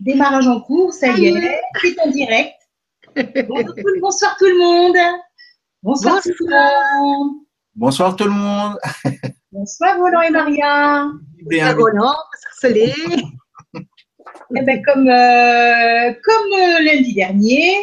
[0.00, 2.54] Démarrage en cours, ça y est, c'est en direct.
[4.00, 4.96] Bonsoir tout le monde.
[5.82, 7.36] Bonsoir, tout le monde.
[7.74, 8.78] Bonsoir tout le monde.
[9.50, 11.06] Bonsoir Roland et Maria.
[11.42, 12.16] Bonsoir Roland,
[12.60, 12.92] Soleil.
[14.56, 17.74] Eh ben, comme euh, comme euh, lundi dernier,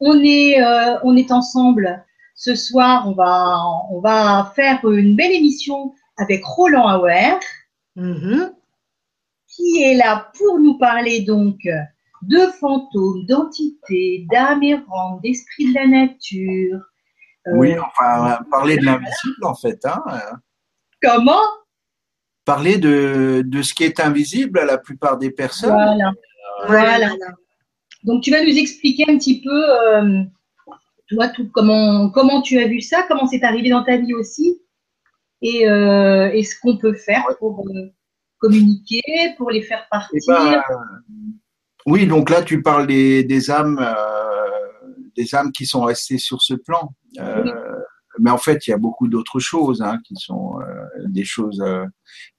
[0.00, 2.04] on est euh, on est ensemble
[2.34, 3.08] ce soir.
[3.08, 7.38] On va on va faire une belle émission avec Roland Auer.
[7.96, 8.54] Mm-hmm
[9.54, 11.58] qui est là pour nous parler donc
[12.22, 16.80] de fantômes, d'entités, d'âmes errantes, d'esprit de la nature.
[17.46, 19.78] Euh, oui, enfin, parler de l'invisible en fait.
[19.84, 20.02] Hein.
[21.02, 21.42] Comment?
[22.44, 25.70] Parler de, de, ce qui est invisible à la plupart des personnes.
[25.70, 26.12] Voilà.
[26.66, 27.12] voilà.
[28.04, 30.22] Donc tu vas nous expliquer un petit peu, euh,
[31.08, 34.60] toi, tout, comment, comment tu as vu ça, comment c'est arrivé dans ta vie aussi,
[35.40, 37.64] et, euh, et ce qu'on peut faire pour
[38.44, 39.02] communiquer,
[39.36, 40.62] pour les faire partir eh ben,
[41.86, 46.54] Oui, donc là, tu parles des, âmes, euh, des âmes qui sont restées sur ce
[46.54, 46.94] plan.
[47.18, 47.44] Euh,
[48.20, 51.62] mais en fait, il y a beaucoup d'autres choses hein, qui sont euh, des choses,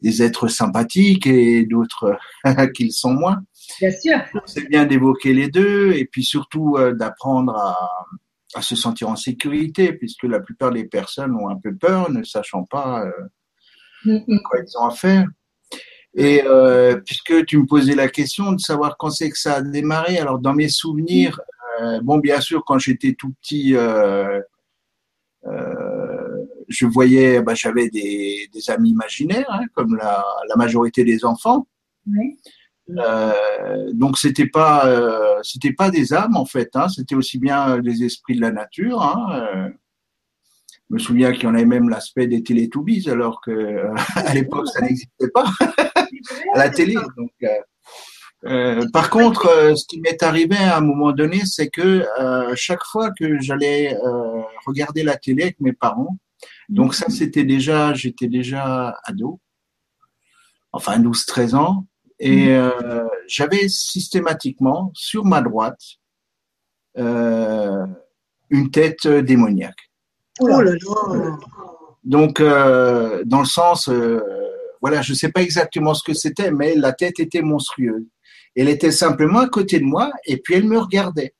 [0.02, 2.18] des êtres sympathiques et d'autres
[2.76, 3.42] qui le sont moins.
[3.80, 4.18] Bien sûr.
[4.46, 7.78] C'est bien d'évoquer les deux et puis surtout d'apprendre à,
[8.54, 12.24] à, se sentir en sécurité, puisque la plupart des personnes ont un peu peur, ne
[12.24, 13.04] sachant pas
[14.06, 15.26] quoi ils ont à faire.
[16.16, 19.62] Et euh, puisque tu me posais la question de savoir quand c'est que ça a
[19.62, 21.42] démarré, alors dans mes souvenirs,
[21.82, 24.40] euh, bon bien sûr quand j'étais tout petit, euh,
[25.46, 31.24] euh je voyais, bah, j'avais des, des, amis imaginaires, hein, comme la, la, majorité des
[31.24, 31.68] enfants.
[32.08, 32.40] Oui.
[32.98, 38.04] Euh, donc c'était pas c'était pas des âmes en fait, hein, c'était aussi bien des
[38.04, 39.04] esprits de la nature.
[39.04, 39.74] Hein,
[40.90, 44.34] je me souviens qu'il y en avait même l'aspect des Télétubbies, alors que euh, à
[44.34, 45.46] l'époque ça n'existait pas
[46.54, 46.96] à la télé.
[47.18, 47.48] Donc, euh,
[48.46, 52.06] euh, par contre, ce qui m'est arrivé à un moment donné, c'est que
[52.56, 53.98] chaque fois que j'allais
[54.66, 56.18] regarder la télé avec mes parents,
[56.70, 59.40] donc ça c'était déjà, j'étais déjà ado,
[60.72, 61.86] enfin 12-13 ans,
[62.20, 62.56] et
[63.28, 65.82] j'avais systématiquement sur ma droite
[66.96, 69.90] une tête démoniaque.
[70.40, 71.38] Oh là là.
[72.06, 74.22] Donc, euh, dans le sens, euh,
[74.86, 78.06] voilà, je ne sais pas exactement ce que c'était, mais la tête était monstrueuse.
[78.56, 81.34] Elle était simplement à côté de moi et puis elle me regardait.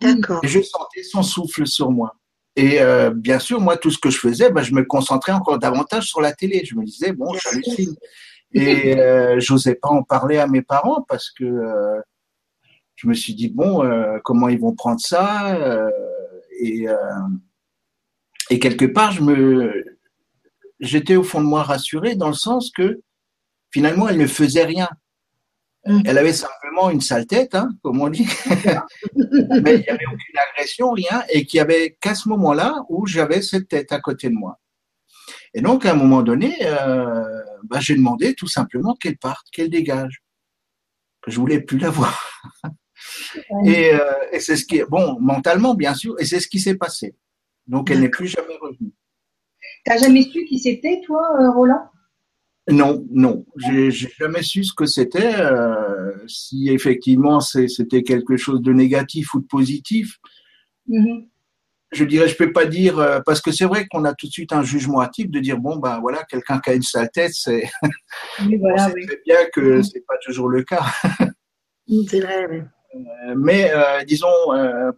[0.00, 0.40] D'accord.
[0.42, 2.16] Je sentais son souffle sur moi.
[2.56, 5.58] Et euh, bien sûr, moi, tout ce que je faisais, ben, je me concentrais encore
[5.58, 6.64] davantage sur la télé.
[6.64, 7.94] Je me disais, bon, j'hallucine.
[8.54, 12.00] Et euh, j'osais pas en parler à mes parents parce que euh,
[12.94, 15.58] je me suis dit, bon, euh, comment ils vont prendre ça
[16.60, 16.86] Et
[18.48, 19.93] et quelque part, je me,
[20.84, 23.00] j'étais au fond de moi rassuré dans le sens que
[23.72, 24.88] finalement, elle ne faisait rien.
[25.86, 26.02] Mm.
[26.06, 28.26] Elle avait simplement une sale tête, hein, comme on dit,
[29.16, 33.06] mais il n'y avait aucune agression, rien, et qu'il y avait qu'à ce moment-là où
[33.06, 34.60] j'avais cette tête à côté de moi.
[35.52, 39.70] Et donc, à un moment donné, euh, bah, j'ai demandé tout simplement qu'elle parte, qu'elle
[39.70, 40.22] dégage,
[41.22, 42.42] que je voulais plus la voir.
[43.66, 46.76] et, euh, et c'est ce qui, bon, mentalement bien sûr, et c'est ce qui s'est
[46.76, 47.14] passé.
[47.66, 48.92] Donc, elle n'est plus jamais revenue.
[49.84, 51.90] Tu n'as jamais su qui c'était, toi, euh, Roland?
[52.70, 53.44] Non, non.
[53.56, 55.34] J'ai jamais su ce que c'était.
[55.36, 60.18] Euh, si effectivement c'était quelque chose de négatif ou de positif.
[60.88, 61.28] Mm-hmm.
[61.92, 64.32] Je dirais, je peux pas dire euh, parce que c'est vrai qu'on a tout de
[64.32, 67.32] suite un jugement hâtif de dire bon ben voilà quelqu'un qui a une sale tête
[67.34, 67.70] c'est
[68.46, 69.82] oui, voilà, on sait bien que mm-hmm.
[69.82, 70.84] c'est pas toujours le cas.
[72.08, 72.48] c'est vrai.
[72.50, 72.60] Oui.
[73.36, 73.70] mais
[74.06, 74.28] disons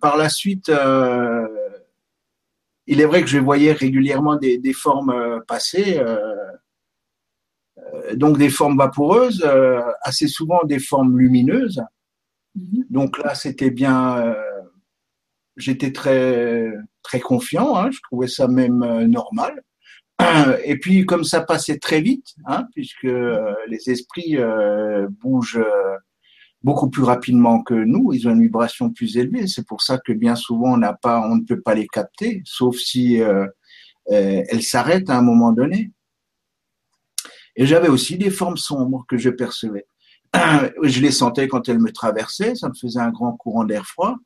[0.01, 0.71] par la suite
[2.87, 6.37] il est vrai que je voyais régulièrement des, formes euh, passer, euh,
[7.79, 9.45] euh, donc des formes vaporeuses,
[10.03, 11.83] assez souvent des formes lumineuses.
[12.55, 12.85] Mhm.
[12.91, 14.35] Donc là, c'était bien.
[15.57, 17.77] J'étais très très confiant.
[17.77, 19.63] Hein, je trouvais ça même normal.
[20.65, 24.37] Et puis, comme ça passait très vite, hein, puisque les esprits
[25.21, 25.61] bougent
[26.67, 29.47] beaucoup plus rapidement que nous, ils ont une vibration plus élevée.
[29.47, 32.77] C'est pour ça que bien souvent on pas, on ne peut pas les capter, sauf
[32.77, 33.47] si euh,
[34.11, 35.93] euh, elles s'arrêtent à un moment donné.
[37.55, 39.87] Et j'avais aussi des formes sombres que je percevais.
[40.83, 44.17] Je les sentais quand elles me traversaient, ça me faisait un grand courant d'air froid.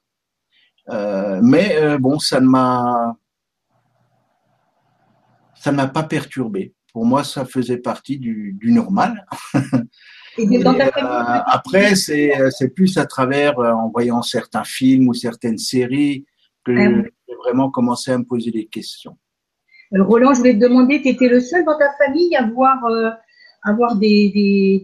[0.88, 3.16] Euh, mais bon, ça ne m'a,
[5.56, 6.72] ça ne m'a pas perturbé.
[6.94, 9.26] Pour moi, ça faisait partie du normal.
[10.40, 16.24] Euh, après, c'est plus à travers, euh, en voyant certains films ou certaines séries,
[16.64, 19.16] que ah j'ai vraiment commencé à me poser des questions.
[19.92, 22.78] Roland, je voulais te demander, tu étais le seul dans ta famille à voir
[23.62, 24.30] avoir des,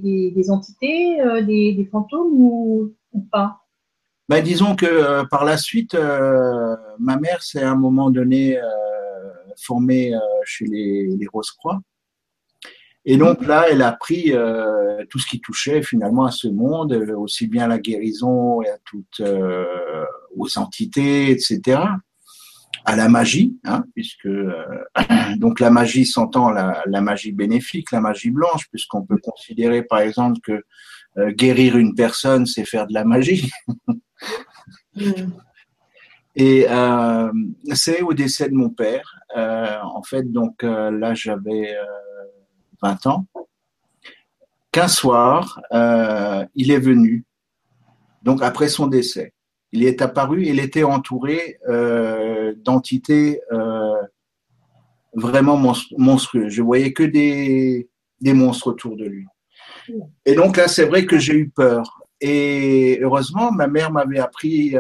[0.03, 3.61] des, des, entités, des, des, fantômes ou, ou pas?
[4.29, 5.97] Ben, Disons que par la suite,
[6.99, 8.59] ma mère s'est à un moment donné
[9.57, 10.13] formée
[10.45, 11.81] chez les, les Rose-Croix.
[13.07, 16.93] Et donc là, elle a pris euh, tout ce qui touchait finalement à ce monde,
[17.17, 19.65] aussi bien la guérison et à toutes euh,
[20.35, 21.81] aux entités, etc.,
[22.85, 24.53] à la magie, hein, puisque euh,
[25.39, 30.01] donc la magie s'entend la, la, magie bénéfique, la magie blanche, puisqu'on peut considérer par
[30.01, 30.63] exemple que
[31.19, 33.51] euh, guérir une personne, c'est faire de la magie.
[36.39, 37.33] Et euh,
[37.73, 39.19] c'est au décès de mon père.
[39.37, 41.75] Euh, en fait, donc là, j'avais
[42.83, 43.27] 20 ans,
[44.73, 47.25] qu'un soir, euh, il est venu,
[48.23, 49.33] donc après son décès.
[49.73, 53.95] Il est apparu, il était entouré euh, d'entités euh,
[55.15, 55.57] vraiment
[55.97, 56.53] monstrueuses.
[56.53, 57.89] Je voyais que des,
[58.23, 59.27] monstres autour de lui.
[60.25, 62.03] Et donc là, c'est vrai que j'ai eu peur.
[62.21, 64.75] Et heureusement, ma mère m'avait appris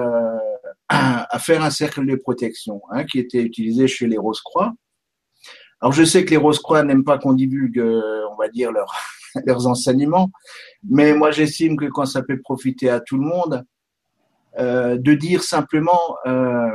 [0.89, 4.75] à faire un cercle de protection hein, qui était utilisé chez les Rose-Croix.
[5.81, 8.93] Alors je sais que les Rose-Croix n'aiment pas qu'on divulgue, euh, on va dire, leur,
[9.47, 10.31] leurs enseignements,
[10.89, 13.65] mais moi j'estime que quand ça peut profiter à tout le monde,
[14.59, 16.75] euh, de dire simplement euh,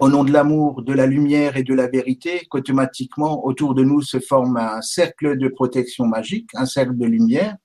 [0.00, 4.02] au nom de l'amour, de la lumière et de la vérité, qu'automatiquement autour de nous
[4.02, 7.56] se forme un cercle de protection magique, un cercle de lumière,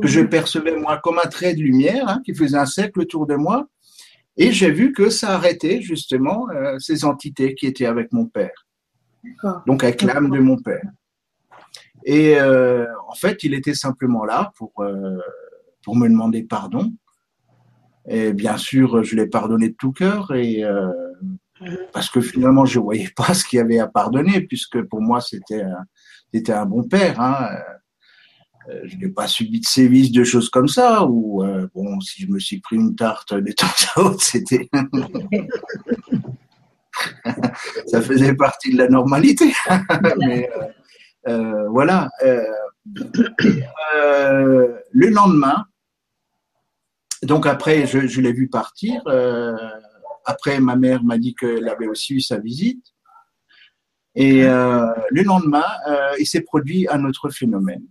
[0.00, 3.26] que je percevais moi comme un trait de lumière hein, qui faisait un cercle autour
[3.26, 3.66] de moi,
[4.38, 6.48] et j'ai vu que ça arrêtait justement
[6.78, 8.63] ces entités qui étaient avec mon père
[9.66, 10.82] donc avec l'âme de mon père.
[12.04, 15.18] Et euh, en fait, il était simplement là pour, euh,
[15.82, 16.92] pour me demander pardon.
[18.06, 20.90] Et bien sûr, je l'ai pardonné de tout cœur et euh,
[21.92, 25.22] parce que finalement, je voyais pas ce qu'il y avait à pardonner puisque pour moi,
[25.22, 25.86] c'était un,
[26.48, 27.18] un bon père.
[27.20, 27.48] Hein.
[28.84, 31.06] Je n'ai pas subi de sévices, de choses comme ça.
[31.06, 31.42] Ou
[31.74, 33.66] bon, si je me suis pris une tarte de temps
[33.96, 34.68] à autre, c'était
[37.86, 39.52] ça faisait partie de la normalité.
[40.18, 40.68] Mais euh,
[41.28, 42.10] euh, voilà.
[42.22, 42.44] Euh,
[44.92, 45.64] le lendemain,
[47.22, 49.02] donc après, je, l'ai vu partir.
[50.26, 52.84] après, ma mère m'a dit qu'elle avait aussi eu sa visite.
[54.14, 55.64] Et le lendemain,
[56.18, 57.84] il s'est produit un autre phénomène.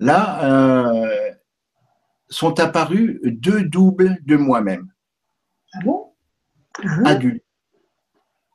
[0.00, 1.04] Là,
[2.28, 4.88] sont apparus deux doubles de moi-même.
[5.74, 6.12] Ah bon?
[7.04, 7.47] Adultes.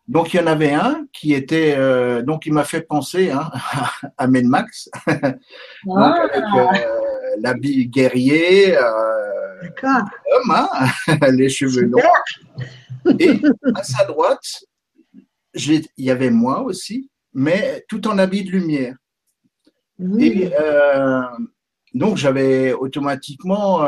[0.08, 3.50] Donc il y en avait un qui était euh, donc il m'a fait penser hein,
[4.18, 5.38] à Menmax, Max,
[5.86, 6.90] donc avec euh,
[7.40, 10.68] l'habit guerrier, euh, homme, hein,
[11.32, 12.02] les cheveux longs.
[13.18, 13.40] Et
[13.76, 14.66] à sa droite,
[15.54, 18.96] il y avait moi aussi, mais tout en habit de lumière.
[20.20, 20.52] Et
[21.94, 23.88] donc j'avais automatiquement,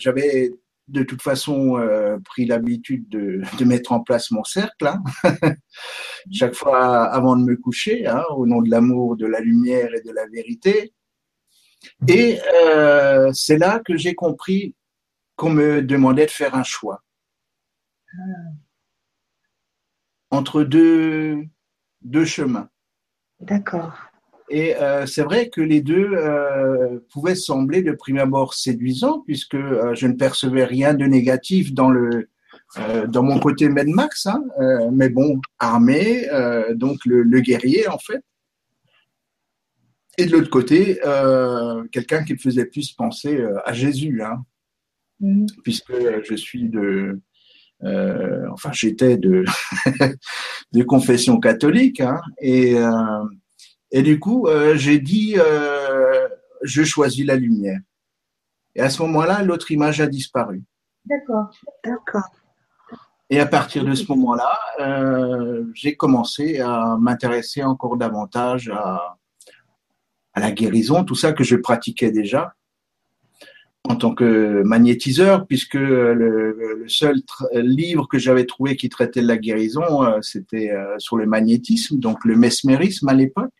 [0.00, 0.50] j'avais
[0.88, 5.02] de toute façon euh, pris l'habitude de, de, mettre en place mon cercle, hein.
[6.32, 10.00] chaque fois avant de me coucher, hein, au nom de l'amour, de la lumière et
[10.00, 10.92] de la vérité.
[12.08, 14.74] Et euh, c'est là que j'ai compris
[15.34, 17.02] qu'on me demandait de faire un choix
[20.30, 21.42] entre deux,
[22.02, 22.68] deux chemins.
[23.40, 24.10] D'accord.
[24.48, 29.54] Et euh, c'est vrai que les deux euh, pouvaient sembler de prime abord séduisants, puisque
[29.54, 32.28] euh, je ne percevais rien de négatif dans le
[32.78, 36.26] euh, dans mon côté Mad Max, hein, euh, mais bon, armé,
[36.74, 38.22] donc le, le, guerrier en fait.
[40.18, 40.98] Et de l'autre côté,
[41.92, 44.44] quelqu'un qui me faisait plus penser à Jésus, hein,
[45.20, 45.46] mmh.
[45.62, 45.92] puisque
[46.24, 47.20] je suis de,
[47.82, 49.44] enfin j'étais de
[50.72, 52.76] de confession catholique, hein, et
[53.90, 56.28] et du coup, euh, j'ai dit, euh,
[56.62, 57.80] je choisis la lumière.
[58.74, 60.62] Et à ce moment-là, l'autre image a disparu.
[61.04, 61.50] D'accord,
[61.84, 62.28] d'accord.
[63.30, 69.16] Et à partir de ce moment-là, euh, j'ai commencé à m'intéresser encore davantage à,
[70.34, 72.54] à, la guérison, tout ça que je pratiquais déjà
[73.88, 76.12] en tant que magnétiseur, puisque le,
[76.76, 77.16] le seul
[77.54, 81.98] livre que j'avais trouvé qui traitait de la guérison, euh, c'était euh, sur le magnétisme,
[81.98, 83.52] donc le mesmérisme à l'époque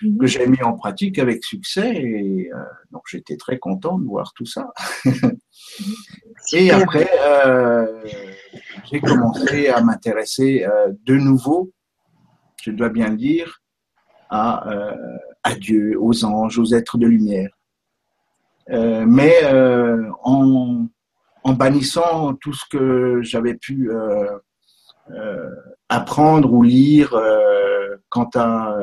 [0.00, 0.26] que mhm.
[0.26, 2.58] j'ai mis en pratique avec succès et euh,
[2.90, 4.72] donc j'étais très content de voir tout ça.
[6.52, 8.02] et après, euh,
[8.90, 11.72] j'ai commencé à m'intéresser euh, de nouveau,
[12.62, 13.60] je dois bien le dire,
[14.30, 14.64] à,
[15.42, 17.50] à Dieu, aux anges, aux êtres de lumière.
[18.68, 19.44] Mais
[20.22, 20.86] en,
[21.42, 23.90] en bannissant tout ce que j'avais pu
[25.88, 27.12] apprendre ou lire
[28.08, 28.76] quant à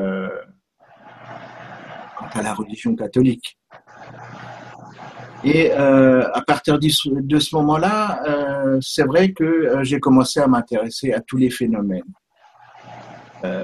[2.32, 3.58] à la religion catholique.
[5.44, 10.48] Et euh, à partir de ce moment-là, euh, c'est vrai que euh, j'ai commencé à
[10.48, 12.02] m'intéresser à tous les phénomènes.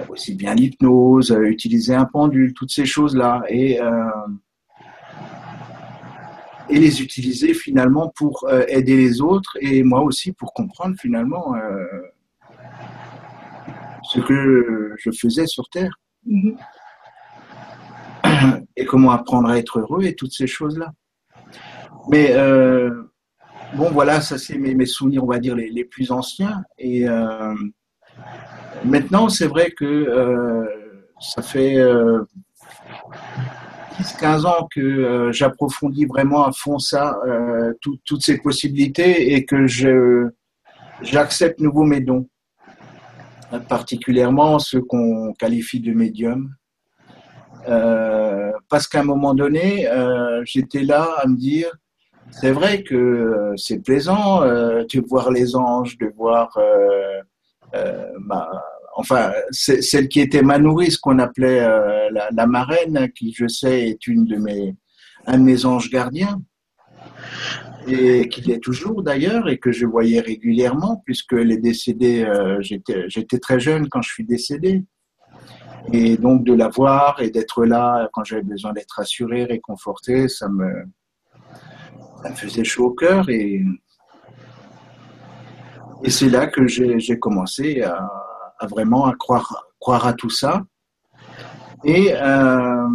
[0.09, 3.43] Aussi bien l'hypnose, utiliser un pendule, toutes ces choses-là.
[3.49, 3.81] Et,
[6.69, 11.57] et les utiliser finalement pour aider les autres et moi aussi pour comprendre finalement
[14.05, 15.99] ce que je faisais sur Terre.
[16.25, 16.57] Mm-hmm.
[18.77, 20.93] Et comment apprendre à être heureux et toutes ces choses-là.
[22.09, 22.91] Mais euh,
[23.75, 26.63] bon, voilà, ça c'est mes, souvenirs, on va dire, les, plus anciens.
[26.79, 27.55] Et euh,
[28.85, 30.65] maintenant, c'est vrai que euh,
[31.21, 31.77] ça fait
[34.01, 37.19] 10-15 ans que j'approfondis vraiment à fond ça,
[37.81, 40.29] toutes ces possibilités, et que je
[41.03, 42.29] j'accepte nouveau mes dons,
[43.69, 45.93] particulièrement ceux qu'on qualifie de
[47.67, 48.53] médiums.
[48.69, 49.89] parce qu'à un moment donné,
[50.45, 51.71] j'étais là à me dire,
[52.31, 57.21] c'est vrai que euh, c'est plaisant euh, de voir les anges, de voir, euh,
[57.75, 58.07] euh
[58.97, 61.61] enfin, celle qui était ma nourrice, qu'on appelait
[62.13, 64.77] la, la, marraine, qui je sais est une de mes,
[65.27, 66.41] un de mes anges gardiens,
[67.89, 72.25] et qui est toujours d'ailleurs, et que je voyais régulièrement, puisqu'elle est décédée,
[72.61, 74.85] j'étais, j'étais très jeune quand je suis décédé.
[75.93, 80.49] Et donc de la voir et d'être là quand j'avais besoin d'être assuré, réconforté, ça
[80.49, 80.87] me,
[82.23, 83.63] ça me faisait chaud au cœur et,
[86.03, 88.11] et c'est là que j'ai commencé à,
[88.67, 90.63] vraiment à croire, croire à tout ça.
[91.85, 92.89] Et euh,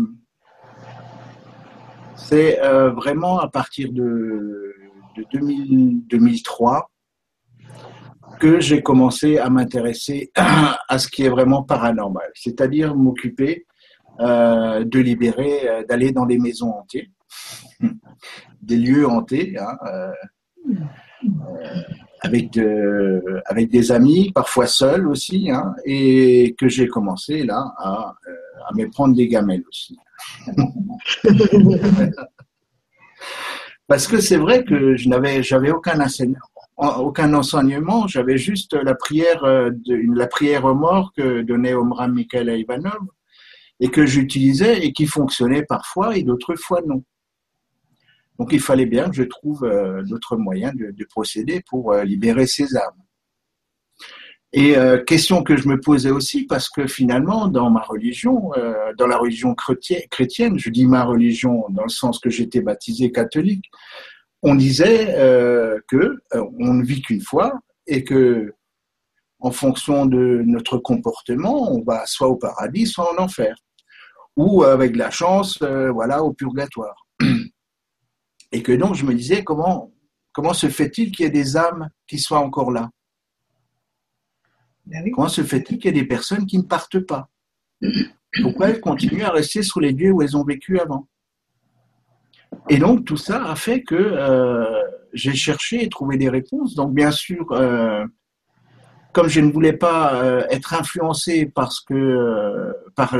[2.15, 4.75] c'est euh, vraiment à partir de,
[5.31, 6.89] 2003
[8.39, 13.65] que j'ai commencé à m'intéresser à ce qui est vraiment paranormal, c'est-à-dire m'occuper
[14.19, 17.05] euh, de libérer, d'aller dans les maisons entières
[18.61, 20.11] des lieux hantés, hein, euh,
[21.25, 21.81] euh,
[22.21, 22.59] avec,
[23.45, 28.31] avec des amis, parfois seuls aussi, hein, et que j'ai commencé là à, euh,
[28.67, 29.97] à me prendre des gamelles aussi.
[33.87, 36.37] Parce que c'est vrai que je n'avais, j'avais aucun enseignement,
[36.79, 42.59] aucun enseignement, j'avais juste la prière, de, la prière aux morts que donnait Omram Mikhail
[42.59, 43.01] Ivanov
[43.79, 47.03] et que j'utilisais et qui fonctionnait parfois et d'autres fois non.
[48.39, 52.47] Donc il fallait bien que je trouve euh, d'autres moyens de, procéder pour euh, libérer
[52.47, 53.03] ces âmes.
[54.51, 58.49] Et euh, question que je me posais aussi, parce que finalement, dans ma religion,
[58.97, 63.69] dans la religion chrétienne, je dis ma religion dans le sens que j'étais baptisé catholique,
[64.41, 65.13] on disait
[65.87, 68.53] que on ne vit qu'une fois et que
[69.39, 73.55] en fonction de notre comportement, on va soit au paradis, soit en enfer,
[74.35, 77.07] ou avec la chance, voilà, au purgatoire.
[78.51, 79.91] Et que donc je me disais comment,
[80.31, 82.89] comment se fait-il qu'il y ait des âmes qui soient encore là?
[84.85, 87.29] Ben Comment se fait-il qu'il y ait des personnes qui ne partent pas?
[88.41, 91.07] Pourquoi elles continuent à rester sur les lieux où elles ont vécu avant?
[92.69, 94.83] Et donc tout ça a fait que euh,
[95.13, 96.75] j'ai cherché et trouvé des réponses.
[96.75, 98.05] Donc bien sûr, euh,
[99.11, 103.17] comme je ne voulais pas euh, être influencé parce que par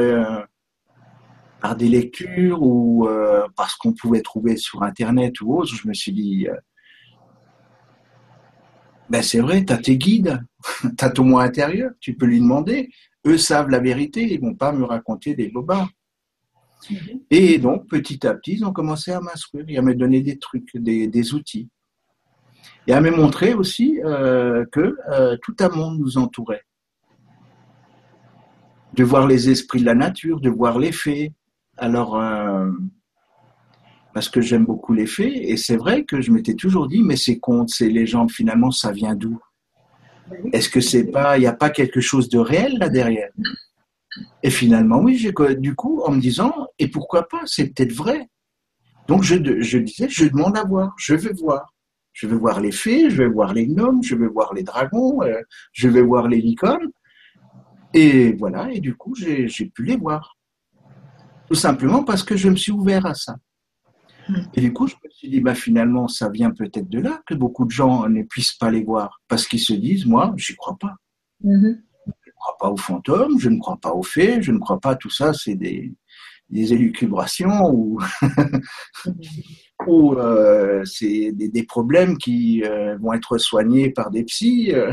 [1.76, 3.10] des lectures ou
[3.56, 6.48] parce qu'on pouvait trouver sur Internet ou autre, je me suis dit,
[9.10, 10.40] ben c'est vrai, tu as tes guides,
[10.98, 12.92] tu as ton moi intérieur, tu peux lui demander.
[13.26, 15.90] Eux savent la vérité, ils vont pas me raconter des bobards.
[16.90, 17.22] Mm-hmm.
[17.32, 20.38] Et donc, petit à petit, ils ont commencé à m'instruire et à me donner des
[20.38, 21.70] trucs, des, des outils.
[22.88, 26.64] Et à me montrer aussi euh, que euh, tout un monde nous entourait.
[28.94, 31.34] De voir les esprits de la nature, de voir les fées,
[31.78, 32.70] alors, euh,
[34.14, 37.16] parce que j'aime beaucoup les faits, et c'est vrai que je m'étais toujours dit, mais
[37.16, 39.40] ces contes, ces légendes, finalement, ça vient d'où?
[40.52, 43.32] Est-ce que c'est pas, il n'y a pas quelque chose de réel là derrière?
[44.44, 48.30] Et finalement, oui, du coup, en me disant, et pourquoi pas, c'est peut-être vrai.
[49.08, 51.74] Donc je, je disais, je demande à voir, je vais voir.
[52.14, 55.22] Je vais voir les fées, je vais voir les gnomes, je vais voir les dragons,
[55.22, 55.42] euh,
[55.72, 56.92] je vais voir les licornes.
[57.94, 60.38] Et voilà, et du coup, j'ai pu les voir.
[61.48, 63.36] Tout simplement parce que je me suis ouvert à ça.
[64.28, 64.42] Hmm.
[64.54, 67.34] Et du coup, je me suis dit, bah, finalement, ça vient peut-être de là que
[67.34, 69.22] beaucoup de gens ne puissent pas les voir.
[69.28, 70.96] Parce qu'ils se disent, moi, j'y crois pas.
[71.44, 71.82] Mm-hmm.
[72.40, 74.80] Je ne crois pas aux fantômes, je ne crois pas aux fées, je ne crois
[74.80, 75.92] pas à tout ça, c'est des,
[76.50, 78.00] des élucubrations ou,
[79.88, 84.74] ou euh, c'est des, des, problèmes qui euh, vont être soignés par des psys.
[84.74, 84.92] Euh.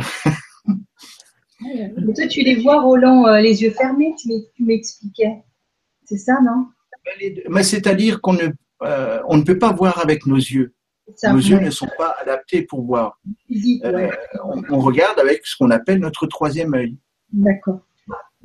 [2.14, 5.42] toi, tu les vois, Roland, les yeux fermés, tu m'expliquais.
[6.04, 6.66] C'est ça, non?
[7.48, 8.48] Mais c'est-à-dire qu'on ne,
[9.28, 10.74] on ne peut pas voir avec nos yeux.
[11.22, 13.20] nos yeux ne sont pas adaptés pour voir.
[14.70, 16.98] on, regarde avec ce qu'on appelle notre troisième œil.
[17.37, 17.81] D'accord.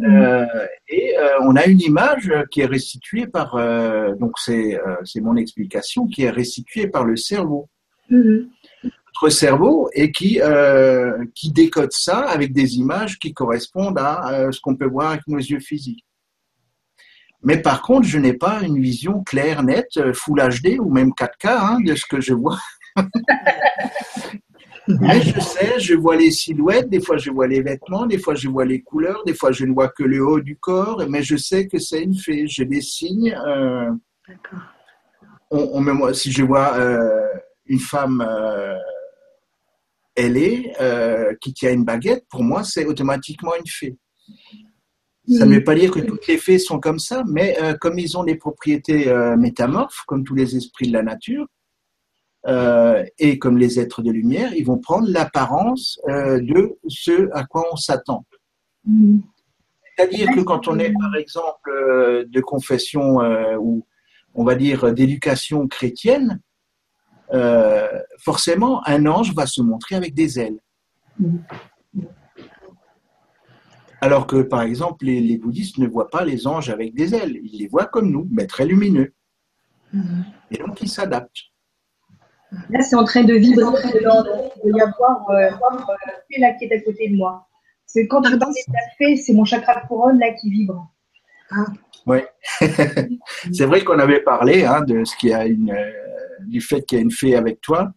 [0.02, 0.46] Euh,
[0.90, 4.80] et euh, on a une image qui est restituée par, euh, donc c'est
[5.22, 7.70] mon explication, qui est restituée par le cerveau.
[8.10, 8.50] Mm-hmm.
[8.84, 10.40] Notre cerveau et qui
[11.36, 15.38] qui décode ça avec des images qui correspondent à ce qu'on peut voir avec nos
[15.38, 16.06] yeux physiques.
[17.44, 21.48] Mais par contre, je n'ai pas une vision claire, nette, Full HD ou même 4K
[21.48, 22.58] hein, de ce que je vois.
[24.88, 28.34] Mais je sais, je vois les silhouettes, des fois je vois les vêtements, des fois
[28.34, 31.22] je vois les couleurs, des fois je ne vois que le haut du corps, mais
[31.22, 32.48] je sais que c'est une fée.
[32.48, 33.36] J'ai des signes.
[33.46, 33.92] Euh,
[35.52, 37.28] on, si je vois euh,
[37.66, 38.76] une femme euh,
[40.16, 43.98] ailée euh, qui tient une baguette, pour moi c'est automatiquement une fée.
[45.28, 48.00] Ça ne veut pas dire que toutes les fées sont comme ça, mais euh, comme
[48.00, 51.46] ils ont des propriétés métamorphes, comme tous les esprits de la nature,
[52.48, 57.46] euh, et comme les êtres de lumière, ils vont prendre l'apparence euh, de ce à
[57.46, 58.26] quoi on s'attend.
[58.86, 59.20] Mm.
[59.96, 63.20] C'est-à-dire que quand on est, par exemple, euh, de confession
[63.60, 63.86] ou
[64.34, 66.40] on va dire d'éducation chrétienne,
[68.18, 70.60] forcément, un ange va se montrer avec des ailes.
[71.20, 71.38] Mm.
[74.04, 77.40] Alors que, par exemple, les, les, bouddhistes ne voient pas les anges avec des ailes.
[77.44, 79.14] Ils les voient comme nous, mais très lumineux.
[79.94, 80.22] Mm.
[80.50, 81.51] Et donc, ils s'adaptent.
[82.70, 83.64] Là, c'est en train de vibrer.
[84.66, 87.48] Il y avoir euh, euh là qui est à côté de moi.
[87.86, 90.88] C'est quand je parle de c'est mon chakra couronne là qui vibre.
[91.52, 91.66] Ah.
[92.06, 92.20] Oui.
[93.54, 95.92] c'est vrai qu'on avait parlé hein, de ce qui a une, euh,
[96.48, 97.92] du fait qu'il y a une fée avec toi.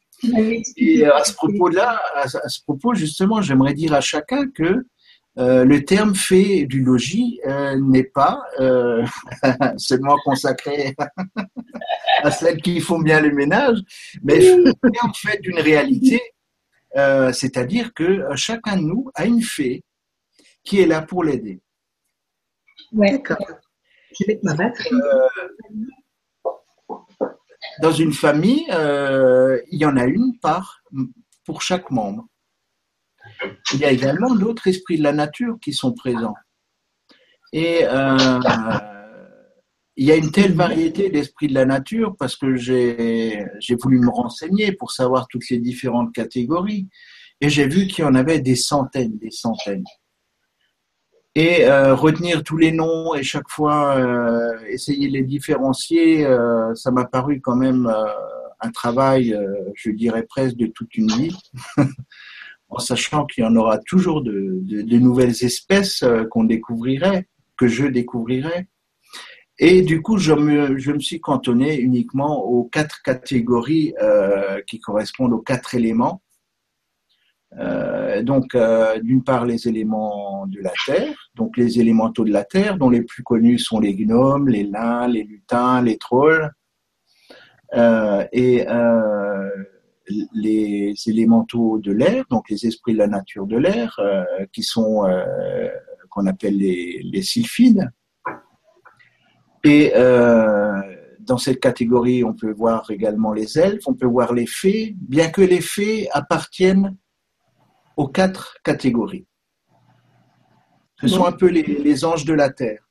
[0.77, 4.87] Et à ce propos-là, à ce propos, justement, j'aimerais dire à chacun que
[5.37, 9.05] euh, le terme fait du logis euh, n'est pas euh,
[9.77, 10.95] seulement consacré
[12.23, 13.79] à celles qui font bien le ménage,
[14.23, 14.39] mais
[15.03, 16.21] en fait d'une réalité,
[17.33, 19.83] c'est-à-dire que chacun de nous a une fée
[20.63, 21.61] qui est là pour l'aider.
[22.93, 23.45] D'accord.
[24.17, 24.41] Je vais
[27.83, 30.85] Dans une famille, il y en a une part
[31.45, 32.29] pour chaque membre
[33.73, 36.35] il y a également d'autres esprits de la nature qui sont présents.
[37.53, 38.39] Et euh,
[39.97, 43.47] il y a une telle variété d'esprits de la nature parce que j'ai
[43.81, 46.89] voulu me renseigner pour savoir toutes les différentes catégories.
[47.41, 49.85] Et j'ai vu qu'il y en avait des centaines, des centaines.
[51.37, 56.27] Et euh, retenir tous les noms et chaque fois euh, essayer de les différencier,
[56.75, 57.93] ça m'a paru quand même
[58.61, 59.37] un travail,
[59.75, 61.37] je dirais presque de toute une vie.
[62.75, 67.87] en sachant qu'il y en aura toujours de, nouvelles espèces euh, qu'on découvrirait, que je
[67.87, 68.67] découvrirais.
[69.59, 75.43] Et du coup, je me, suis cantonné uniquement aux quatre catégories euh, qui correspondent aux
[75.43, 76.23] quatre éléments.
[77.61, 78.57] Euh, donc,
[79.03, 83.03] d'une part, les éléments de la Terre, donc les élémentaux de la Terre, dont les
[83.03, 86.51] plus connus sont les gnomes, les lins, les lutins, les trolls.
[88.33, 88.67] et
[90.35, 95.05] les élémentaux de l'air, donc les esprits de la nature de l'air, euh, qui sont
[95.07, 95.69] euh,
[96.11, 97.91] qu'on appelle les, les, sylphides.
[99.65, 100.81] Et euh,
[101.21, 105.31] dans cette catégorie, on peut voir également les elfes, on peut voir les fées, bien
[105.31, 106.97] que les fées appartiennent
[107.97, 109.27] aux quatre catégories.
[111.01, 112.84] Ce sont un peu les, les anges de la terre.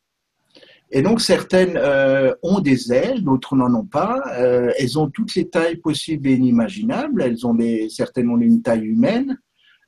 [0.95, 4.21] Et donc certaines euh, ont des ailes, d'autres n'en ont pas.
[4.38, 7.23] Euh, elles ont toutes les tailles possibles et inimaginables.
[7.23, 9.39] Elles ont des, certaines ont une taille humaine,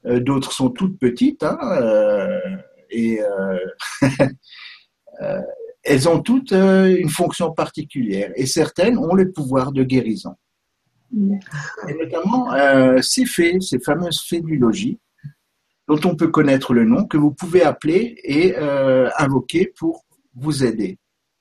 [0.07, 1.43] euh, d'autres sont toutes petites.
[1.43, 1.59] Hein,
[2.89, 3.19] et
[5.83, 8.31] elles ont toutes une fonction particulière.
[8.35, 10.33] Et certaines ont le pouvoir de guérison.
[11.15, 12.49] Et notamment
[13.01, 14.97] ces fées, ces fameuses fées du logis,
[15.87, 18.55] dont on peut connaître le nom, que vous pouvez appeler et
[19.17, 20.04] invoquer pour
[20.35, 20.97] vous aider,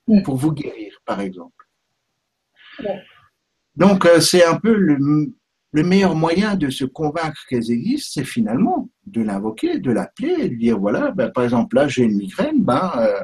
[0.06, 0.22] mm.
[0.22, 1.68] pour vous guérir, par exemple.
[3.76, 5.32] Donc, euh, c'est un peu le,
[5.72, 10.78] meilleur moyen de se convaincre qu'elles existent, c'est finalement de l'invoquer, de l'appeler, de dire
[10.78, 13.20] voilà, ben, par exemple, là, j'ai une migraine, ben, euh,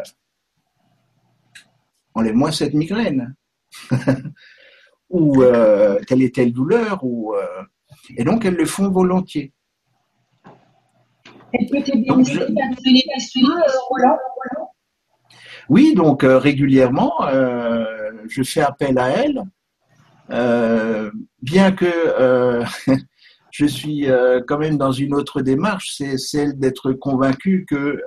[2.14, 3.34] enlève-moi cette migraine.
[5.10, 7.04] ou euh, telle est telle douleur.
[7.04, 7.34] Ou,
[8.16, 9.52] et donc, elles le font volontiers.
[15.68, 17.84] Oui, donc euh, régulièrement, euh,
[18.28, 19.42] je fais appel à elle,
[20.30, 21.10] euh,
[21.42, 22.62] bien que
[23.50, 24.06] je suis
[24.46, 28.00] quand même dans une autre démarche, c'est celle d'être convaincu que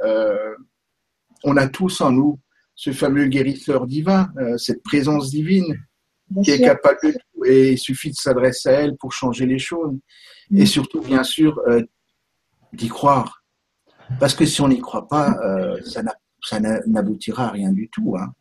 [1.43, 2.39] on a tous en nous
[2.75, 5.75] ce fameux guérisseur divin, cette présence divine
[6.43, 7.45] qui est capable de tout.
[7.45, 9.97] Et il suffit de s'adresser à elle pour changer les choses.
[10.49, 10.57] Mm.
[10.61, 11.81] Et surtout, bien sûr, euh,
[12.71, 13.43] d'y croire.
[14.19, 16.03] Parce que si on n'y croit pas, euh, ça
[16.87, 18.15] n'aboutira à rien du tout.
[18.17, 18.33] Hein.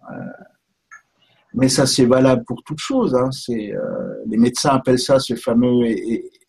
[1.55, 3.15] mais ça, c'est valable pour toute chose.
[3.15, 3.31] Hein.
[3.49, 5.87] les médecins appellent ça ce fameux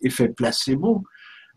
[0.01, 1.03] effet placebo.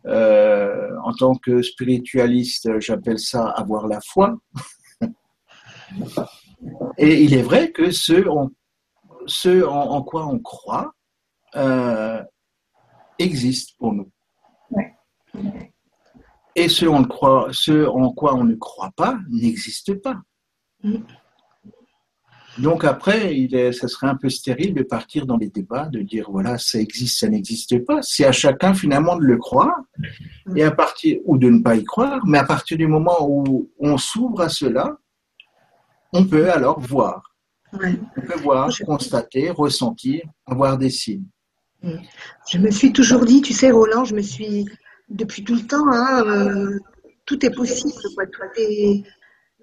[0.04, 4.36] en tant que spiritualiste, j'appelle ça avoir la foi.
[6.98, 8.28] Et il est vrai que ce
[9.64, 10.94] en, quoi on croit
[11.54, 12.22] euh,
[13.18, 14.10] existe pour nous.
[16.56, 20.16] Et ce en, croit, ce en quoi on ne croit pas n'existe pas.
[20.82, 20.96] Mm.
[22.58, 26.00] Donc après, il est, ça serait un peu stérile de partir dans les débats, de
[26.00, 28.00] dire voilà, ça existe, ça n'existe pas.
[28.00, 29.76] C'est à chacun finalement de le croire
[30.54, 33.70] et à partir ou de ne pas y croire, mais à partir du moment où
[33.78, 34.96] on s'ouvre à cela,
[36.14, 37.22] on peut alors voir.
[37.72, 41.26] On peut voir, constater, ressentir, avoir des signes.
[41.82, 41.98] Mm.
[42.50, 44.64] Je me suis toujours dit, tu sais, Roland, je me suis,
[45.08, 46.78] depuis tout le temps, hein, euh,
[47.24, 47.92] tout est possible.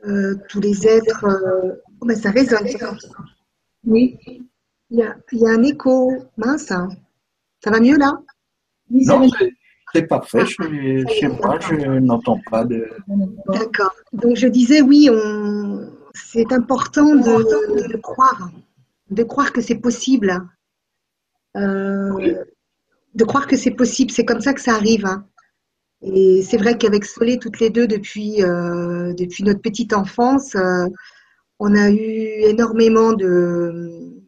[0.06, 1.26] Euh, tous les êtres.
[1.26, 2.68] Euh, oh, ben, ça résonne,
[3.86, 4.18] Oui.
[4.90, 6.72] Il y, a, un écho mince.
[6.72, 6.90] Hein.
[7.64, 8.20] Ça va mieux là?
[8.90, 9.28] Non,
[9.94, 10.46] c'est parfait.
[10.46, 12.88] chez moi, je n'entends pas de.
[13.48, 13.94] D'accord.
[14.12, 18.52] Donc je disais, oui, on c'est important de, croire,
[19.10, 20.42] de croire que c'est possible.
[21.56, 25.06] De croire que c'est possible, c'est comme ça que ça arrive.
[25.06, 25.26] Hein.
[26.04, 30.88] Et c'est vrai qu'avec Solé, toutes les deux, depuis, euh, depuis notre petite enfance, euh,
[31.60, 34.22] on a eu énormément de,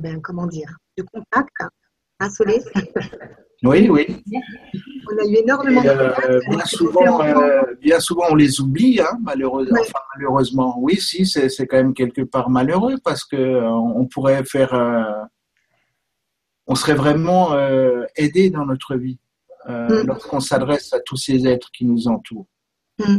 [0.00, 1.50] ben, comment dire, de contacts.
[2.20, 2.60] Hein, Solé?
[3.64, 4.06] Oui, oui.
[5.08, 9.16] On a eu énormément de euh, bien, souvent, euh, bien souvent, on les oublie, hein,
[9.22, 9.78] malheureusement.
[10.16, 10.74] malheureusement.
[10.80, 14.74] Oui, si, c'est quand même quelque part malheureux parce que euh, on pourrait faire.
[16.66, 17.56] on serait vraiment
[18.16, 19.20] aidé dans notre vie
[19.66, 20.06] mm.
[20.06, 22.46] lorsqu'on s'adresse à tous ces êtres qui nous entourent.
[22.98, 23.18] Mm.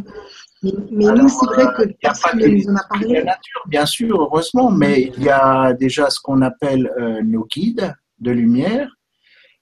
[0.64, 0.72] Mais,
[1.12, 3.16] nous, c'est vrai que personne ne nous en a parlé.
[3.16, 6.90] La nature, bien sûr, heureusement, mais il y a déjà ce qu'on appelle
[7.24, 8.90] nos guides de lumière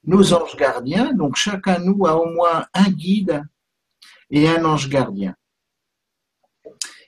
[0.04, 1.14] nos anges gardiens.
[1.14, 3.44] Donc chacun de nous a au moins un guide
[4.30, 5.36] et un ange gardien.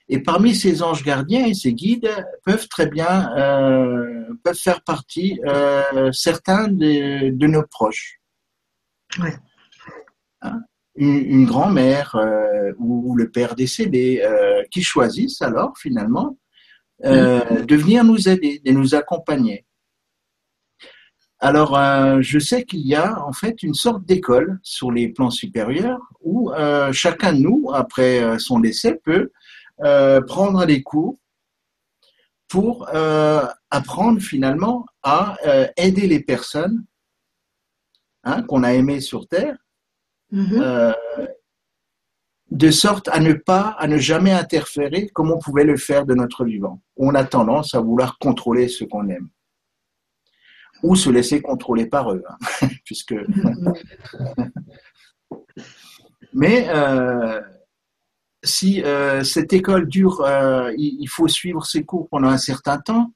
[0.08, 2.10] Et parmi ces anges gardiens et ces guides
[2.44, 8.20] peuvent très bien euh, peuvent faire partie euh, certains de, nos proches.
[10.44, 10.60] Hein?
[10.96, 14.24] Une, grand-mère euh, ou, le père décédé
[14.70, 16.38] qui choisissent alors finalement
[17.02, 19.66] de venir nous aider, de nous accompagner.
[21.44, 25.28] Alors, euh, je sais qu'il y a en fait une sorte d'école sur les plans
[25.28, 29.30] supérieurs où euh, chacun de nous, après euh, son décès, peut
[30.26, 31.18] prendre des cours
[32.48, 32.88] pour
[33.70, 35.36] apprendre finalement à
[35.76, 36.84] aider les personnes
[38.22, 39.56] hein, qu'on a aimées sur Terre,
[40.32, 40.94] mm-hmm.
[42.50, 46.14] de sorte à ne pas, à ne jamais interférer comme on pouvait le faire de
[46.14, 46.80] notre vivant.
[46.96, 49.28] On a tendance à vouloir contrôler ce qu'on aime
[50.84, 53.14] ou se laisser contrôler par eux, hein, puisque.
[56.34, 57.40] Mais euh,
[58.42, 63.12] si euh, cette école dure, euh, il, faut suivre ses cours pendant un certain temps.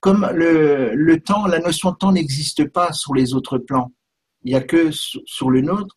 [0.00, 3.92] Comme le, temps, la notion de temps n'existe pas sur les autres plans,
[4.46, 5.96] il n'y a que sur, le nôtre,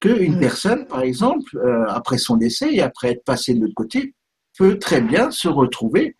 [0.00, 4.14] qu'une personne, par exemple, après son décès et après être passée de l'autre côté,
[4.58, 6.16] peut très bien se retrouver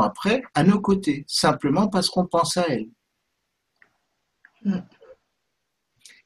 [0.00, 2.88] après à nos côtés, simplement parce qu'on pense à elle.
[4.64, 4.78] Mm.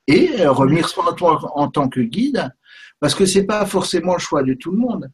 [0.09, 2.49] Et euh, revenir sur toi en tant que guide,
[3.01, 5.11] parce que c'est pas forcément le choix de tout le monde.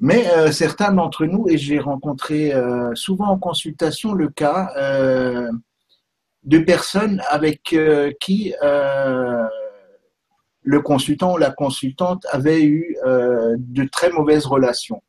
[0.00, 4.72] Mais euh, certains d'entre nous, et j'ai rencontré euh, souvent en consultation le cas
[6.44, 7.76] de personnes avec
[8.20, 8.54] qui
[10.62, 15.02] le consultant ou la consultante avait eu de très mauvaises relations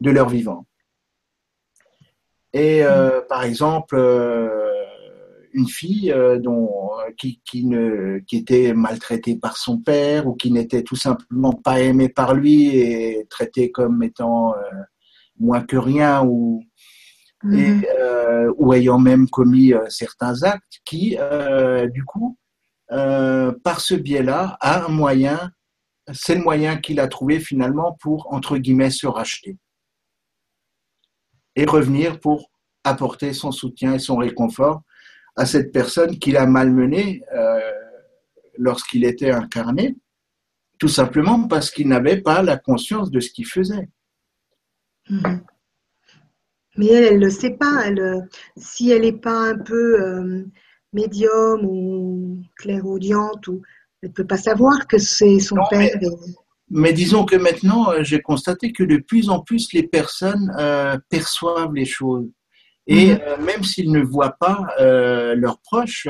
[0.00, 0.66] de leur vivant.
[2.52, 4.48] Et euh, par exemple, euh,
[5.52, 6.70] une fille euh, dont,
[7.16, 11.80] qui, qui, ne, qui était maltraitée par son père ou qui n'était tout simplement pas
[11.80, 14.54] aimée par lui et traitée comme étant
[15.38, 16.64] moins que rien ou,
[17.42, 17.84] mhm.
[18.56, 21.16] ou ayant même commis certains actes qui,
[21.92, 22.36] du coup,
[22.88, 25.50] par ce biais-là, a un moyen,
[26.12, 29.56] c'est le moyen qu'il a trouvé finalement pour, entre guillemets, se racheter
[31.58, 32.50] et revenir pour
[32.84, 34.82] apporter son soutien et son réconfort
[35.36, 37.72] à cette personne qu'il a malmenée euh,
[38.56, 39.96] lorsqu'il était incarné,
[40.78, 43.88] tout simplement parce qu'il n'avait pas la conscience de ce qu'il faisait.
[45.10, 45.44] Mhm.
[46.78, 47.82] Mais elle, ne le sait pas.
[47.84, 50.44] Elle, si elle n'est pas un peu euh,
[50.92, 53.62] médium ou clairaudiente, ou,
[54.02, 55.90] elle ne peut pas savoir que c'est son père.
[56.70, 60.96] Mais, disons que maintenant, euh, j'ai constaté que de plus en plus, les personnes euh,
[61.10, 62.28] perçoivent les choses.
[62.86, 63.44] Et mhm.
[63.44, 66.08] même s'ils ne voient pas leurs proches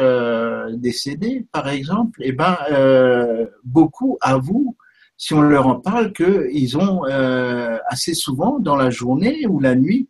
[0.75, 2.57] décédés, par exemple, eh ben,
[3.65, 4.77] beaucoup avouent
[5.19, 9.75] si on leur en parle, qu'ils ont euh, assez souvent dans la journée ou la
[9.75, 10.09] nuit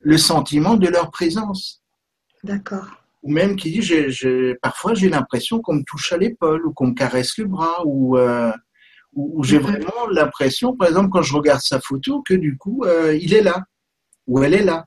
[0.00, 1.82] le sentiment de leur présence.
[2.42, 2.86] D'accord.
[3.22, 3.86] Ou même qui dit,
[4.62, 8.16] parfois j'ai l'impression qu'on me touche à l'épaule ou qu'on me caresse le bras ou,
[8.16, 8.50] euh,
[9.12, 13.14] ou, j'ai vraiment l'impression, par exemple, quand je regarde sa photo, que du coup, euh,
[13.20, 13.64] il est là
[14.26, 14.86] ou elle est là.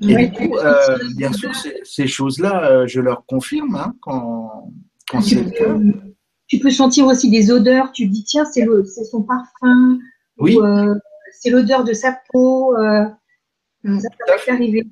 [0.00, 0.56] Et du coup,
[1.16, 1.52] bien sûr,
[1.84, 4.72] ces, choses-là, je leur confirme hein, quand,
[5.08, 5.76] quand c'est le cas.
[6.46, 7.92] Tu peux sentir aussi des odeurs.
[7.92, 8.64] Tu te dis, tiens, c'est
[9.10, 9.98] son parfum.
[10.38, 10.58] Oui.
[10.60, 10.94] Euh,
[11.40, 12.76] c'est l'odeur de sa peau.
[12.76, 13.04] Euh,
[13.82, 14.00] mm.
[14.00, 14.86] ça peut arriver.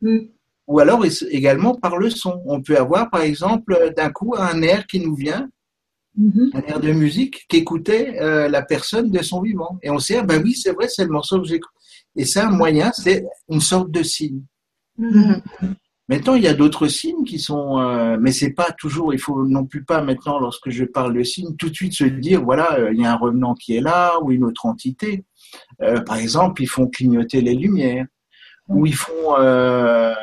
[0.00, 0.18] Mm.
[0.66, 2.42] Ou alors également par le son.
[2.46, 5.48] On peut avoir, par exemple, d'un coup, un air qui nous vient,
[6.18, 6.56] mm-hmm.
[6.56, 9.78] un air de musique qu'écoutait euh, la personne de son vivant.
[9.82, 11.72] Et on sait, ah ben oui, c'est vrai, c'est le morceau que j'écoute.
[12.16, 14.42] Et ça, un moyen, c'est une sorte de signe.
[14.98, 15.42] Mm-hmm.
[16.08, 19.12] Maintenant, il y a d'autres signes qui sont, euh, mais c'est pas toujours.
[19.12, 22.04] Il faut non plus pas maintenant, lorsque je parle de signes, tout de suite se
[22.04, 25.24] dire voilà, euh, il y a un revenant qui est là ou une autre entité.
[25.82, 28.06] Euh, par exemple, ils font clignoter les lumières,
[28.68, 30.14] ou ils font, euh,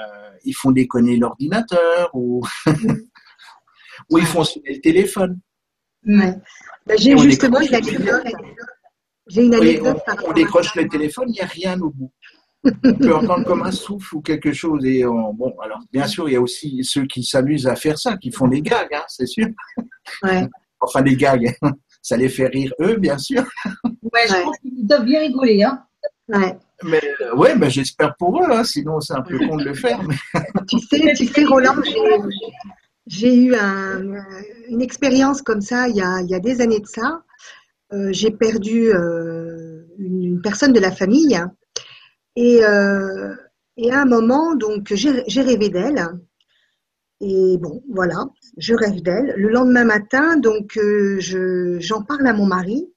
[0.44, 2.46] ils font déconner l'ordinateur, ou
[4.10, 5.40] ou ils font sonner le téléphone.
[6.06, 6.36] Ouais.
[6.86, 8.24] Ben, j'ai justement une anecdote.
[9.28, 10.02] J'ai une anecdote.
[10.08, 12.12] on, on décroche le téléphone, il n'y a rien au bout
[12.84, 14.86] on peut entendre comme un souffle ou quelque chose.
[14.86, 18.18] Et bon, alors bien sûr, il y a aussi ceux qui s'amusent à faire ça,
[18.18, 19.48] qui font des gags, hein, c'est sûr.
[20.80, 21.56] enfin, des gags,
[22.02, 23.44] ça les fait rire eux, bien sûr.
[24.16, 25.84] Ouais, je pense qu'ils doivent bien rigoler, hein.
[26.30, 26.58] Ouais.
[26.84, 29.74] Mais euh, ouais, mais j'espère pour eux, hein, sinon c'est un peu con de le
[29.74, 30.00] faire.
[30.70, 31.76] tu sais, tu sais, Roland,
[33.06, 33.56] j'ai eu
[34.70, 37.22] une expérience comme ça il y a, il y a des années de ça.
[37.94, 41.40] Euh, j'ai perdu euh, une, personne de la famille
[42.36, 43.36] et, euh,
[43.78, 46.04] et à un moment, donc, j'ai rêvé d'elle.
[47.22, 48.26] Et bon, voilà,
[48.58, 49.34] je rêve d'elle.
[49.38, 51.18] Le lendemain matin, donc, euh,
[51.80, 52.88] j'en parle à mon mari.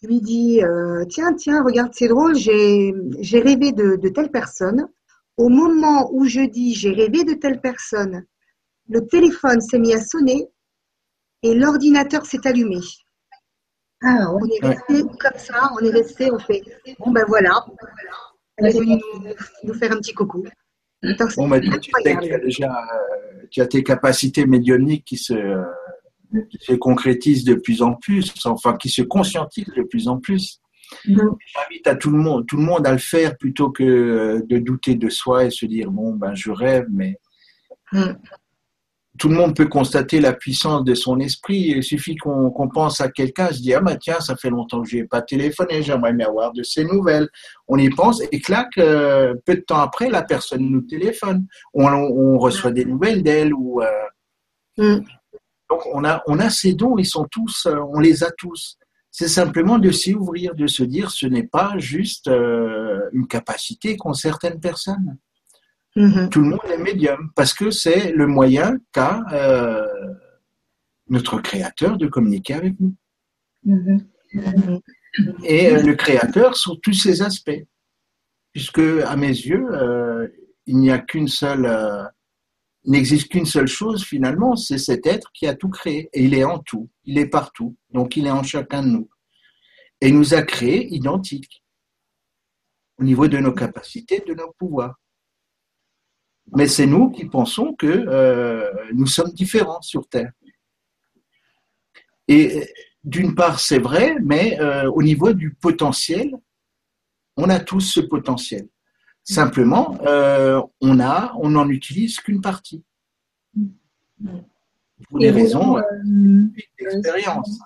[0.00, 2.92] Je lui dis, euh, tiens, tiens, regarde, c'est drôle, j'ai
[3.40, 4.86] rêvé de, de telle personne.
[5.36, 8.24] Au moment où je dis j'ai rêvé de telle personne,
[8.88, 10.48] le téléphone s'est mis à sonner
[11.42, 12.78] et l'ordinateur s'est allumé.
[14.02, 16.62] Ah, on est resté comme ça, on est resté, on fait,
[16.98, 17.64] bon ben voilà,
[18.60, 20.44] nous, faire un petit coucou.
[21.36, 21.92] Bon, bah, tu,
[22.44, 25.34] déjà, euh, tu as tes capacités médiumniques qui se,
[26.60, 30.60] se concrétisent de plus en plus, enfin qui se conscientisent de plus en plus.
[31.06, 31.36] Mm-hmm.
[31.54, 34.94] J'invite à tout le monde, tout le monde à le faire plutôt que de douter
[34.94, 37.16] de soi et se dire bon ben je rêve, mais
[37.92, 38.14] mm
[39.18, 41.74] tout le monde peut constater la puissance de son esprit.
[41.76, 44.88] Il suffit qu'on pense à quelqu'un, se dit ah bah tiens, ça fait longtemps que
[44.88, 47.28] je n'ai pas téléphoné, j'aimerais bien avoir de ses nouvelles.
[47.66, 51.46] On y pense et clac, euh, peu de temps après, la personne nous téléphone.
[51.74, 53.82] On, reçoit des nouvelles d'elle ou.
[53.82, 55.04] Euh, mm.
[55.70, 58.78] Donc on a on a ces dons, ils sont tous, euh, on les a tous.
[59.10, 64.12] C'est simplement de s'y ouvrir, de se dire ce n'est pas juste une capacité qu'ont
[64.12, 65.18] certaines personnes.
[65.96, 66.28] Mm-hmm.
[66.28, 69.84] Tout le monde est médium parce que c'est le moyen qu'a euh,
[71.08, 72.94] notre créateur de communiquer avec nous.
[73.66, 74.06] Mm-hmm.
[74.34, 74.80] Mm-hmm.
[75.44, 77.62] Et euh, le créateur sur tous ses aspects.
[78.52, 80.28] Puisque, à mes yeux, euh,
[80.66, 81.66] il n'y a qu'une seule,
[82.88, 86.08] n'existe qu'une seule chose finalement, c'est cet être qui a tout créé.
[86.12, 87.76] Et il est en tout, il est partout.
[87.90, 89.10] Donc il est en chacun de nous.
[90.00, 91.64] Et il nous a créés identiques
[92.98, 94.98] au niveau de nos capacités, de nos pouvoirs.
[96.56, 100.32] Mais c'est nous qui pensons que euh, nous sommes différents sur Terre.
[102.26, 102.72] Et
[103.04, 106.30] d'une part, c'est vrai, mais euh, au niveau du potentiel,
[107.36, 108.68] on a tous ce potentiel.
[109.30, 112.82] Simplement, euh, on a, on n'en utilise qu'une partie.
[115.08, 115.76] Pour des raisons
[116.78, 117.60] d'expérience.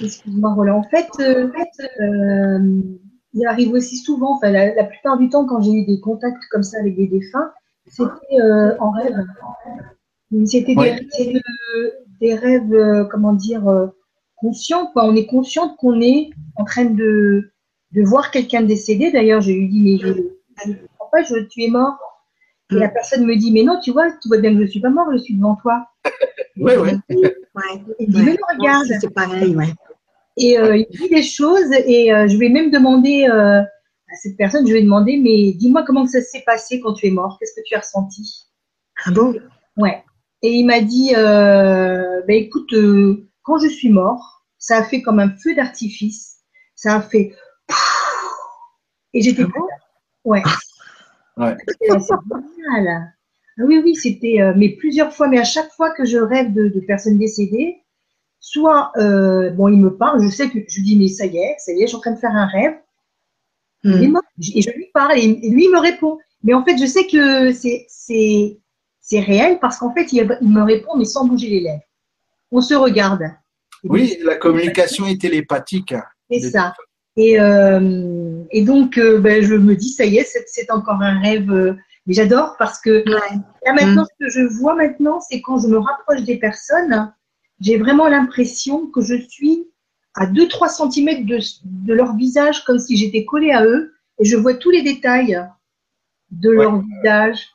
[0.00, 0.78] Excuse-moi, Roland.
[0.78, 1.08] En fait,
[3.34, 6.42] il arrive aussi souvent, enfin, la, la, plupart du temps, quand j'ai eu des contacts
[6.50, 7.50] comme ça avec des défunts,
[7.86, 9.16] c'était euh, en rêve.
[10.46, 10.74] C'était
[12.20, 13.86] des, rêves, euh, comment dire, euh,
[14.36, 14.86] conscients.
[14.92, 15.04] Quoi.
[15.04, 17.52] On est conscient qu'on est en train de,
[17.92, 19.10] de voir quelqu'un décédé.
[19.10, 20.12] D'ailleurs, je lui dis, mais
[20.64, 21.96] je ne comprends pas, je, tu es mort.
[22.70, 24.66] Et la personne me dit, mais non, tu vois, tu vois bien que je ne
[24.66, 25.86] suis pas mort, je suis devant toi.
[26.58, 26.90] Oui, oui.
[27.08, 27.82] Ouais.
[27.98, 28.86] Il dit, mais non, regarde.
[29.00, 29.72] C'est pareil, ouais.
[30.36, 34.36] Et euh, il dit des choses et euh, je vais même demander euh, à cette
[34.36, 37.54] personne, je vais demander, mais dis-moi comment ça s'est passé quand tu es mort, qu'est-ce
[37.54, 38.48] que tu as ressenti?
[39.06, 39.34] Ah bon?
[39.78, 40.04] Ouais.
[40.42, 45.00] Et il m'a dit, euh, ben écoute, euh, quand je suis mort, ça a fait
[45.00, 46.36] comme un feu d'artifice,
[46.74, 47.34] ça a fait
[49.14, 49.66] et j'étais Ah bon?
[50.24, 50.42] Ouais.
[51.38, 51.56] Ouais.
[51.80, 53.14] C'est génial.
[53.58, 56.52] Ah oui, oui, c'était, euh, mais plusieurs fois, mais à chaque fois que je rêve
[56.52, 57.78] de, de personnes décédées,
[58.38, 61.54] soit, euh, bon, il me parle, je sais que je dis, mais ça y est,
[61.58, 62.74] ça y est, je suis en train de faire un rêve,
[63.84, 64.12] il est Hmm.
[64.12, 64.22] mort.
[64.54, 66.18] et je lui parle, et, et lui il me répond.
[66.44, 68.58] Mais en fait, je sais que c'est, c'est,
[69.00, 71.82] c'est réel parce qu'en fait, il, il me répond, mais sans bouger les lèvres.
[72.50, 73.22] On se regarde.
[73.84, 75.94] Oui, la communication est télépathique.
[76.30, 76.74] C'est ça.
[77.16, 81.20] Et, euh, et donc, euh, ben, je me dis, ça y est, c'est, encore un
[81.20, 81.50] rêve.
[81.52, 81.74] euh,
[82.06, 83.36] mais j'adore parce que Ouais.
[83.64, 87.12] là, maintenant, ce que je vois maintenant, c'est quand je me rapproche des personnes,
[87.60, 89.68] j'ai vraiment l'impression que je suis
[90.14, 94.36] à 2-3 cm de, de leur visage, comme si j'étais collée à eux, et je
[94.36, 95.40] vois tous les détails
[96.32, 96.64] de Ouais.
[96.64, 97.46] leur visage.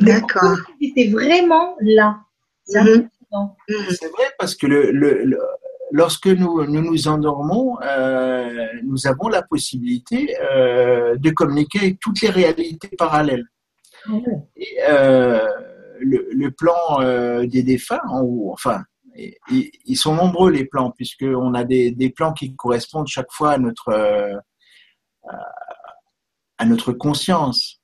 [0.00, 0.58] D'accord.
[0.80, 2.18] Étaient vraiment là.
[2.64, 2.80] C'est.
[2.82, 3.08] Hmm.
[3.90, 5.38] C'est vrai parce que le, le- le-
[5.94, 12.20] lorsque nous, nous nous endormons, euh, nous avons la possibilité euh, de communiquer avec toutes
[12.20, 13.46] les réalités parallèles.
[14.56, 15.48] Et, euh,
[16.00, 16.98] le, le plan
[17.46, 18.82] des défunts, ou enfin,
[19.14, 23.52] ils, ils sont nombreux les plans, puisqu'on a des, des plans qui correspondent chaque fois
[23.52, 24.42] à notre,
[26.58, 27.80] à notre conscience.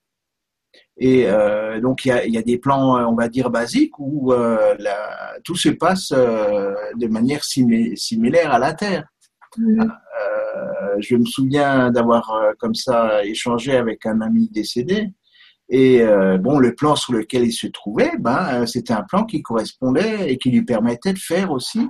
[1.02, 3.98] Et euh, donc, il y, a, il y a des plans, on va dire, basiques
[3.98, 9.08] où euh, la, tout se passe euh, de manière similaire à la Terre.
[9.56, 9.80] Mhm.
[9.80, 15.08] Euh, je me souviens d'avoir euh, comme ça échangé avec un ami décédé.
[15.70, 19.24] Et euh, bon, le plan sur lequel il se trouvait, ben, euh, c'était un plan
[19.24, 21.88] qui correspondait et qui lui permettait de faire aussi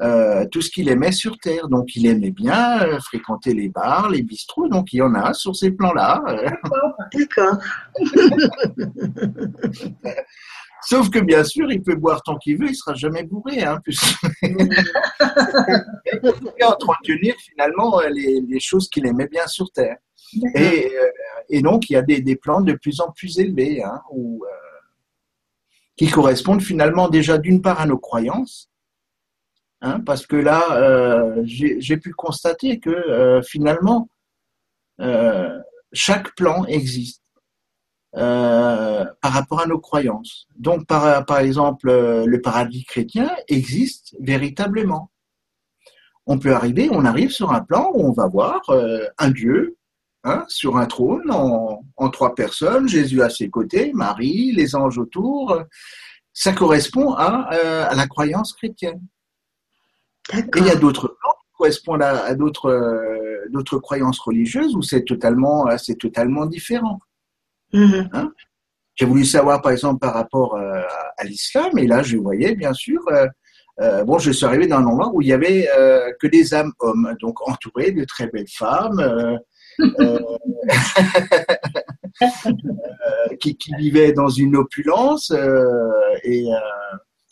[0.00, 1.68] euh, tout ce qu'il aimait sur Terre.
[1.68, 4.68] Donc, il aimait bien euh, fréquenter les bars, les bistrots.
[4.68, 6.20] Donc, il y en a sur ces plans-là.
[7.12, 7.58] D'accord.
[10.86, 13.80] Sauf que bien sûr, il peut boire tant qu'il veut, il sera jamais bourré, hein,
[14.42, 14.58] il
[16.20, 19.96] peut entretenir finalement euh, les, les choses qu'il aimait bien sur Terre.
[20.54, 20.92] Et,
[21.48, 24.44] et donc, il y a des, des plans de plus en plus élevés, hein, où,
[25.96, 28.68] qui correspondent finalement déjà d'une part à nos croyances,
[29.84, 34.08] hein, parce que là, euh, j'ai pu constater que euh, finalement,
[35.00, 35.58] euh,
[35.92, 37.20] chaque plan existe.
[38.12, 40.46] par rapport à nos croyances.
[40.56, 41.88] Donc, par, exemple,
[42.24, 45.10] le paradis chrétien existe véritablement.
[46.26, 48.60] On peut arriver, on arrive sur un plan où on va voir
[49.18, 49.76] un Dieu
[50.22, 55.60] hein, sur un trône en, trois personnes, Jésus à ses côtés, Marie, les anges autour.
[56.32, 59.02] Ça correspond à la croyance chrétienne.
[60.32, 64.74] Et il y a d'autres plans qui correspondent à, à d'autres euh, d'autres croyances religieuses
[64.74, 66.98] où c'est totalement, euh, c'est totalement différent?
[67.72, 68.32] Mhm.
[68.94, 70.80] J'ai voulu savoir, par exemple, par rapport euh,
[71.18, 73.00] à, l'islam, et là, je voyais, bien sûr,
[74.06, 75.68] bon, je suis arrivé dans un endroit où il y avait
[76.20, 79.40] que des âmes hommes, donc entourés de très belles femmes,
[83.40, 85.32] qui, qui vivaient dans une opulence
[86.22, 86.46] et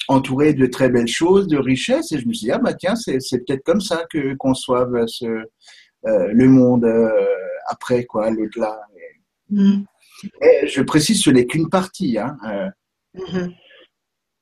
[0.09, 2.75] euh, entourés de très belles choses, de richesses, et je me suis dit, ah bah
[2.75, 5.47] tiens, c'est c'est peut-être comme ça que conçoivent ce, euh,
[6.33, 7.11] le monde euh,
[7.67, 8.81] après, quoi, l'au-delà.
[9.51, 9.85] Mhm.
[10.41, 12.19] Et je précise, ce n'est qu'une partie.
[12.19, 12.37] Hein.
[12.47, 12.69] euh,
[13.15, 13.53] Mhm.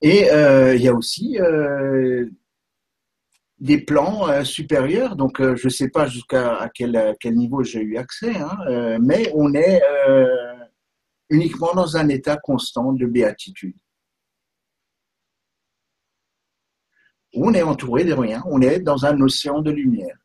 [0.03, 2.27] Et euh, il y a aussi euh,
[3.59, 5.16] des plans euh, supérieurs.
[5.16, 8.99] Donc, euh, je ne sais pas jusqu'à quel, quel niveau j'ai eu accès, hein, euh,
[9.01, 10.27] mais on est euh,
[11.31, 13.77] uniquement dans un état constant de béatitude.
[17.35, 18.43] On est entouré de rien.
[18.47, 20.16] On est dans un océan de lumière,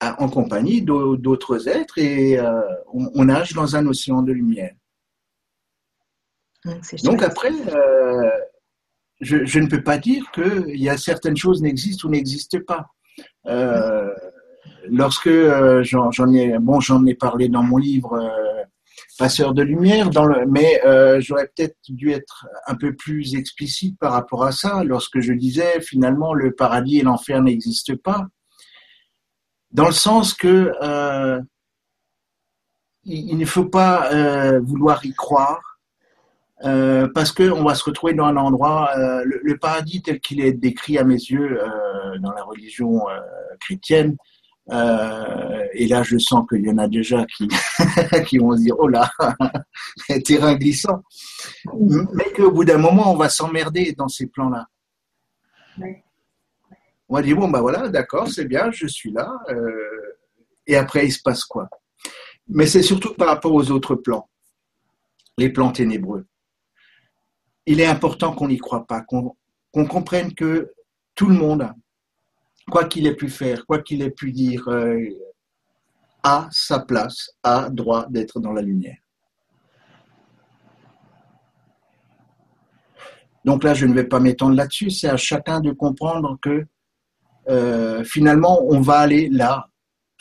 [0.00, 2.60] à- en compagnie d'au- d'autres êtres, et euh,
[2.92, 4.74] on, on nage dans un océan de lumière.
[6.82, 8.30] C'est Donc après, euh,
[9.20, 12.86] je, je ne peux pas dire qu'il y a certaines choses n'existent ou n'existent pas.
[13.46, 14.10] Euh,
[14.88, 18.14] lorsque euh, j'en j'en ai, bon, j'en ai parlé dans mon livre
[19.16, 23.96] Passeur de lumière, dans le, mais euh, j'aurais peut-être dû être un peu plus explicite
[23.98, 28.26] par rapport à ça lorsque je disais finalement le paradis et l'enfer n'existent pas,
[29.70, 31.40] dans le sens que euh,
[33.04, 35.60] il, ne faut pas euh, vouloir y croire
[37.14, 41.04] parce qu'on va se retrouver dans un endroit, le, paradis tel qu'il est décrit à
[41.04, 41.60] mes yeux
[42.20, 43.02] dans la religion
[43.60, 44.16] chrétienne,
[44.70, 47.48] euh, et là je sens qu'il y en a déjà qui,
[48.26, 49.10] qui vont se dire, oh là,
[50.24, 51.02] terrain glissant,
[52.12, 54.66] mais qu'au bout d'un moment on va s'emmerder dans ces plans-là.
[57.08, 59.30] On va dire, bon, ben voilà, d'accord, c'est bien, je suis là.
[59.50, 60.16] Euh,
[60.66, 61.68] et après, il se passe quoi?
[62.48, 64.28] Mais c'est surtout par rapport aux autres plans,
[65.38, 66.26] les plans ténébreux.
[67.66, 69.36] Il est important qu'on n'y croit pas, qu'on
[69.86, 70.72] comprenne que
[71.14, 71.70] tout le monde,
[72.70, 74.98] quoi qu'il ait pu faire, quoi qu'il ait pu dire, euh,
[76.22, 78.96] a sa place, a droit d'être dans la lumière.
[83.44, 86.64] Donc là, je ne vais pas m'étendre là-dessus, c'est à chacun de comprendre que
[87.48, 89.68] euh, finalement, on va aller là,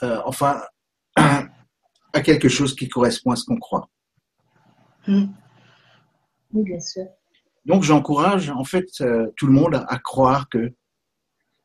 [0.04, 0.62] euh, enfin,
[1.16, 3.90] à quelque chose qui correspond à ce qu'on croit.
[5.08, 5.30] Oui,
[6.52, 7.06] bien sûr.
[7.66, 10.74] Donc j'encourage en fait euh, tout le monde à croire que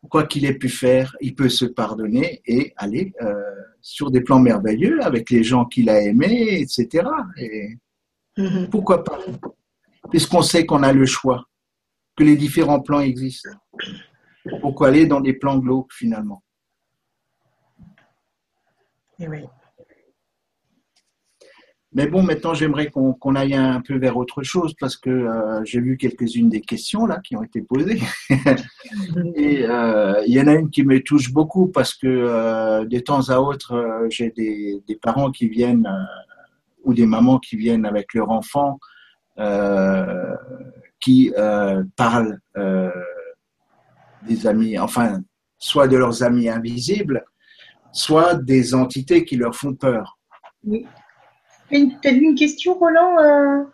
[0.09, 3.12] quoi qu'il ait pu faire, il peut se pardonner et aller
[3.80, 7.09] sur des plans merveilleux avec les gens qu'il a aimés, etc.
[7.36, 7.76] Et
[8.36, 8.68] Mhm.
[8.70, 9.18] pourquoi pas?
[10.11, 11.49] Puisqu'on sait qu'on a le choix,
[12.16, 13.51] que les différents plans existent.
[14.61, 16.42] Pourquoi aller dans des plans glauques finalement?
[19.18, 19.40] Eh oui.
[21.93, 25.80] Mais bon, maintenant j'aimerais qu'on aille un peu vers autre chose parce que euh, j'ai
[25.80, 28.01] vu quelques-unes des questions là qui ont été posées.
[29.34, 32.99] Et euh, il y en a une qui me touche beaucoup parce que euh, de
[32.99, 35.89] temps à autre, j'ai des, des parents qui viennent
[36.84, 38.78] ou des mamans qui viennent avec leur enfant
[41.01, 41.32] qui
[41.97, 42.39] parlent
[44.26, 45.22] des amis, enfin,
[45.59, 47.24] soit de leurs amis invisibles,
[47.93, 50.18] soit des entités qui leur font peur.
[50.64, 50.84] Oui.
[51.70, 53.64] Tu as vu une question, Roland euh,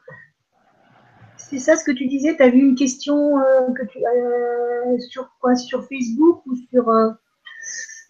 [1.36, 2.36] C'est ça ce que tu disais?
[2.36, 5.55] Tu as vu une question euh, que tu, euh, sur quoi?
[5.55, 6.84] Sur Facebook ou sur.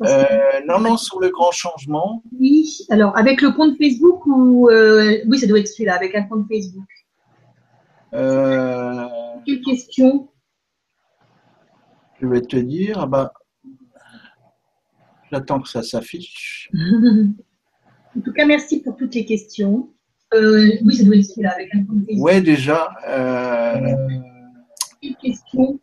[0.00, 4.68] que- non, non, sur le grand changement, Oui, alors avec le compte Facebook ou.
[4.70, 6.84] oui, ça doit être celui-là, avec un compte Facebook.
[9.46, 10.28] Quelle question?
[12.20, 13.32] Je vais te dire, ah bah,
[15.30, 16.70] j'attends que ça s'affiche.
[18.16, 19.90] En tout cas, merci pour toutes les questions.
[20.34, 22.04] Euh, oui, ça doit être celui-là, avec un compte.
[22.16, 23.78] Ouais, déjà, euh,
[25.00, 25.78] Quelle question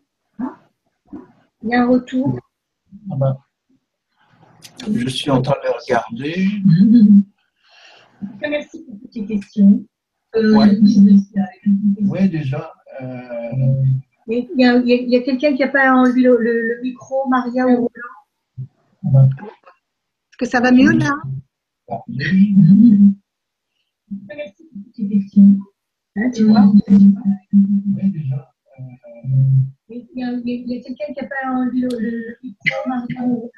[1.64, 2.38] Il y a un retour
[3.12, 3.38] ah bah,
[4.94, 6.48] je suis en train de regarder.
[8.22, 9.84] En tout cas, merci pour toutes les questions.
[10.36, 12.12] Euh, oui, ça doit être celui-là, avec un compte Facebook.
[12.14, 12.74] Ouais, déjà.
[13.02, 13.84] euh,
[14.28, 17.88] Mais Il y a, quelqu'un qui n'a pas enlevé le, le- le micro, Maria ou
[19.04, 19.30] Roland?
[19.30, 21.12] Est-ce que ça va mieux là?
[21.92, 22.08] Quelqu'un
[31.08, 33.52] qui n'a pas le, micro,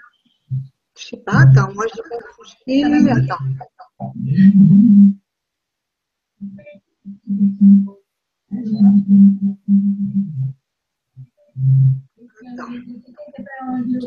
[0.97, 3.11] Je sais pas, attends, moi je vais bouger.
[3.11, 3.43] Attends.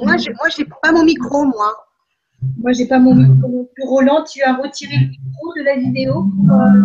[0.02, 1.86] Moi, j'ai, moi, j'ai pas mon micro, moi.
[2.58, 3.48] Moi, j'ai pas mon micro.
[3.48, 3.84] non plus.
[3.84, 6.82] Roland, tu as retiré le micro de la vidéo pour, euh,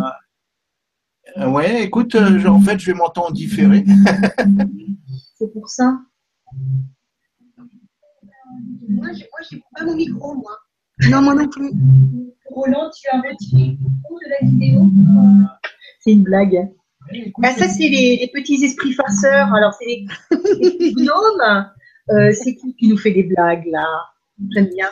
[1.37, 3.83] euh, ouais, écoute, euh, je- en fait, je vais m'entendre différé.
[5.37, 5.99] C'est pour ça.
[8.89, 10.57] Moi, j'ai, moi, j'ai pas mon micro, moi.
[11.09, 11.71] Non, moi non plus.
[12.49, 15.45] Roland, tu as retiré le micro de la vidéo pour, euh,
[16.01, 16.69] C'est une blague.
[17.39, 19.53] Bah, ça, c'est les, les petits esprits farceurs.
[19.53, 20.05] Alors, c'est les,
[20.61, 21.65] les petits gnomes.
[22.09, 23.85] Euh, c'est qui qui nous fait des blagues, là?
[24.53, 24.87] J'aime bien.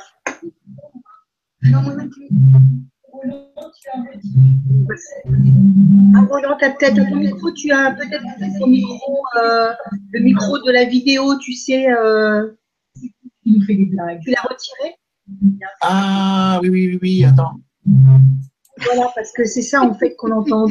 [3.11, 4.43] Roland, tu as retiré.
[6.15, 8.23] Ah, Roland, t'as peut-être ton micro, tu as peut-être
[8.59, 9.73] ton micro, euh,
[10.11, 12.51] le micro de la vidéo, tu sais, euh,
[12.95, 13.13] qui
[13.45, 14.21] nous fait des blagues.
[14.23, 14.95] Tu l'as retiré?
[15.81, 17.59] Ah, oui, oui, oui, oui, attends.
[18.77, 20.67] Voilà, parce que c'est ça en fait qu'on entend.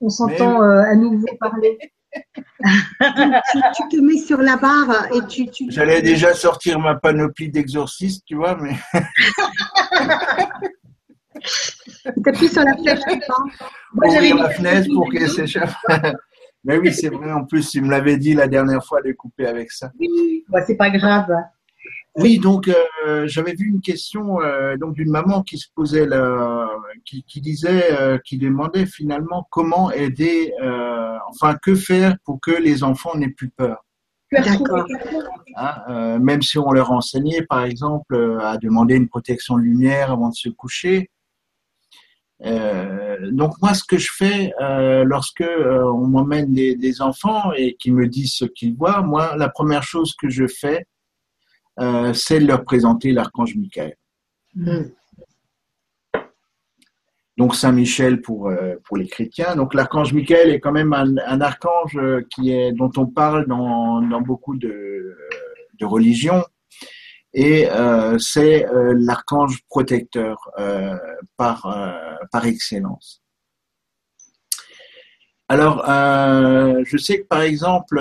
[0.00, 1.78] On s'entend euh, à nouveau parler.
[2.12, 5.48] Tu, tu te mets sur la barre et tu.
[5.50, 8.76] tu J'allais déjà sortir ma panoplie d'exorciste, tu vois, mais
[11.40, 13.00] tu appuies sur la flèche.
[13.92, 15.70] Moi, ouvrir la fenêtre pour qu'elle s'échappe.
[16.64, 19.46] mais oui, c'est vrai, en plus, tu me l'avais dit la dernière fois de couper
[19.46, 19.90] avec ça.
[20.48, 21.30] Bah, c'est pas grave.
[22.18, 26.68] Oui, donc euh, j'avais vu une question euh, donc d'une maman qui se posait, la,
[27.04, 30.52] qui, qui disait, euh, qui demandait finalement comment aider,
[31.30, 33.84] enfin que faire pour que les enfants n'aient plus peur.
[34.30, 34.84] D'accord.
[35.56, 40.28] hein, même si on leur enseignait, par exemple, à demander une protection de lumière avant
[40.28, 41.10] de se coucher.
[42.40, 44.52] Donc moi, ce que je fais
[45.04, 49.48] lorsque on m'emmène des, des enfants et qu'ils me disent ce qu'ils voient, moi, la
[49.48, 50.84] première chose que je fais,
[51.78, 53.96] euh, c'est de leur présenter l'archange Michael.
[54.54, 54.84] Mm.
[57.38, 59.54] Donc Saint Michel pour euh, pour les chrétiens.
[59.54, 63.46] Donc l'archange Michael est quand même un, un archange euh, qui est dont on parle
[63.46, 65.16] dans dans beaucoup de
[65.78, 66.44] de religion.
[67.32, 70.50] Et euh, c'est l'archange protecteur
[71.36, 71.58] par,
[72.32, 73.22] par excellence.
[75.48, 77.98] Alors, je sais que par exemple,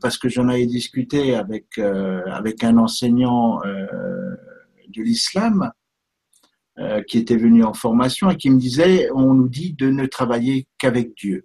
[0.00, 5.70] parce que j'en avais discuté avec, avec un enseignant de l'islam,
[7.06, 10.66] qui était venu en formation et qui me disait, on nous dit de ne travailler
[10.78, 11.44] qu'avec Dieu,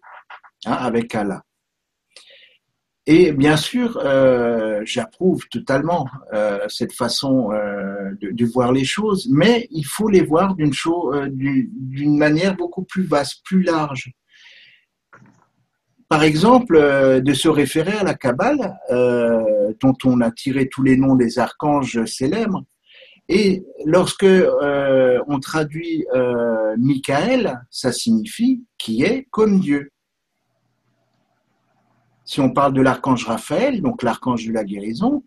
[0.66, 1.44] hein, avec Allah.
[3.10, 9.66] Et bien sûr, euh, j'approuve totalement euh, cette façon euh, de, voir les choses, mais
[9.72, 10.74] il faut les voir d'une
[11.14, 14.12] euh, d'une manière beaucoup plus vaste, plus large.
[16.10, 20.84] Par exemple, euh, de se référer à la Kabbale, euh, dont on a tiré tous
[20.84, 22.64] les noms des archanges célèbres,
[23.30, 24.26] et lorsque
[25.28, 26.06] on traduit
[26.78, 29.92] Michael, ça signifie qui est comme Dieu.
[32.24, 35.26] Si on parle de l'archange Raphaël, donc l'archange de la guérison,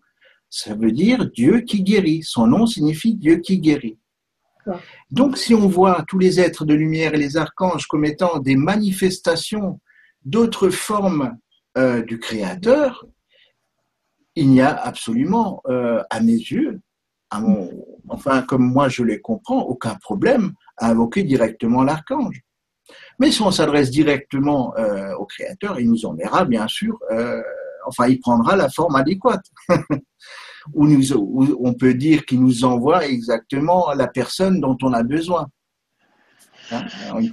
[0.49, 2.23] ça veut dire Dieu qui guérit.
[2.23, 3.97] Son nom signifie Dieu qui guérit.
[5.09, 8.55] Donc si on voit tous les êtres de lumière et les archanges comme étant des
[8.55, 9.79] manifestations
[10.23, 11.37] d'autres formes
[11.77, 13.05] euh, du Créateur,
[14.35, 16.81] il n'y a absolument, euh, à mes yeux,
[18.09, 22.41] enfin comme moi je les comprends, aucun problème à invoquer directement l'archange.
[23.19, 26.99] Mais si on s'adresse directement euh, au Créateur, il nous enverra bien sûr,
[27.85, 29.45] enfin il prendra la forme adéquate.
[30.73, 35.47] ou, nous, on peut dire qu'il nous envoie exactement la personne dont on a besoin.
[36.71, 36.85] Hein,
[37.19, 37.31] une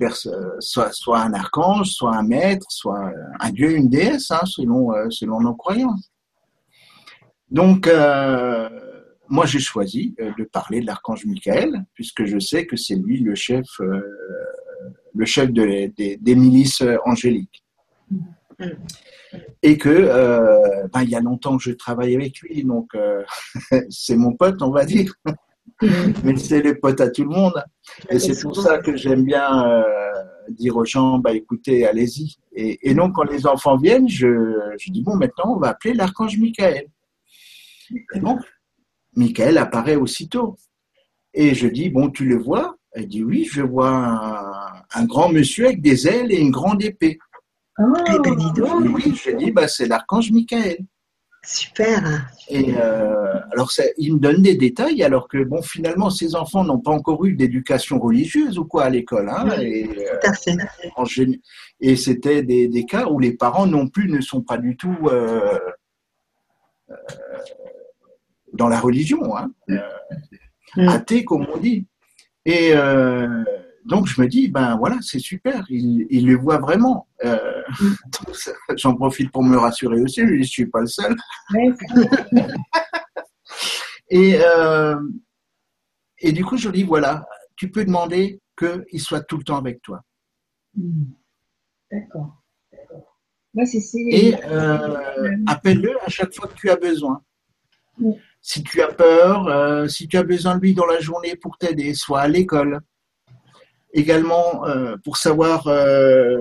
[0.61, 5.09] soit, un archange, soit un maître, soit un dieu, une déesse, hein, selon, euh,
[5.41, 6.11] nos croyances.
[7.51, 8.69] Donc, euh,
[9.29, 13.21] moi j'ai choisi euh, de parler de l'archange Michael, puisque je sais que c'est lui
[13.21, 14.01] le chef euh,
[15.15, 17.65] des milices euh, angéliques.
[19.63, 23.23] Et que euh, ben, il y a longtemps que je travaille avec lui, donc euh,
[23.91, 25.15] c'est mon pote, on va dire.
[26.25, 27.63] Mais c'est le pote à tout le monde.
[28.11, 29.85] Et c'est pour ça que j'aime bien
[30.51, 32.37] dire aux gens, bah écoutez, allez-y.
[32.53, 34.27] Et, donc quand les enfants viennent, je,
[34.79, 36.87] je dis bon, maintenant on va appeler l'archange Michael.
[38.15, 38.41] Et donc,
[39.15, 40.57] Michael apparaît aussitôt.
[41.35, 42.77] Et je dis bon, tu le vois?
[42.93, 47.19] Elle dit oui, je vois un, grand monsieur avec des ailes et une grande épée.
[47.79, 48.85] Oh, eh ben, dis donc.
[48.95, 50.79] oui, je dis bah, c'est l'archange Michael.
[51.49, 52.29] Super.
[52.51, 56.79] Et euh, alors il me donne des détails alors que bon finalement ces enfants n'ont
[56.79, 59.31] pas encore eu d'éducation religieuse ou quoi à l'école.
[59.31, 60.57] Hein, et, tout à fait.
[60.99, 61.33] Euh,
[61.81, 64.95] et c'était des, des, cas où les parents non plus ne sont pas du tout
[65.05, 65.59] euh,
[66.91, 66.95] euh
[68.53, 69.51] dans la religion, hein,
[70.77, 70.89] mm.
[70.89, 71.87] athées comme on dit.
[72.45, 73.45] Et euh,
[73.89, 77.09] donc je me dis, ben voilà, c'est super, il, il, le voit vraiment.
[77.25, 77.63] Euh,
[78.77, 81.17] J'en profite pour me rassurer aussi, je ne suis pas le seul.
[84.11, 85.01] et, euh,
[86.19, 87.27] et du coup, je lui dis, voilà,
[87.57, 90.03] tu peux demander qu'il soit tout le temps avec toi.
[90.75, 91.05] Hmm.
[91.91, 92.43] D'accord.
[94.11, 97.23] Et euh, appelle-le à chaque fois que tu as besoin.
[98.43, 101.95] Si tu as peur, si tu as besoin de lui dans la journée pour t'aider,
[101.95, 102.81] soit à l'école.
[103.93, 106.41] Également, euh, pour savoir, euh,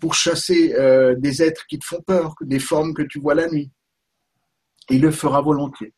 [0.00, 0.74] pour chasser
[1.18, 3.70] des êtres qui te font peur, des formes que tu vois la nuit.
[4.88, 5.92] Il le fera volontiers.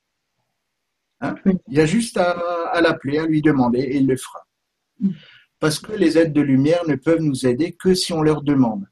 [1.21, 1.37] Hein?
[1.69, 2.33] Il y a juste à,
[2.73, 4.45] à l'appeler, à lui demander, et il le fera.
[5.61, 8.87] Parce que les êtres de lumière ne peuvent nous aider que si on leur demande,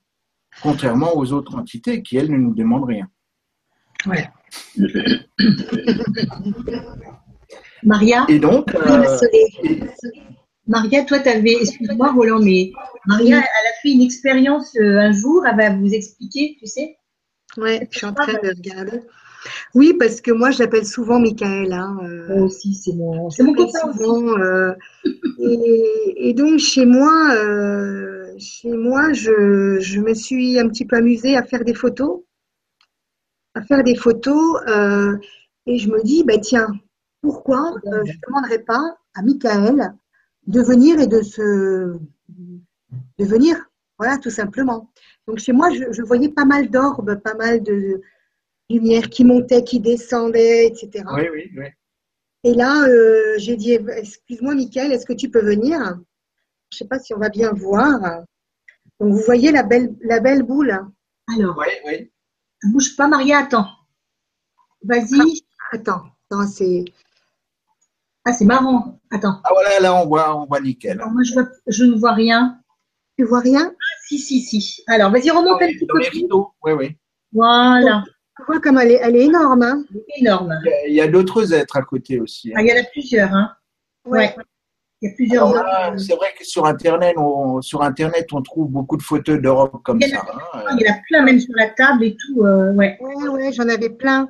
[0.63, 3.09] contrairement aux autres entités qui, elles, ne nous demandent rien.
[4.07, 4.29] Ouais.
[7.83, 8.25] Maria?
[8.29, 8.75] Et donc.
[8.75, 9.19] Euh,
[10.67, 11.55] Maria, toi, tu avais.
[11.61, 12.73] Excuse-moi, Roland, mais
[13.07, 16.97] Maria, elle a fait une expérience euh, un jour, elle va vous expliquer, tu sais
[17.57, 19.01] Oui, je suis en train de regarder.
[19.75, 21.73] Oui, parce que moi, je l'appelle souvent Michael.
[21.73, 24.77] Hein, euh, moi aussi, c'est mon, c'est mon copain.
[25.41, 27.35] et, et, donc, chez moi,
[28.39, 32.23] chez moi je, je me suis un petit peu amusée à faire des photos
[33.55, 35.17] à faire des photos euh,
[35.67, 36.69] et je me dis, bah, tiens,
[37.21, 39.95] pourquoi euh, je ne demanderais pas à Michael
[40.47, 41.99] de venir et de se
[43.19, 43.57] de venir,
[43.99, 44.91] voilà, tout simplement.
[45.27, 48.01] Donc chez moi, je, voyais pas mal d'orbes, pas mal de
[48.69, 51.05] lumière qui montait, qui descendait, etc.
[51.15, 51.67] Oui, oui, oui.
[52.45, 55.79] Et là, euh, j'ai dit, excuse-moi, Michael, est-ce que tu peux venir?
[56.71, 58.01] Je ne sais pas si on va bien voir.
[58.99, 60.77] Donc vous voyez la belle, la belle boule.
[61.29, 62.11] Alors, oui, oui.
[62.65, 63.69] Bouge pas, Maria, attends.
[64.83, 65.43] Vas-y.
[65.71, 66.85] Attends, non, c'est.
[68.25, 69.01] Ah, c'est marrant.
[69.11, 69.41] Attends.
[69.45, 70.99] Ah voilà, là on voit, on voit nickel.
[70.99, 72.59] moi je, vois, je ne vois rien.
[73.19, 73.71] Tu vois rien?
[73.73, 74.83] Ah, Si, si, si.
[74.87, 75.99] Alors, vas-y, remonte un petit peu.
[76.01, 76.97] Les rideaux, oui, oui.
[77.33, 78.03] Voilà.
[78.39, 79.63] Tu vois comme elle est, elle est énorme.
[79.63, 79.85] Hein
[80.17, 80.55] énorme.
[80.89, 82.51] Il y a, d'autres êtres à côté aussi.
[82.51, 82.55] hein.
[82.59, 83.51] Ah, il y en a plusieurs, hein.
[84.07, 84.35] Ouais.
[85.03, 85.49] Il y a plusieurs.
[85.49, 89.39] Alors là, c'est vrai que sur Internet, on, sur Internet, on trouve beaucoup de photos
[89.41, 90.27] d'Europe comme Il y en ça.
[90.55, 90.61] hein.
[90.79, 92.43] Il y en a plein, même sur la table et tout.
[92.47, 92.97] euh, ouais.
[93.01, 94.29] Ouais, ouais, j'en avais plein.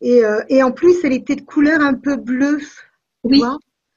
[0.00, 2.58] Et, euh, et en plus, elle était de couleur un peu bleue.
[3.24, 3.42] Oui.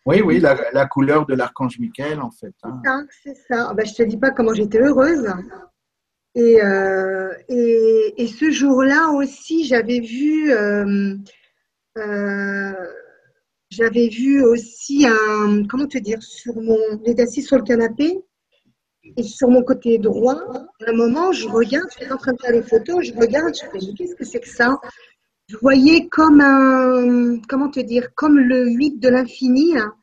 [0.05, 2.53] Oui, oui, la, la couleur de l'archange Michael, en fait.
[2.63, 2.81] hein.
[2.85, 3.73] Ça, c'est ça.
[3.73, 5.27] Ben, je te dis pas comment j'étais heureuse.
[6.33, 11.15] Et, euh, et, et ce jour-là aussi, j'avais vu, euh,
[11.97, 12.73] euh,
[13.69, 18.17] j'avais vu aussi un, comment te dire, sur mon, j'étais assise sur le canapé
[19.17, 20.35] et sur mon côté droit,
[20.85, 23.53] à un moment, je regarde, je suis en train de faire les photos, je regarde,
[23.55, 24.79] je fais, mais qu'est-ce que c'est que ça?
[25.49, 29.93] Je voyais comme un, comment te dire, comme le 8 de l'infini, hein,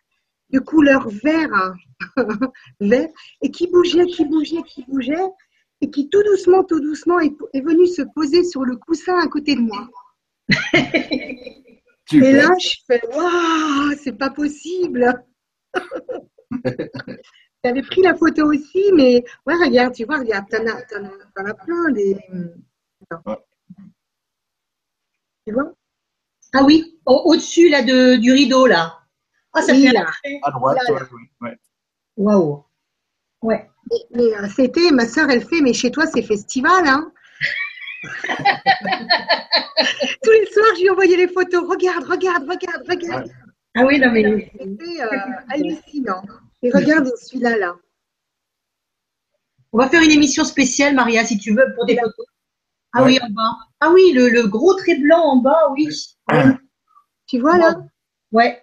[0.50, 1.74] de couleur vert, hein,
[2.80, 3.08] vert,
[3.42, 5.28] et qui bougeait, qui bougeait, qui bougeait,
[5.82, 9.28] et qui tout doucement, tout doucement est, est venu se poser sur le coussin à
[9.28, 9.88] côté de moi.
[12.12, 15.24] Et là, je fais Waouh, c'est pas possible.
[17.64, 22.18] J'avais pris la photo aussi, mais ouais, regarde, tu vois, regarde, t'en as, plein des.
[23.26, 23.36] Ouais.
[25.46, 25.72] Tu vois?
[26.52, 28.98] Ah oui, au- au-dessus là de, du rideau là.
[29.52, 30.06] Ah, ça Oui, fait là.
[30.42, 31.06] À droite, Là, ouais, là.
[31.12, 31.58] oui, ouais.
[32.16, 32.64] Waouh.
[33.42, 33.68] Ouais.
[33.90, 37.12] Mais, mais, euh, c'était, ma soeur, elle fait, mais chez toi, c'est festival, hein
[40.22, 41.68] Tous les soirs, je lui envoyais les photos.
[41.68, 43.30] Regarde, regarde, regarde, regarde.
[43.74, 44.50] Ah oui, non mais.
[44.58, 45.08] C'était euh,
[45.50, 46.22] hallucinant.
[46.62, 47.76] Et regarde celui-là, là.
[49.72, 52.26] On va faire une émission spéciale, Maria, si tu veux, pour des photos.
[52.94, 53.12] Ah Ouais.
[53.12, 53.50] oui, en bas.
[53.80, 55.88] Ah oui, le, le gros trait blanc en bas, oui.
[57.26, 57.76] Tu vois, là?
[58.32, 58.62] Ouais.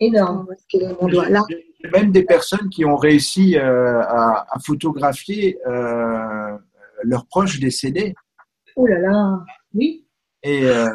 [0.00, 0.46] Énorme.
[0.72, 6.56] Il y a même des personnes qui ont réussi euh, à, à photographier euh,
[7.04, 8.14] leurs proches décédés.
[8.76, 9.38] Oh là là.
[9.74, 10.06] Oui.
[10.42, 10.88] Et euh,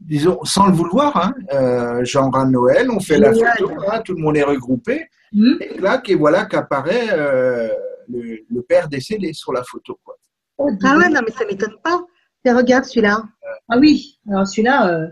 [0.00, 4.14] disons, sans le vouloir, hein, euh, genre à Noël, on fait la photo, hein, tout
[4.14, 5.06] le monde est regroupé,
[5.36, 5.56] Hmm.
[5.60, 7.68] et là, et voilà qu'apparaît euh,
[8.08, 9.98] le, le père décédé sur la photo.
[10.04, 10.14] Quoi.
[10.58, 12.04] Oh, Ah ouais, non, mais ça m'étonne pas.
[12.44, 13.22] Mais regarde celui-là.
[13.68, 14.18] Ah oui.
[14.30, 15.08] Alors celui-là, euh,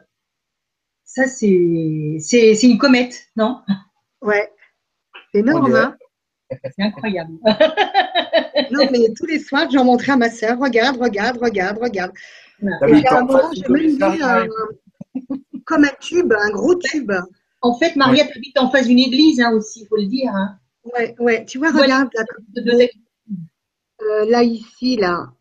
[1.05, 3.61] ça c'est c'est c'est une comète, non?
[4.21, 4.53] Ouais.
[5.33, 5.97] C'est énorme, hein
[6.51, 7.33] C'est incroyable.
[8.71, 10.59] Non, mais tous les soirs, j'en montrais à ma sœur.
[10.59, 12.13] Regarde, regarde, regarde, regarde.
[12.63, 14.47] Et à un en moment, j'ai même vu un-
[15.65, 17.11] comme un tube, un gros tube.
[17.63, 20.31] En fait, Maria habite en face d'une église hein, aussi, il faut le dire.
[20.35, 20.59] Hein.
[20.85, 21.45] Ouais, ouais.
[21.47, 22.79] Tu vois, regarde, là, De deux
[24.03, 25.33] euh, là, ici, là.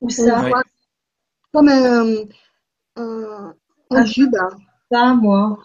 [0.00, 0.50] Où ça
[1.52, 2.14] comme un,
[2.96, 3.54] un,
[3.90, 4.04] un Ah.
[4.04, 4.34] tube.
[4.36, 4.56] hein.
[4.88, 5.58] Pas moi.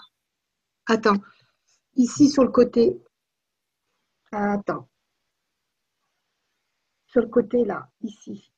[0.87, 1.17] Attends.
[1.95, 2.99] Ici, sur le côté.
[4.31, 4.87] Attends.
[7.07, 7.87] Sur le côté, là.
[8.01, 8.51] Ici.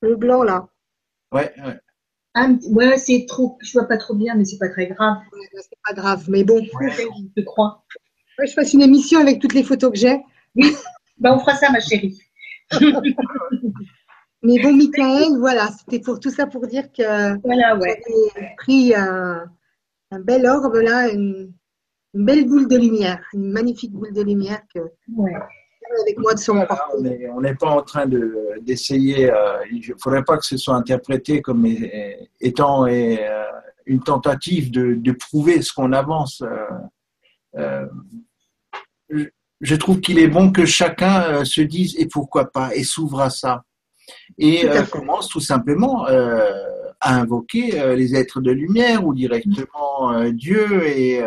[0.00, 0.68] Le blanc, là.
[1.32, 1.78] Ouais, ouais.
[2.34, 3.58] Ah, ouais, c'est trop.
[3.60, 5.18] Je vois pas trop bien, mais c'est pas très grave.
[5.32, 6.62] Ouais, bah, c'est pas grave, mais bon.
[6.62, 7.84] Je te crois.
[8.38, 10.22] Ouais, je fasse une émission avec toutes les photos que j'ai.
[11.18, 12.18] Bah, on fera ça, ma chérie.
[14.42, 18.00] Mais bon, Michael, voilà, c'était pour tout ça pour dire que Voilà, ouais.
[18.34, 19.44] j'avais pris un,
[20.10, 21.52] un bel orbe là, une,
[22.14, 25.32] une belle boule de lumière, une magnifique boule de lumière que ouais.
[25.32, 26.88] j'avais avec moi sur mon Voilà,
[27.34, 29.30] on n'est pas en train de- d'essayer.
[29.30, 31.66] euh, il ne faudrait pas que ce soit interprété comme
[32.40, 33.16] étant euh,
[33.84, 36.40] une tentative de, de prouver ce qu'on avance.
[36.42, 36.56] euh,
[37.58, 37.86] euh,
[39.60, 43.20] je- trouve qu'il est bon que chacun euh, se dise et pourquoi pas et s'ouvre
[43.20, 43.64] à ça
[44.38, 46.50] et Tout à euh, commence tout simplement euh,
[47.00, 51.22] à invoquer les êtres de lumière ou directement Dieu et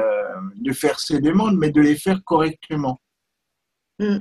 [0.55, 3.01] de faire ses demandes, mais de les faire correctement.
[3.97, 4.17] Mm.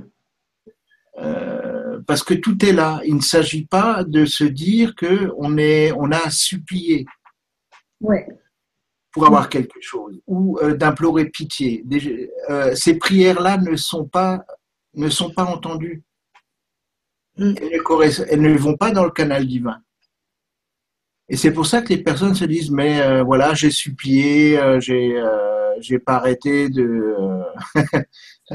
[1.19, 3.01] Euh, parce que tout est là.
[3.05, 7.05] Il ne s'agit pas de se dire que on est, on a supplié
[8.01, 8.27] Ouais.
[9.13, 11.83] Pour avoir quelque chose ou euh, d'implorer pitié.
[11.85, 14.43] Des- euh, ces prières-là ne sont pas,
[14.95, 16.03] ne sont pas entendues.
[17.37, 17.53] Mm.
[17.61, 19.77] Elles ne, corres- elles ne vont pas dans le canal divin.
[21.29, 24.79] Et c'est pour ça que les personnes se disent mais euh, voilà j'ai supplié, euh,
[24.79, 27.15] j'ai euh, j'ai pas arrêté de,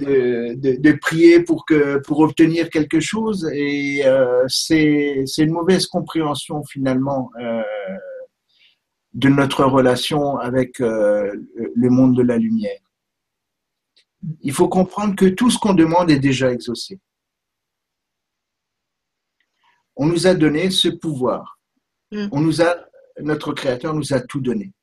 [0.00, 5.52] de, de de prier pour que pour obtenir quelque chose et euh, c'est c'est une
[5.52, 7.62] mauvaise compréhension finalement euh,
[9.16, 11.32] de notre relation avec euh,
[11.74, 12.80] le monde de la lumière.
[14.42, 17.00] Il faut comprendre que tout ce qu'on demande est déjà exaucé.
[19.96, 21.58] On nous a donné ce pouvoir.
[22.12, 22.28] Mm.
[22.30, 22.76] On nous a,
[23.20, 24.74] notre Créateur nous a tout donné.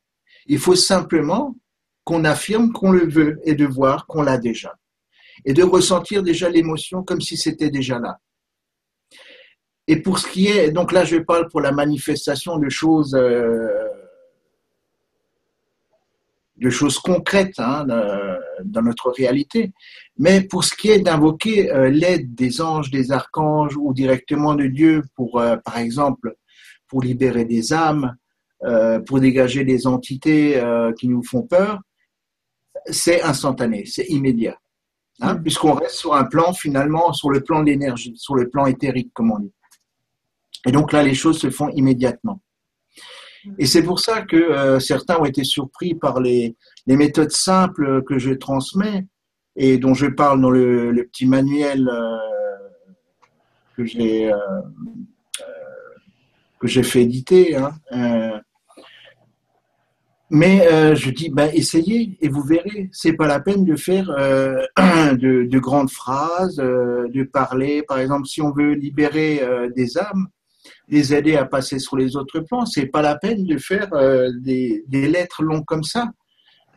[0.48, 1.56] Il faut simplement
[2.04, 4.74] qu'on affirme qu'on le veut et de voir qu'on l'a déjà.
[5.46, 8.18] Et de ressentir déjà l'émotion comme si c'était déjà là.
[9.88, 13.83] Et pour ce qui est, donc là je parle pour la manifestation de choses, euh,
[16.58, 17.86] de choses concrètes hein,
[18.64, 19.72] dans notre réalité.
[20.18, 24.68] Mais pour ce qui est d'invoquer euh, l'aide des anges, des archanges ou directement de
[24.68, 26.36] Dieu pour, euh, par exemple,
[26.88, 28.16] pour libérer des âmes,
[29.08, 30.64] pour dégager des entités
[30.98, 31.82] qui nous font peur,
[32.86, 34.58] c'est instantané, c'est immédiat.
[35.22, 35.44] Hein, mm.
[35.44, 39.12] Puisqu'on reste sur un plan finalement, sur le plan de l'énergie, sur le plan éthérique,
[39.14, 39.54] comme on dit.
[40.66, 42.42] Et donc là, les choses se font immédiatement.
[43.58, 46.56] Et c'est pour ça que euh, certains ont été surpris par les,
[46.88, 49.06] méthodes simples que je transmets
[49.56, 52.18] et dont je parle dans le, petit manuel euh,
[53.76, 54.38] que j'ai euh,
[56.60, 57.58] que j'ai fait éditer.
[57.58, 58.42] Hein,
[60.30, 62.90] mais je dis, ben, essayez et vous verrez.
[62.94, 64.06] C'est pas la peine de faire
[64.78, 67.84] de, grandes phrases, de parler.
[67.84, 69.42] Par exemple, si on veut libérer
[69.76, 70.28] des âmes,
[70.90, 72.66] les aider à passer sur les autres plans.
[72.66, 76.10] C'est pas la peine de faire euh, des, lettres longues comme ça,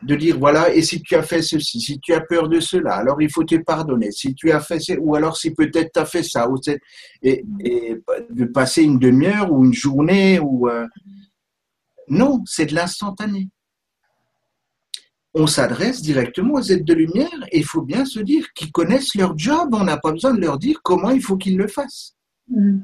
[0.03, 2.95] de dire voilà et si tu as fait ceci, si tu as peur de cela,
[2.95, 4.11] alors il faut te pardonner.
[4.11, 6.57] Si tu as fait ou alors si peut-être tu as fait ça, ou
[7.21, 7.95] et, et,
[8.29, 10.85] de passer une demi-heure ou une journée ou euh,
[12.09, 13.49] non, c'est de l'instantané.
[15.33, 19.13] On s'adresse directement aux aides de lumière et il faut bien se dire qu'ils connaissent
[19.13, 19.69] leur job.
[19.73, 22.15] On n'a pas besoin de leur dire comment il faut qu'ils le fassent.
[22.49, 22.79] Mm.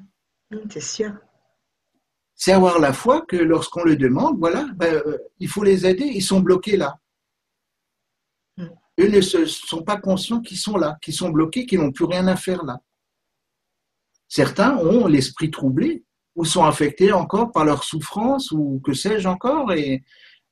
[0.70, 1.12] C'est sûr.
[2.36, 6.06] C'est avoir la foi que lorsqu'on le demande, voilà, ben, euh, il faut les aider,
[6.06, 6.98] ils sont bloqués là.
[8.58, 8.68] Mm.
[9.00, 12.06] Eux ne se, sont pas conscients qu'ils sont là, qu'ils sont bloqués, qu'ils n'ont plus
[12.06, 12.80] rien à faire là.
[14.28, 16.04] Certains ont l'esprit troublé
[16.36, 20.04] ou sont affectés encore par leur souffrance ou que sais-je encore et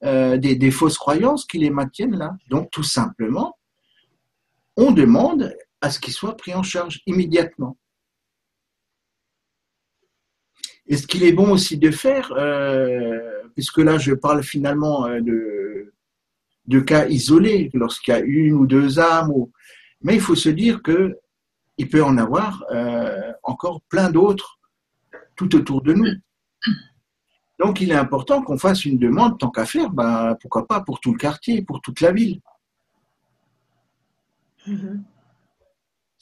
[0.04, 2.32] euh, des, des fausses croyances qui les maintiennent là.
[2.50, 3.58] Donc tout simplement,
[4.78, 7.78] on demande à ce qu'ils soient pris en charge immédiatement.
[10.88, 13.20] Et ce qu'il est bon aussi de faire, euh,
[13.54, 15.22] puisque là je parle finalement euh,
[16.68, 19.32] de, cas isolés, lorsqu'il y a une ou deux âmes,
[20.02, 21.18] mais il faut se dire que
[21.78, 24.60] il peut en avoir euh, encore plein d'autres
[25.36, 26.08] tout autour de nous.
[27.60, 31.00] Donc il est important qu'on fasse une demande, tant qu'à faire, ben, pourquoi pas pour
[31.00, 32.42] tout le quartier, pour toute la ville.
[34.68, 35.11] Mm-hmm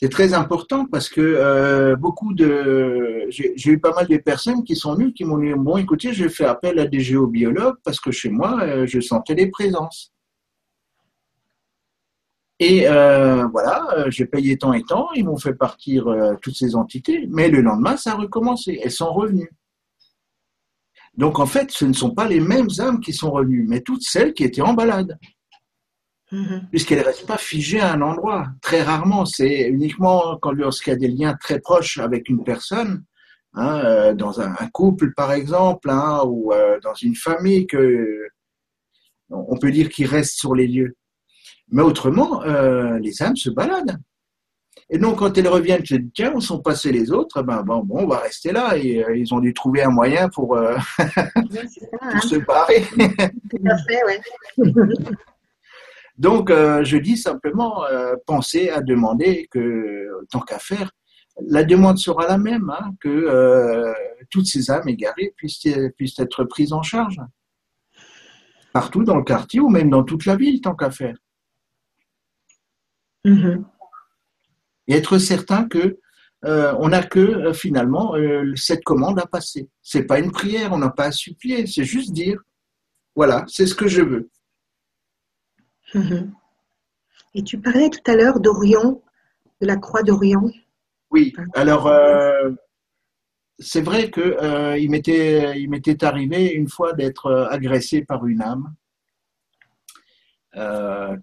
[0.02, 4.78] c'est très important parce que euh, beaucoup de j'ai eu pas mal de personnes qui
[4.78, 8.10] sont venues qui m'ont dit bon écoutez je fais appel à des géobiologues parce que
[8.10, 10.14] chez moi euh, je sentais des présences.
[12.60, 16.06] Et euh, voilà j'ai payé tant et tant ils m'ont fait partir
[16.42, 19.52] toutes ces entités mais le lendemain ça a recommencé elles sont revenues.
[21.16, 24.04] Donc en fait ce ne sont pas les mêmes âmes qui sont revenues mais toutes
[24.04, 25.20] celles qui étaient en balade
[26.32, 26.68] Mhm.
[26.70, 28.48] puisqu'elle ne reste pas figée à un endroit.
[28.62, 33.04] Très rarement, c'est uniquement quand lorsqu'il y a des liens très proches avec une personne,
[33.54, 38.28] hein, euh, dans un, couple par exemple, hein, ou euh, dans une famille, que
[39.32, 40.96] on peut dire qu'il reste sur les lieux.
[41.72, 43.98] Mais autrement, euh, les âmes se baladent.
[44.92, 47.44] Et donc, quand elles reviennent, je dis, tiens, où sont passés les autres?
[47.44, 48.76] Ben bon, bon, on va rester là.
[48.76, 50.78] Et ils ont dû trouver un moyen pour, hein.
[52.24, 52.84] se barrer.
[53.52, 54.22] Tout à fait.
[56.20, 60.92] Donc, euh, je dis simplement, euh, pensez à demander que, tant qu'à faire,
[61.48, 63.94] la demande sera la même, hein, que euh,
[64.30, 65.66] toutes ces âmes égarées puissent,
[65.96, 67.22] puissent être prises en charge.
[68.74, 71.16] Partout dans le quartier ou même dans toute la ville, tant qu'à faire.
[73.24, 73.64] Mm-hmm.
[74.90, 76.00] Et être certain que
[76.44, 78.14] on n'a que finalement
[78.56, 79.70] cette commande à passer.
[79.82, 82.40] C'est pas une prière, on n'a pas à supplier, c'est juste dire,
[83.16, 84.30] voilà, c'est ce que je veux.
[85.94, 86.32] Mhm.
[87.36, 89.02] Et tu parlais tout à l'heure d'Orion,
[89.62, 90.52] de la croix d'Orion.
[91.12, 92.52] Oui, alors euh,
[93.58, 98.74] c'est vrai qu'il euh, il m'était arrivé une fois d'être euh, agressé par une âme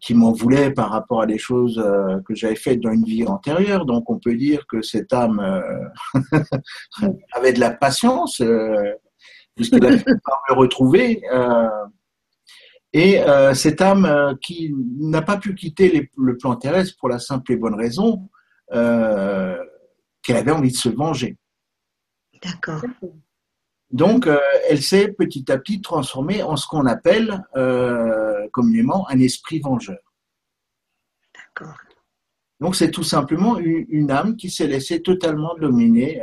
[0.01, 1.85] qui m'en voulait par rapport à des choses
[2.25, 3.85] que j'avais faites dans une vie antérieure.
[3.85, 5.41] Donc on peut dire que cette âme
[7.33, 8.41] avait de la patience
[9.55, 11.21] puisqu'elle a fini par me retrouver.
[12.97, 17.19] Et euh, cette âme euh, qui n'a pas pu quitter le plan terrestre pour la
[17.19, 18.31] simple et bonne raison
[18.73, 19.55] euh,
[20.23, 21.37] qu'elle avait envie de se venger.
[22.43, 22.83] D'accord.
[23.91, 24.27] Donc,
[24.71, 27.45] elle s'est petit à petit transformée en ce qu'on appelle
[28.53, 29.99] communément un esprit vengeur.
[31.35, 31.77] D'accord.
[32.61, 36.21] Donc, c'est tout simplement une, âme qui s'est laissée totalement dominer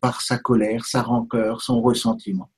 [0.00, 2.50] par sa colère, sa rancœur, son ressentiment.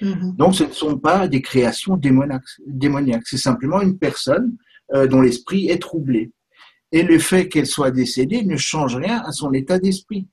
[0.00, 0.36] Mhm.
[0.36, 4.56] Donc, ce ne sont pas des créations démoniaques, c'est simplement une personne
[4.94, 6.32] euh, dont l'esprit est troublé.
[6.92, 10.28] Et le fait qu'elle soit décédée ne change rien à son état d'esprit.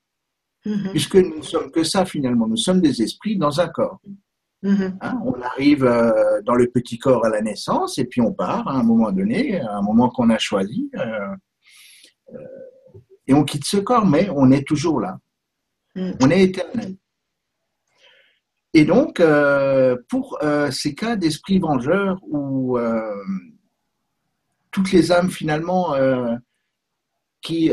[0.68, 0.90] Mhm.
[0.92, 2.48] puisque nous ne sommes que ça finalement.
[2.48, 4.02] Nous sommes des esprits dans un corps.
[4.64, 4.98] Mhm.
[5.02, 8.68] Hein, on arrive euh, dans le petit corps à la naissance et puis on part
[8.68, 11.36] à un moment donné, à un moment qu'on a choisi, euh,
[13.28, 15.20] et on quitte ce corps, mais on est toujours là.
[15.96, 16.96] On est éternel.
[18.74, 23.02] Et donc, euh, pour euh, ces cas d'esprit vengeur où euh,
[24.72, 25.96] toutes les âmes finalement
[27.42, 27.72] qui,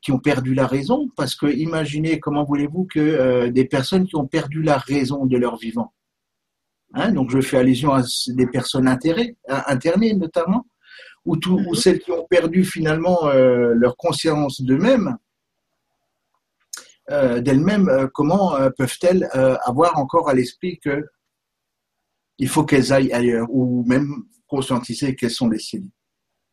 [0.00, 4.26] qui ont perdu la raison, parce que imaginez comment voulez-vous que des personnes qui ont
[4.26, 5.92] perdu la raison de leur vivant,
[6.94, 10.64] hein, donc je fais allusion à des personnes intérées, internées notamment,
[11.26, 11.74] ou, tout, ou Mhm.
[11.74, 15.16] celles qui ont perdu finalement euh, leur conscience d'eux-mêmes,
[17.40, 21.04] d'elles-mêmes, euh, comment euh, peuvent-elles euh, avoir encore à l'esprit que
[22.38, 25.90] il faut qu'elles aillent ailleurs, ou même conscientiser qu'elles sont décédées.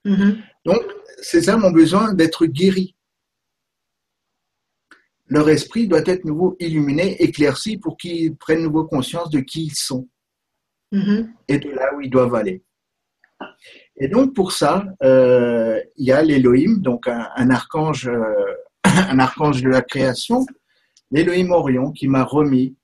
[0.03, 0.41] Mhm.
[0.66, 0.82] Donc,
[1.22, 2.95] ces âmes ont besoin d'être guéries.
[5.28, 9.76] Leur esprit doit être nouveau illuminé, éclairci pour qu'ils prennent nouveau conscience de qui ils
[9.76, 10.08] sont
[10.91, 11.34] Mhm.
[11.47, 12.64] et de là où ils doivent aller.
[13.97, 18.53] Et donc pour ça, euh, il y a l'Élohim, donc un, un archange, euh,
[19.10, 20.46] un archange de la création,
[21.12, 22.76] l'Élohim Orion, qui m'a remis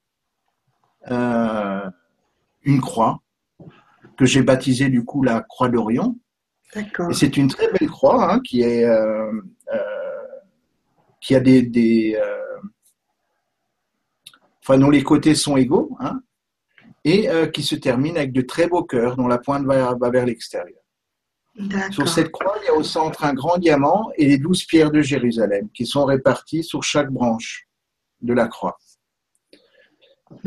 [1.09, 1.89] euh,
[2.63, 3.21] une croix
[4.17, 6.17] que j'ai baptisée du coup la croix d'Orion.
[6.75, 7.11] D'accord.
[7.11, 9.31] Et c'est une très belle croix hein, qui est euh,
[9.73, 9.79] euh,
[11.19, 12.19] qui a des, des
[14.63, 16.21] enfin dont les côtés sont égaux hein,
[17.03, 20.25] et qui se termine avec de très beaux cœurs dont la pointe va, va vers
[20.25, 20.80] l'extérieur.
[21.91, 24.91] Sur cette croix, il y a au centre un grand diamant et les douze pierres
[24.91, 27.67] de Jérusalem qui sont réparties sur chaque branche
[28.21, 28.77] de la croix.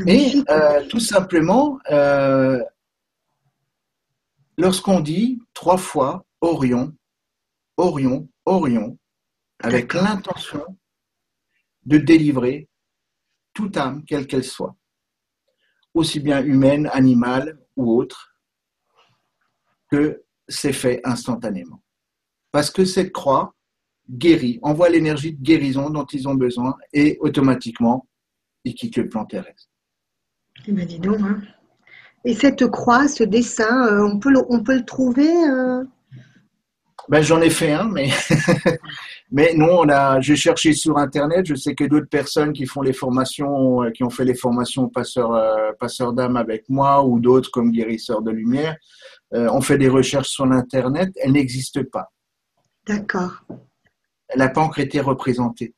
[0.07, 2.59] Et euh, tout simplement, euh,
[4.57, 6.95] lorsqu'on dit trois fois Orion,
[7.77, 8.99] Orion, Orion,
[9.61, 10.65] avec l'intention
[11.85, 12.69] de délivrer
[13.53, 14.75] toute âme, quelle qu'elle soit,
[15.93, 18.37] aussi bien humaine, animale ou autre,
[19.91, 21.83] que c'est fait instantanément.
[22.53, 23.55] Parce que cette croix
[24.11, 28.07] guérit, envoie l'énergie de guérison dont ils ont besoin et automatiquement,
[28.65, 29.69] ils quittent le plan terrestre.
[30.67, 31.21] Eh ben, dis donc.
[31.21, 31.41] hein.
[32.25, 35.85] Et cette croix, ce dessin, euh, on, peut le, on peut le trouver euh,
[37.09, 38.09] Ben, j'en ai fait un, mais,
[39.31, 41.45] mais non, on a, j'ai cherché sur Internet.
[41.47, 44.89] Je sais que d'autres personnes qui font les formations, euh, qui ont fait les formations
[44.89, 48.77] passeurs, euh, passeurs d'âme avec moi ou d'autres comme guérisseurs de lumière,
[49.35, 51.11] euh, ont fait des recherches sur Internet.
[51.17, 52.13] Elle n'existe pas.
[52.87, 53.45] D'accord.
[54.29, 55.75] Elle n'a pas encore été représentée.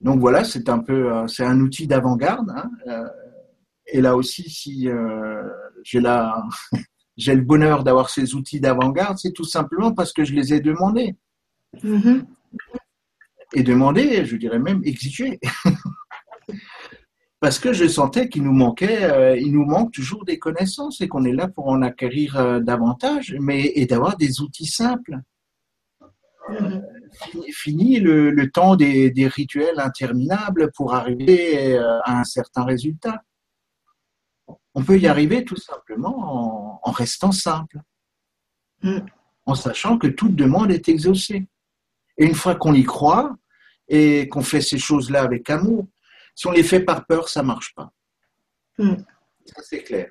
[0.00, 2.50] Donc voilà, c'est un peu, euh, c'est un outil d'avant-garde.
[2.50, 3.08] hein, euh,
[3.86, 4.88] et là aussi, si
[5.84, 6.42] j'ai la,
[7.16, 10.60] j'ai le bonheur d'avoir ces outils d'avant-garde, c'est tout simplement parce que je les ai
[10.60, 11.16] demandés.
[11.82, 12.24] Mhm.
[13.52, 15.40] et demander, je dirais même exiger.
[17.44, 21.08] Parce que je sentais qu'il nous manquait, euh, il nous manque toujours des connaissances et
[21.08, 25.18] qu'on est là pour en acquérir euh, davantage, mais et d'avoir des outils simples.
[26.48, 26.82] Mhm.
[27.12, 32.64] Fini, fini le, le temps des, des rituels interminables pour arriver euh, à un certain
[32.64, 33.22] résultat.
[34.72, 37.78] On peut y arriver tout simplement en, en restant simple,
[38.82, 39.00] Mm.
[39.44, 41.46] en sachant que toute demande est exaucée.
[42.16, 43.36] Et une fois qu'on y croit
[43.88, 45.86] et qu'on fait ces choses-là avec amour,
[46.34, 47.90] si on les fait par peur, ça marche pas.
[48.78, 48.96] Mm.
[49.46, 50.08] Ça, c'est clair.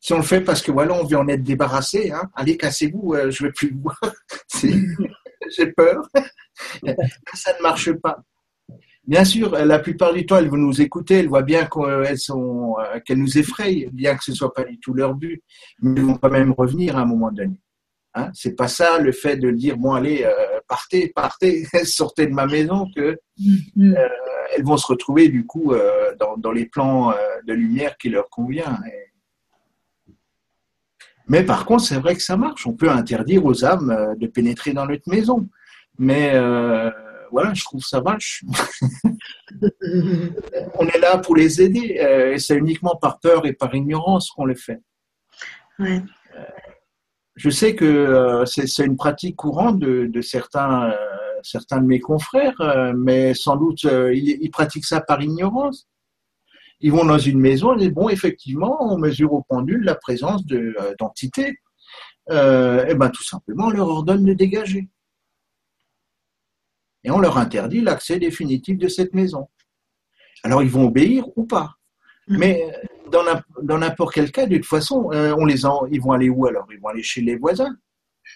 [0.00, 3.14] Si on le fait parce que voilà, on veut en être débarrassé, hein, allez, cassez-vous,
[3.14, 3.98] euh, je ne vais plus vous voir,
[5.56, 6.08] j'ai peur.
[7.34, 8.18] ça ne marche pas.
[9.06, 12.76] Bien sûr, la plupart du temps, elles vont nous écouter, elles voient bien qu'elles sont,
[12.80, 15.42] euh, qu'elles nous effrayent, bien que ce soit pas du tout leur but,
[15.80, 17.56] mais elles vont quand même revenir à un moment donné.
[18.18, 20.30] Hein, c'est pas ça le fait de dire bon allez euh,
[20.66, 23.18] partez partez sortez de ma maison que
[23.76, 23.94] Mm.
[24.56, 28.08] elles vont se retrouver du coup euh, dans, dans les plans euh, de lumière qui
[28.08, 28.78] leur convient.
[28.86, 29.12] Et-
[31.28, 32.66] Mais par contre, c'est vrai que ça marche.
[32.66, 35.46] On peut interdire aux âmes euh, de pénétrer dans notre maison.
[35.98, 36.90] Mais euh,
[37.30, 38.42] voilà, je trouve ça vache.
[40.78, 41.98] On est là pour les aider.
[42.00, 44.80] euh, et c'est uniquement par peur et par ignorance qu'on le fait.
[45.78, 46.02] Ouais.
[47.36, 50.96] Je sais que euh, c'est une pratique courante de, de certains, euh,
[51.42, 55.86] certains de mes confrères, euh, mais sans doute euh, ils, ils pratiquent ça par ignorance.
[56.80, 60.74] Ils vont dans une maison et bon, effectivement, on mesure au pendule la présence de,
[60.80, 61.58] euh, d'entités.
[62.30, 64.88] Euh, et ben tout simplement, on leur ordonne de dégager.
[67.04, 69.48] Et on leur interdit l'accès définitif de cette maison.
[70.42, 71.74] Alors ils vont obéir ou pas.
[72.28, 72.38] Mhm.
[72.38, 75.86] Mais euh, dans n'im- dans n'importe quel cas, de toute façon, euh, on les en-
[75.86, 76.66] ils vont aller où alors?
[76.72, 77.76] Ils vont aller chez les voisins.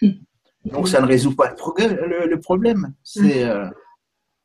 [0.65, 2.93] Donc ça ne résout pas le, le- le problème.
[3.03, 3.67] C'est euh,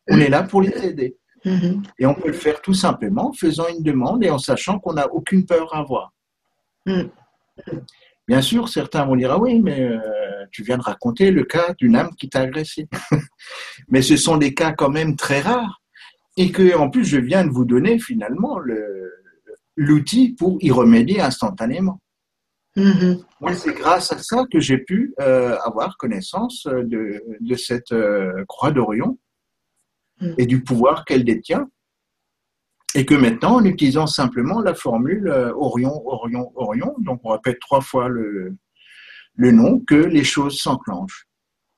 [0.09, 1.17] On est là pour les aider.
[1.45, 1.83] Mm-hmm.
[2.01, 4.95] Et on peut le faire tout simplement en faisant une demande et en sachant qu'on
[4.95, 6.13] n'a aucune peur à avoir.
[6.87, 7.03] Mm.
[8.27, 9.99] Bien sûr, certains vont dire ah oui, mais euh,
[10.51, 12.89] tu viens de raconter le cas d'une âme qui t'a agressé.
[13.89, 15.81] mais ce sont des cas quand même très rares
[16.37, 18.59] et que en plus je viens de vous donner finalement
[19.77, 22.01] l'outil pour y remédier instantanément.
[22.77, 23.25] Mm-hmm.
[23.41, 28.45] Moi, c'est grâce à ça que j'ai pu euh, avoir connaissance de, de cette euh,
[28.49, 29.19] croix d'Orion
[30.21, 30.35] mm.
[30.39, 31.69] et du pouvoir qu'elle détient.
[32.95, 37.61] Et que maintenant, en utilisant simplement la formule euh, Orion, Orion, Orion, donc on répète
[37.61, 38.57] trois fois le,
[39.35, 41.27] le nom, que les choses s'enclenchent.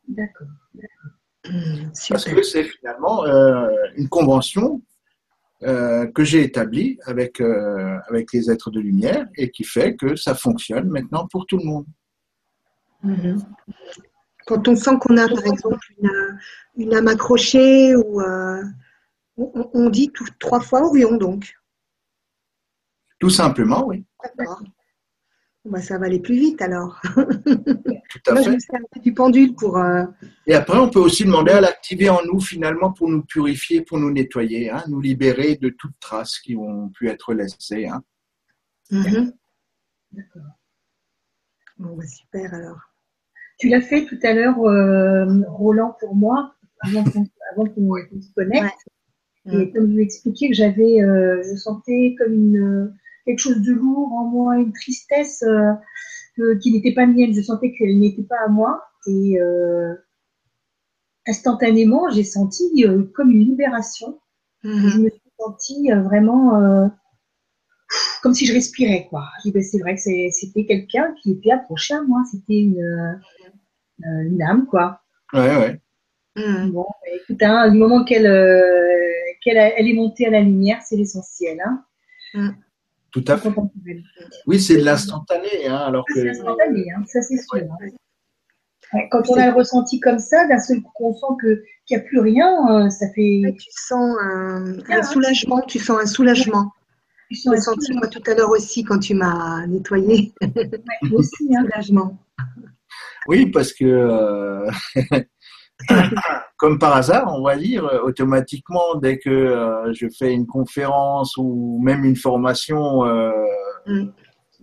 [0.07, 0.49] D'accord.
[1.49, 3.25] Mm, Parce que c'est finalement
[3.97, 4.83] une convention
[5.65, 10.15] euh, que j'ai établi avec, euh, avec les êtres de lumière et qui fait que
[10.15, 11.87] ça fonctionne maintenant pour tout le monde.
[13.03, 13.43] Mhm.
[14.47, 16.39] Quand on sent qu'on a par exemple une,
[16.77, 18.63] une âme accrochée ou euh,
[19.37, 21.53] on, dit tout, trois fois Orion donc.
[23.19, 24.05] Tout simplement, oui.
[24.37, 24.63] D'accord.
[25.71, 27.01] Bah, ça va aller plus vite alors.
[27.15, 28.57] Tout à fait.
[29.03, 29.77] du pendule pour.
[29.77, 30.05] Euh,
[30.47, 33.99] Et après, on peut aussi demander à l'activer en nous finalement pour nous purifier, pour
[33.99, 37.87] nous nettoyer, hein, nous libérer de toutes traces qui ont pu être laissées.
[37.87, 38.03] Hein.
[38.91, 39.33] Mhm.
[40.13, 40.43] D'accord.
[41.79, 42.81] Bon, bah, super alors.
[43.59, 47.25] Tu l'as fait tout à l'heure, euh, Roland, pour moi, avant qu'on
[48.21, 48.75] se connecte.
[49.51, 52.95] Et comme je vous expliquais que j'avais, euh, je sentais comme une
[53.29, 57.35] quelque chose de lourd en moi, une tristesse euh, qui n'était pas mienne.
[57.35, 58.83] Je sentais qu'elle n'était pas à moi.
[59.07, 59.95] Et euh,
[61.27, 64.19] instantanément, j'ai senti euh, comme une libération.
[64.65, 64.89] Mhm.
[64.89, 66.91] Je me suis sentie vraiment
[68.23, 69.07] comme si je respirais.
[69.11, 69.25] quoi.
[69.45, 72.23] Ben, c'est vrai que c'était quelqu'un qui était approché à moi.
[72.31, 73.21] C'était une,
[74.05, 74.67] une âme.
[74.67, 75.03] quoi.
[75.35, 75.81] Ouais, ouais.
[76.37, 76.71] Mhm.
[76.73, 78.27] Bon, écoute, hein, du moment qu'elle
[79.43, 81.59] qu'elle elle est montée à la lumière, c'est l'essentiel.
[81.65, 81.85] Hein.
[82.35, 82.57] Mhm.
[83.11, 83.51] Tout à fait.
[84.47, 85.67] Oui, c'est de l'instantané.
[85.67, 86.15] Hein, alors que...
[86.15, 87.63] C'est instantané, hein, ça c'est sûr.
[87.63, 89.07] Hein.
[89.11, 92.01] Quand on a le ressenti comme ça, d'un seul coup, on sent qu'il n'y a
[92.01, 93.43] plus rien, euh, ça fait.
[93.59, 96.73] Tu sens un, soulagement, tu sens un soulagement.
[97.31, 100.33] Tu l'ai senti moi tout à l'heure aussi quand tu m'as nettoyé.
[101.13, 102.19] aussi, un soulagement.
[103.27, 104.71] Oui, parce que euh,
[106.57, 111.37] comme par hasard, on va dire, euh, automatiquement, dès que euh, je fais une conférence
[111.37, 113.31] ou même une formation euh,
[113.87, 114.11] mm.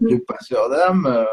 [0.02, 1.26] de passeur d'âme,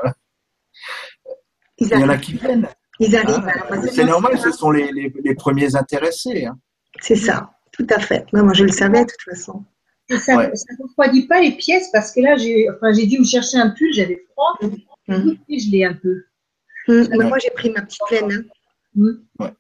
[1.79, 2.69] il y en a qui viennent.
[3.01, 3.49] Ils arrivent.
[3.71, 6.47] Hein c'est normal, ce sont les, les, premiers intéressés.
[6.47, 6.59] Hein.
[7.01, 8.25] C'est ça, tout à fait.
[8.33, 9.65] moi, je le savais de toute façon.
[10.11, 13.71] ça ne refroidit pas les pièces parce que là, j'ai enfin, dû me chercher un
[13.71, 14.71] pull, j'avais froid,
[15.09, 15.33] mm.
[15.49, 16.23] et je l'ai un peu.
[16.87, 17.29] Mm.
[17.29, 18.49] Moi, j'ai pris ma petite plaine.
[18.97, 19.17] Hein.
[19.41, 19.53] Ouais.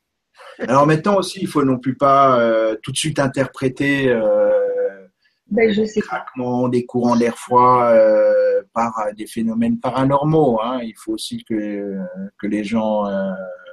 [0.68, 4.51] Alors maintenant aussi, il faut non plus pas euh, tout de suite interpréter euh,
[5.51, 10.61] ben, des craquements, des courants d'air froid euh, par des phénomènes paranormaux.
[10.62, 10.80] Hein.
[10.82, 11.97] Il faut aussi que,
[12.38, 13.05] que les gens,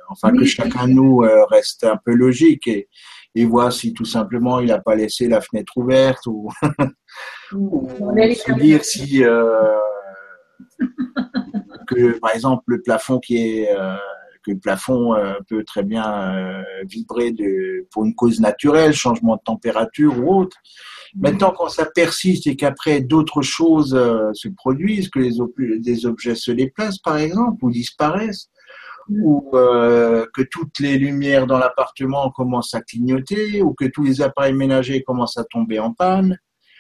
[0.10, 1.18] enfin que chacun de nous
[1.50, 2.90] reste un peu logique et,
[3.36, 6.50] et voit si tout simplement il n'a pas laissé la fenêtre ouverte ou,
[7.54, 9.20] ou se dire si
[11.88, 13.70] que par exemple le plafond qui est
[14.44, 19.36] que le plafond euh, peut très bien euh, vibrer de, pour une cause naturelle, changement
[19.36, 20.58] de température ou autre.
[21.16, 26.36] Maintenant, quand ça persiste et qu'après d'autres choses euh, se produisent, que les des objets
[26.36, 28.50] se déplacent par exemple ou disparaissent,
[29.10, 34.54] ou que toutes les lumières dans l'appartement commencent à clignoter, ou que tous les appareils
[34.54, 36.38] ménagers commencent à tomber en panne,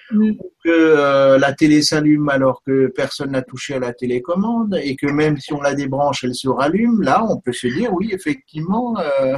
[0.09, 5.07] que euh, la télé s'allume alors que personne n'a touché à la télécommande et que
[5.07, 8.97] même si on la débranche, elle se rallume, là, on peut se dire, oui, effectivement.
[8.99, 9.37] Euh,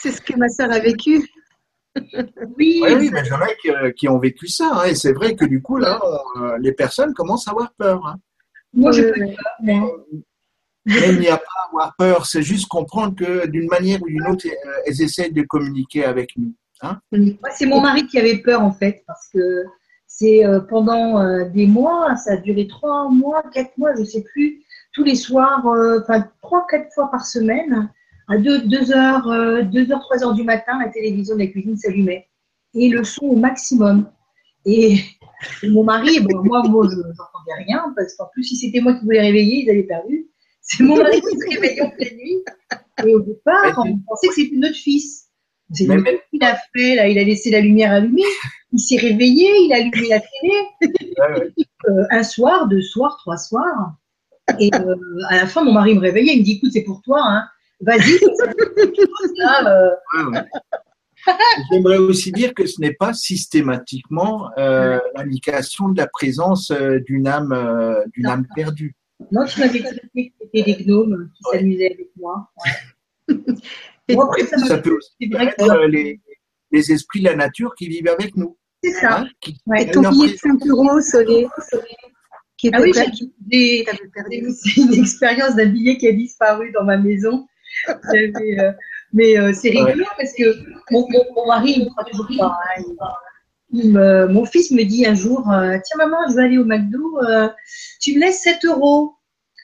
[0.00, 1.28] c'est ce que ma soeur a vécu.
[1.96, 4.70] oui, oui, mais il y en a qui, ont vécu ça.
[4.74, 6.00] Hein, et c'est vrai que du coup, là,
[6.36, 8.04] euh, les personnes commencent à avoir peur.
[8.06, 8.16] Hein.
[8.72, 10.04] Moi, je pas peur.
[10.86, 14.26] il n'y a pas à avoir peur, c'est juste comprendre que d'une manière ou d'une
[14.26, 14.46] autre,
[14.86, 16.52] elles essaient de communiquer avec nous.
[16.84, 17.00] Hein
[17.54, 19.64] c'est mon mari qui avait peur en fait, parce que
[20.06, 24.06] c'est euh, pendant euh, des mois, ça a duré trois mois, quatre mois, je ne
[24.06, 24.62] sais plus,
[24.92, 27.90] tous les soirs, euh, enfin trois, quatre fois par semaine,
[28.28, 29.28] à 2 deux, heures,
[29.64, 32.28] deux heures, trois heures du matin, la télévision de la cuisine s'allumait
[32.74, 34.08] et le son au maximum.
[34.64, 34.98] Et,
[35.64, 39.04] mon mari, bon, moi, moi, je n'entendais rien parce qu'en plus, si c'était moi qui
[39.04, 40.26] voulais réveiller, ils avaient perdu.
[40.62, 42.42] C'est mon mari qui se réveillait en pleine nuit.
[43.04, 45.23] Et au départ, on pensait que c'était notre fils.
[45.72, 48.22] C'est même qu'il a fait, là, il a laissé la lumière allumée,
[48.72, 50.52] il s'est réveillé, il a allumé la télé.
[51.88, 53.94] Euh, un soir, deux soirs, trois soirs.
[54.58, 54.94] Et euh,
[55.28, 57.48] à la fin, mon mari me réveillait, il me dit écoute, c'est pour toi, hein.
[57.80, 58.18] vas-y.
[61.70, 67.26] J'aimerais aussi dire que ce n'est pas systématiquement euh, l'indication de la présence euh, d'une
[67.26, 68.94] âme, euh, d'une âme perdue.
[69.32, 72.50] Non, tu m'avais expliqué que c'était des gnomes qui s'amusaient avec moi.
[74.08, 74.14] Et
[74.46, 76.20] ça Ça peut aussi être euh, les,
[76.70, 78.56] les esprits de la nature qui vivent avec nous.
[78.82, 79.20] C'est ça.
[79.20, 79.82] hein, qui- Ouais.
[79.84, 80.36] Et ton billet de.
[80.36, 81.46] 5 euros, Solé,
[82.58, 82.92] qui Ah oui,
[83.50, 83.84] j'ai-
[84.76, 87.46] une expérience d'un billet qui a disparu dans ma maison.
[87.88, 88.72] Euh,
[89.12, 90.44] mais euh, c'est rigolo parce que
[90.90, 92.56] mon, mon, mon mari, il me croit toujours pas.
[92.78, 92.82] hein.
[93.72, 96.58] Il- il me- mon fils me dit un jour euh, Tiens, maman, je vais aller
[96.58, 97.48] au McDo, euh,
[98.00, 99.14] tu me laisses 7 euros.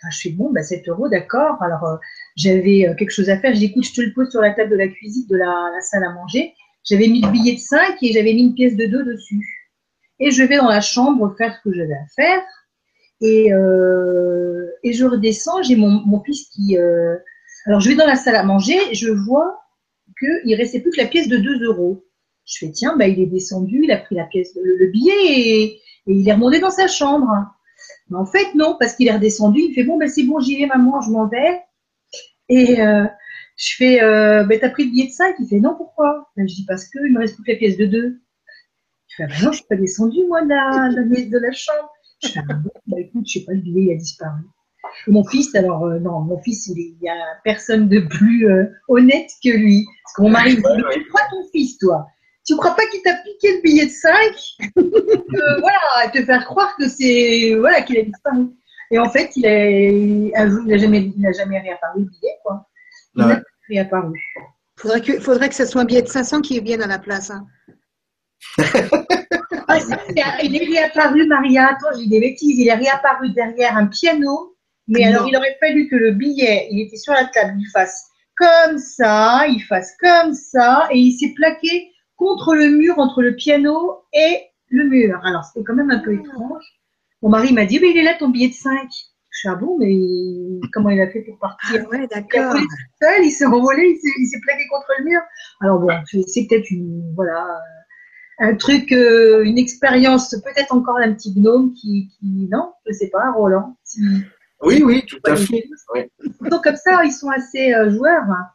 [0.03, 1.62] Ah, je fais Bon, bah, 7 euros, d'accord.
[1.62, 1.97] Alors, euh,
[2.36, 3.52] j'avais euh, quelque chose à faire.
[3.54, 5.70] Je dis Écoute, je te le pose sur la table de la cuisine, de la,
[5.74, 6.54] la salle à manger.
[6.88, 9.70] J'avais mis le billet de 5 et j'avais mis une pièce de 2 dessus.
[10.18, 12.42] Et je vais dans la chambre faire ce que j'avais à faire.
[13.20, 16.78] Et, euh, et je redescends, j'ai mon, mon fils qui...
[16.78, 17.16] euh,
[17.66, 19.60] alors, je vais dans la salle à manger, je vois
[20.18, 22.04] qu'il restait plus que la pièce de 2 euros.
[22.46, 25.12] Je fais, tiens, bah, il est descendu, il a pris la pièce, le, le billet
[25.26, 27.28] et, et il est remonté dans sa chambre.
[28.08, 30.58] Mais en fait, non, parce qu'il est redescendu, il fait, bon, bah, c'est bon, j'y
[30.58, 31.60] vais, maman, je m'en vais.
[32.51, 33.07] Et euh,
[33.57, 36.30] je fais, euh, bah, t'as pris le billet de 5 Il fait, non, pourquoi?
[36.36, 38.20] Ben, Je dis, parce qu'il me reste plus que la pièce de 2.
[39.09, 41.90] Je fais, ah, bah non, je suis pas descendu, moi, de la, de la, chambre.
[42.22, 42.55] Je fais, ah,
[42.86, 44.42] bah, écoute, je sais pas, le billet, il a disparu.
[45.07, 48.48] Mon fils, alors, euh, non, mon fils, il est- il y a personne de plus
[48.88, 49.86] honnête que lui.
[50.05, 52.07] Parce que mon mari me dit, tu crois ton fils, toi?
[52.46, 54.34] Tu crois pas qu'il t'a piqué le billet de 5
[54.78, 58.48] euh, Voilà, te faire croire que c'est, voilà, qu'il a disparu.
[58.91, 62.66] Et en fait, il n'a jamais, il a jamais réapparu le billet, quoi.
[63.16, 64.20] Il n'a pas réapparu.
[64.76, 67.30] Faudrait que, faudrait que ce soit un billet de 500 qui vienne à la place.
[67.30, 67.47] hein.
[70.43, 71.68] Il est réapparu, Maria.
[71.68, 72.59] Attends, j'ai des bêtises.
[72.59, 74.57] Il est réapparu derrière un piano.
[74.88, 75.07] Mais Non.
[75.09, 78.78] alors, il aurait fallu que le billet, il était sur la table, il fasse comme
[78.78, 84.03] ça, il fasse comme ça, et il s'est plaqué contre le mur, entre le piano
[84.12, 85.20] et le mur.
[85.24, 86.64] Alors, c'était quand même un peu étrange.
[87.22, 88.88] Mon mari m'a dit, mais il est là ton billet de 5.
[89.32, 89.88] Je suis ah bon, mais
[90.72, 92.56] comment il a fait pour Ah partir ouais, Il a d'accord.
[93.00, 95.20] seul, il s'est envolé, il s'est- il s'est plaqué contre le mur.
[95.60, 97.46] Alors bon, c'est c'est peut-être une voilà
[98.38, 103.08] un truc, euh, une expérience, peut-être encore d'un petit gnome qui, qui non, je sais
[103.08, 103.76] pas, Roland.
[103.84, 104.00] Si-
[104.62, 105.64] Oui, oui, tout à fait.
[105.94, 106.10] ouais.
[106.50, 108.24] Donc comme ça, ils sont assez euh, joueurs.
[108.24, 108.46] hein.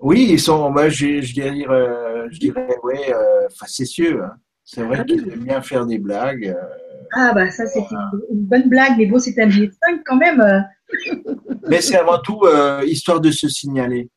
[0.00, 4.22] Oui, ils sont, moi, je, je dirais, euh, je dirais, ouais, euh, facétieux.
[4.22, 4.36] hein.
[4.70, 6.46] C'est vrai qu'ils aiment bien faire des blagues.
[6.48, 9.72] euh, Ah bah ça c'était une, une bonne blague, mais bon, c'est un billet de
[9.72, 10.44] 5 quand même.
[11.68, 14.10] mais c'est avant tout euh, histoire de se signaler.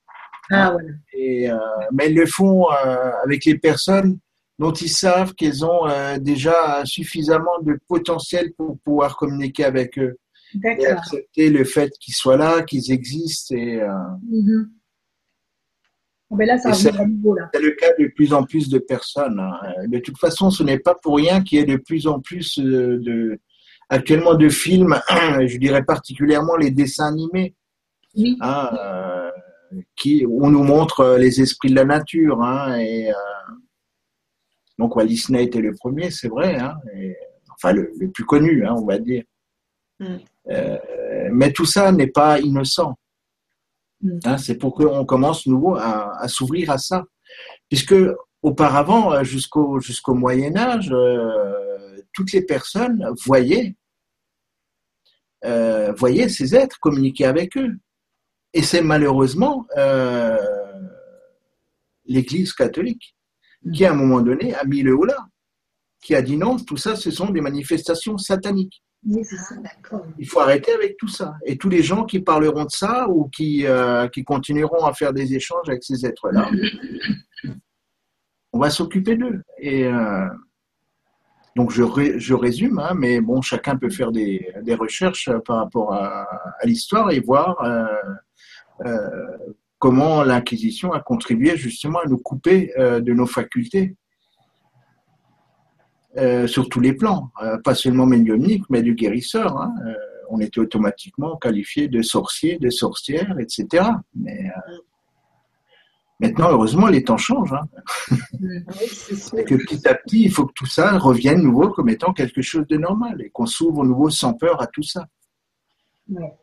[0.52, 0.90] Ah voilà.
[1.14, 1.56] Et, euh,
[1.94, 4.20] mais ils le font euh, avec les personnes
[4.60, 5.88] dont ils savent qu'elles ont
[6.20, 10.18] déjà suffisamment de potentiel pour pouvoir communiquer avec eux
[10.82, 13.56] et accepter le fait qu'ils soient là, qu'ils existent.
[13.56, 13.80] Et
[14.30, 14.70] Mhm.
[16.32, 17.50] Bon, ben là, ça Et revient ça- à nouveau là.
[17.54, 19.38] c'est le cas de plus en plus de personnes.
[19.40, 19.60] hein.
[19.88, 22.58] De toute façon, ce n'est pas pour rien qu'il y ait de plus en plus
[22.58, 23.38] euh, de
[23.90, 24.96] actuellement de films,
[25.46, 27.54] je dirais particulièrement les dessins animés,
[28.16, 28.38] Oui.
[28.40, 29.30] hein, euh,
[29.98, 32.42] qui où on nous montre euh, les esprits de la nature.
[32.42, 33.14] Hein, et, euh,
[34.80, 37.16] donc Walt Disney était le premier, c'est vrai, hein, et,
[37.54, 39.24] enfin le, le plus connu, hein, on va dire.
[40.00, 40.06] Mm.
[40.50, 40.78] Euh,
[41.34, 42.96] mais tout ça n'est pas innocent.
[44.02, 44.20] Mm.
[44.26, 47.06] Hein, c'est pour qu'on commence nouveau à, à s'ouvrir à ça,
[47.70, 47.96] puisque
[48.42, 53.76] auparavant, euh, jusqu'au jusqu'au Moyen Âge, euh, toutes les personnes voyaient
[55.46, 57.78] euh, voyaient ces êtres communiquer avec eux.
[58.54, 60.38] Et c'est malheureusement euh,
[62.06, 63.16] l'Église catholique
[63.74, 65.18] qui, à un moment donné, a mis le haut là,
[66.02, 68.84] qui a dit non, tout ça, ce sont des manifestations sataniques.
[69.08, 69.56] Oui, c'est ça.
[69.56, 70.06] D'accord.
[70.20, 71.34] Il faut arrêter avec tout ça.
[71.46, 75.12] Et tous les gens qui parleront de ça ou qui, euh, qui continueront à faire
[75.12, 76.50] des échanges avec ces êtres-là,
[78.54, 79.42] on va s'occuper d'eux.
[79.58, 80.28] Et euh,
[81.56, 85.40] donc je, ré- je résume, hein, mais bon, chacun peut faire des, des recherches euh,
[85.40, 86.28] par rapport à,
[86.60, 87.86] à l'histoire et voir euh,
[88.86, 89.38] euh,
[89.80, 93.96] comment l'Inquisition a contribué justement à nous couper euh, de nos facultés.
[96.18, 99.58] Euh, sur tous les plans, euh, pas seulement médiumnique, mais du guérisseur.
[99.58, 99.74] hein.
[99.86, 99.94] Euh,
[100.30, 103.86] on était automatiquement qualifié de sorcier, de sorcière, etc.
[104.16, 104.50] Mais
[106.20, 107.54] maintenant, heureusement, les temps changent.
[107.54, 107.68] hein.
[108.42, 109.40] Oui.
[109.40, 112.42] Et que petit à petit, il faut que tout ça revienne nouveau comme étant quelque
[112.42, 115.08] chose de normal et qu'on s'ouvre nouveau sans peur à tout ça.
[116.10, 116.34] Ouais.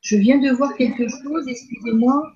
[0.00, 2.32] Je viens de voir quelque chose, excusez-moi.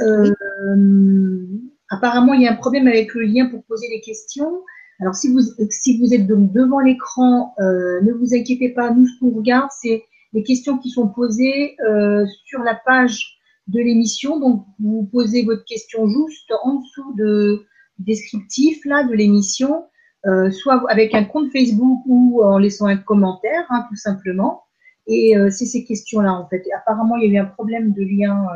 [0.00, 1.46] Euh,
[1.88, 4.62] apparemment, il y a un problème avec le lien pour poser des questions.
[5.00, 5.40] Alors, si vous,
[5.70, 8.90] si vous êtes donc devant l'écran, euh, ne vous inquiétez pas.
[8.90, 13.78] Nous, ce qu'on regarde, c'est les questions qui sont posées euh, sur la page de
[13.78, 14.38] l'émission.
[14.38, 17.66] Donc, vous posez votre question juste en dessous de
[17.98, 19.86] descriptif là de l'émission,
[20.26, 24.64] euh, soit avec un compte Facebook ou en laissant un commentaire, hein, tout simplement.
[25.06, 26.62] Et euh, c'est ces questions-là en fait.
[26.76, 28.46] apparemment, il y a eu un problème de lien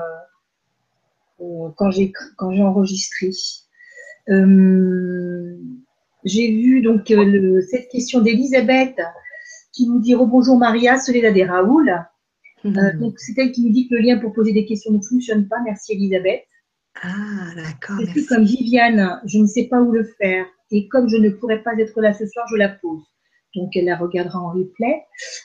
[1.41, 3.31] euh, quand j'ai quand j'ai enregistré.
[6.25, 7.13] J'ai vu donc
[7.71, 9.01] cette question d'Elisabeth
[9.73, 11.93] qui nous dit bonjour Maria, Soledad et Raoul.
[12.65, 12.99] Mhm.
[12.99, 15.49] donc c'est elle qui nous dit que le lien pour poser des questions ne fonctionne
[15.49, 15.57] pas.
[15.65, 16.45] Merci Elisabeth.
[17.03, 17.99] Ah, d'accord.
[18.15, 20.47] C'est comme Viviane, je ne sais pas où le faire.
[20.71, 23.03] Et comme je ne pourrais pas être là ce soir, je la pose.
[23.55, 25.03] Donc, elle la regardera en replay.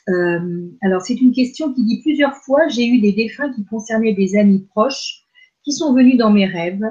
[0.09, 4.13] Euh, alors, c'est une question qui dit plusieurs fois, j'ai eu des défunts qui concernaient
[4.13, 5.23] des amis proches
[5.63, 6.83] qui sont venus dans mes rêves.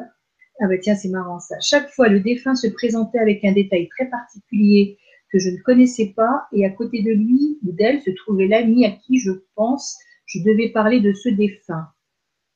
[0.61, 1.57] Ah bah tiens, c'est marrant ça.
[1.61, 4.99] Chaque fois, le défunt se présentait avec un détail très particulier
[5.31, 8.85] que je ne connaissais pas et à côté de lui ou d'elle se trouvait l'ami
[8.87, 9.97] à qui je pense
[10.29, 11.89] je devais parler de ce défunt.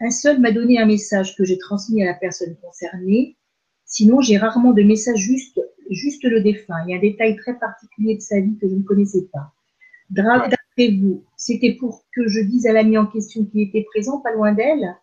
[0.01, 3.37] Un seul m'a donné un message que j'ai transmis à la personne concernée.
[3.87, 5.61] Sinon, j'ai rarement de message juste,
[5.91, 8.74] juste le défunt Il y a un détail très particulier de sa vie que je
[8.74, 9.53] ne connaissais pas.
[10.11, 14.33] D'après vous, c'était pour que je dise à l'ami en question qui était présent, pas
[14.33, 14.97] loin d'elle?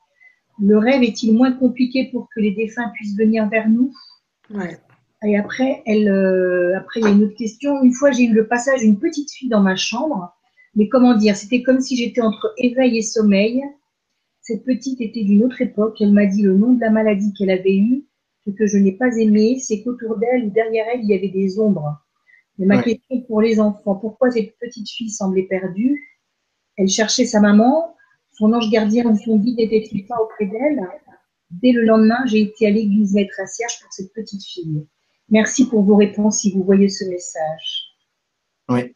[0.61, 3.93] Le rêve est-il moins compliqué pour que les défunts puissent venir vers nous?
[4.49, 4.77] Ouais.
[5.25, 7.83] Et après, elle, euh, après, il y a une autre question.
[7.83, 10.33] Une fois, j'ai eu le passage d'une petite fille dans ma chambre.
[10.75, 13.61] Mais comment dire C'était comme si j'étais entre éveil et sommeil.
[14.41, 15.97] Cette petite était d'une autre époque.
[15.99, 18.05] Elle m'a dit le nom de la maladie qu'elle avait eue.
[18.45, 21.29] Ce que je n'ai pas aimé, c'est qu'autour d'elle ou derrière elle, il y avait
[21.29, 21.97] des ombres.
[22.57, 26.01] Et ma question pour les enfants, pourquoi cette petite fille semblait perdue?
[26.77, 27.95] Elle cherchait sa maman.
[28.39, 30.79] Son ange gardien ou son guide n'était-il pas auprès d'elle
[31.51, 34.87] Dès le lendemain, j'ai été à l'église mettre un cierge pour cette petite fille.
[35.27, 37.83] Merci pour vos réponses si vous voyez ce message.
[38.69, 38.95] Oui.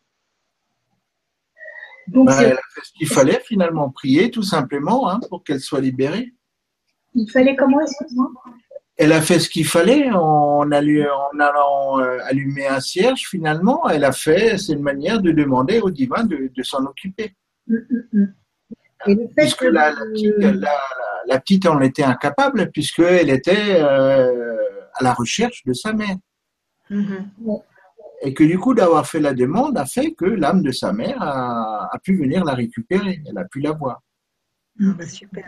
[2.07, 5.59] Donc, bah, elle a fait ce qu'il fallait finalement, prier tout simplement hein, pour qu'elle
[5.59, 6.33] soit libérée.
[7.13, 8.31] Il fallait comment, excuse-moi?
[8.95, 13.89] Elle a fait ce qu'il fallait en, allant euh, allumer un cierge finalement.
[13.89, 17.33] Elle a fait, c'est une manière de demander au divin de, s'en occuper.
[17.67, 17.75] Mm,
[18.13, 18.33] mm,
[19.37, 19.93] puisque la,
[21.39, 24.55] petite, en était incapable, puisqu'elle était euh,
[24.95, 26.17] à la recherche de sa mère.
[26.89, 27.61] Mm-hmm
[28.23, 31.21] et que du coup d'avoir fait la demande a fait que l'âme de sa mère
[31.21, 34.01] a, pu venir la récupérer, elle a pu la voir.
[34.81, 35.45] Ah bah, super.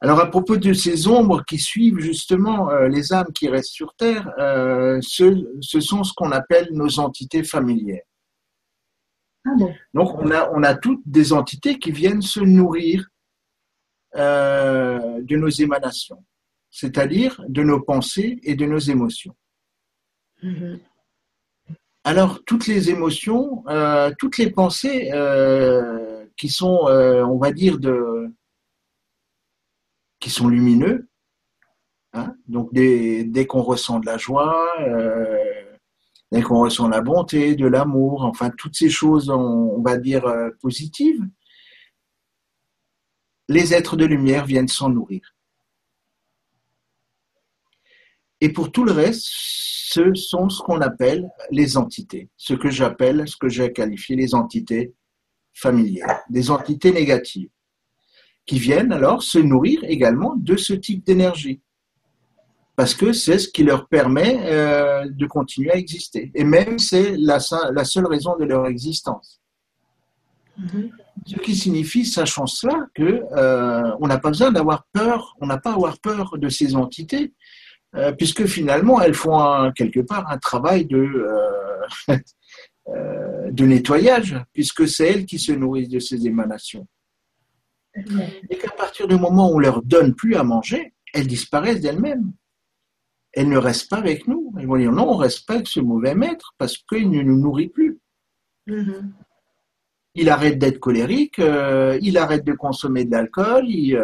[0.00, 3.94] Alors à propos de ces ombres qui suivent justement euh, les âmes qui restent sur
[3.94, 5.44] Terre, euh, ce,
[5.80, 8.02] sont ce qu'on appelle nos entités familières.
[9.48, 9.64] Ah
[9.94, 13.08] Donc on a, on a toutes des entités qui viennent se nourrir
[14.16, 16.24] euh, de nos émanations,
[16.70, 19.36] c'est-à-dire de nos pensées et de nos émotions.
[20.42, 20.80] Mm-hmm.
[22.04, 28.32] Alors, toutes les émotions, euh, toutes les pensées euh, qui sont, on va dire, de,
[30.20, 31.06] qui sont lumineux,
[32.14, 34.72] hein, donc dès, qu'on ressent de la joie,
[36.30, 40.24] dès qu'on ressent la bonté, de l'amour, enfin, toutes ces choses, on va dire,
[40.60, 41.22] positives,
[43.48, 45.34] les êtres de lumière viennent s'en nourrir.
[48.40, 53.26] Et pour tout le reste, ce sont ce qu'on appelle les entités, ce que j'appelle,
[53.26, 54.94] ce que j'ai qualifié les entités
[55.54, 57.50] familières, des entités négatives,
[58.46, 61.62] qui viennent alors se nourrir également de ce type d'énergie,
[62.78, 67.16] parce que c'est ce qui leur permet euh, de continuer à exister, et même c'est
[67.18, 69.40] la, seule raison de leur existence.
[70.60, 70.90] Mm-hmm.
[71.26, 75.58] Ce qui signifie, sachant cela, que euh, on n'a pas besoin d'avoir peur, on n'a
[75.58, 77.34] pas à avoir peur de ces entités,
[77.96, 81.26] euh, puisque finalement elles font quelque part un travail de,
[82.10, 86.86] euh, de nettoyage, puisque c'est elles qui se nourrissent de ces émanations.
[88.48, 92.30] Et qu'à partir du moment où on leur donne plus à manger, elles disparaissent d'elles-mêmes.
[93.38, 94.52] Elles ne restent pas avec nous.
[94.58, 97.38] Elles vont dire non, on reste pas avec ce mauvais maître parce qu'il ne nous
[97.38, 97.98] nourrit plus.
[98.66, 99.10] Mm-hmm.
[100.14, 103.96] Il arrête d'être colérique, il arrête de consommer de l'alcool, il,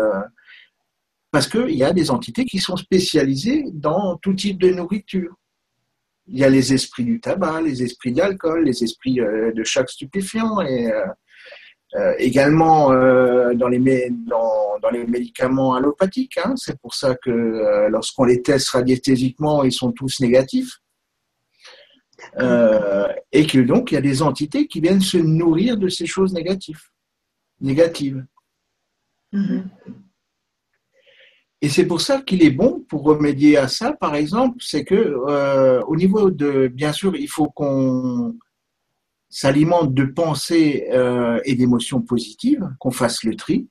[1.34, 5.34] parce qu'il y a des entités qui sont spécialisées dans tout type de nourriture.
[6.28, 9.90] Il y a les esprits du tabac, les esprits d'alcool, les esprits euh, de chaque
[9.90, 11.06] stupéfiant et euh, euh,
[12.18, 16.38] également dans, les, dans, les médicaments allopathiques.
[16.38, 16.54] Hein.
[16.56, 20.80] C'est pour ça que lorsqu'on les teste radiesthésiquement, ils sont tous négatifs.
[22.36, 26.32] et que donc il y a des entités qui viennent se nourrir de ces choses
[26.32, 26.82] négatives.
[27.60, 28.24] négatives.
[29.32, 29.62] Mm-hmm.
[31.64, 34.94] Et c'est pour ça qu'il est bon pour remédier à ça, par exemple, c'est que
[34.94, 38.34] euh, au niveau de, bien sûr, il faut qu'on
[39.34, 43.68] s'alimente de pensées euh, et d'émotions positives, qu'on fasse le tri.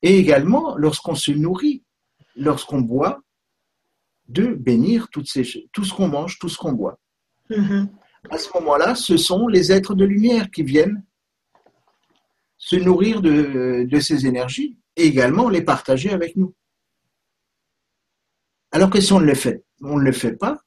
[0.00, 1.82] Et également, lorsqu'on se nourrit,
[2.36, 3.20] lorsqu'on boit,
[4.28, 5.42] de bénir toutes ces,
[5.72, 7.00] tout ce qu'on mange, tout ce qu'on boit.
[7.50, 7.88] Mhm.
[8.30, 11.04] À ce moment-là, ce sont les êtres de lumière qui viennent
[12.58, 16.54] se nourrir de, de ces énergies et également les partager avec nous.
[18.70, 20.60] Alors que si on ne le fait, on ne le fait pas,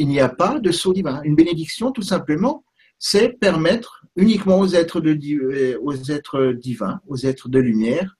[0.00, 1.22] il n'y a pas de divin.
[1.24, 2.64] Une bénédiction, tout simplement,
[2.98, 8.16] c'est permettre uniquement aux êtres, de, euh, aux êtres divins, aux êtres de lumière,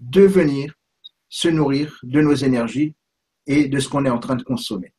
[0.00, 0.74] de venir
[1.30, 2.94] se nourrir de nos énergies
[3.46, 4.92] et de ce qu'on est en train de consommer,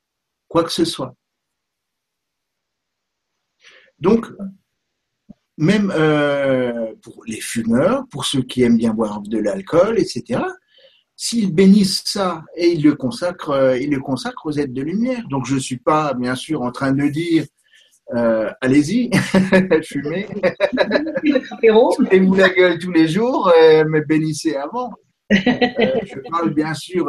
[0.48, 1.16] quoi que ce soit.
[4.00, 4.26] Donc,
[5.58, 10.42] même euh, pour les fumeurs, pour ceux qui aiment bien boire de l'alcool, etc.,
[11.24, 15.24] s'ils bénissent ça et ils le consacrent, euh, ils le consacrent aux êtres de lumière.
[15.30, 17.46] Donc je ne suis pas, bien sûr, en train de dire
[18.14, 19.10] euh, allez-y,
[19.84, 20.28] fumez,
[21.96, 23.54] fumez-vous la gueule tous les jours,
[23.88, 24.92] mais bénissez avant.
[25.30, 27.06] je parle bien sûr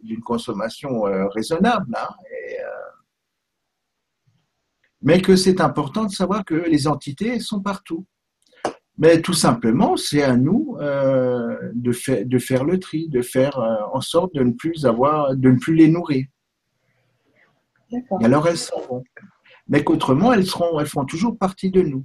[0.00, 1.02] d'une consommation
[1.34, 1.92] raisonnable.
[1.96, 2.58] Hein, et,
[5.02, 8.06] mais que c'est important de savoir que les entités sont partout.
[9.00, 13.58] Mais tout simplement, c'est à nous euh, de, faire, de faire le tri, de faire
[13.58, 16.26] euh, en sorte de ne plus avoir, de ne plus les nourrir.
[17.90, 19.02] Et alors elles seront.
[19.68, 22.04] Mais qu'autrement, elles seront, elles font toujours partie de nous.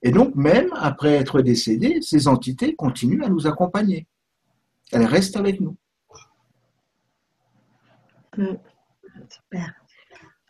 [0.00, 4.06] Et donc, même après être décédées, ces entités continuent à nous accompagner.
[4.92, 5.76] Elles restent avec nous.
[8.38, 8.54] Mm.
[9.28, 9.74] Super.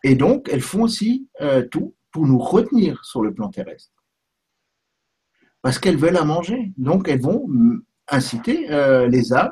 [0.05, 4.02] Et donc, elles font aussi euh, tout pour nous retenir sur le plan terrestre.
[5.63, 6.73] Parce qu'elles veulent à manger.
[6.77, 7.47] Donc, elles vont
[8.09, 9.51] inciter euh, les âmes,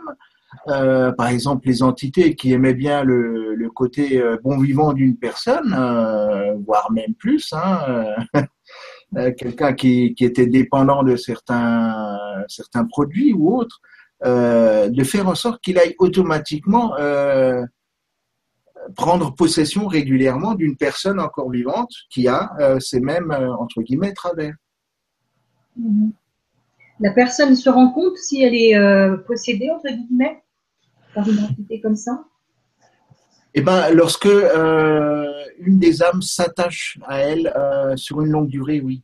[0.69, 5.71] euh, par exemple les entités qui aimaient bien le, côté bon vivant d'une personne,
[6.67, 8.05] voire même plus, hein,
[9.39, 12.19] quelqu'un qui, était dépendant de certains,
[12.49, 13.81] certains produits ou autres,
[14.23, 16.95] de faire en sorte qu'il aille automatiquement
[18.97, 24.13] prendre possession régulièrement d'une personne encore vivante qui a euh, ces mêmes, euh, entre guillemets,
[24.13, 24.55] travers.
[26.99, 30.43] La personne se rend compte si elle est euh, possédée, entre guillemets,
[31.15, 32.25] par une entité comme ça?
[33.55, 34.29] Eh bien, lorsque
[35.59, 37.53] une des âmes s'attache à elle
[37.97, 39.03] sur une longue durée, oui.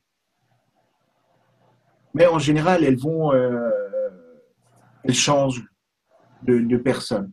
[2.15, 5.65] Mais en général, elles vont, elles changent
[6.43, 7.33] de, de personne.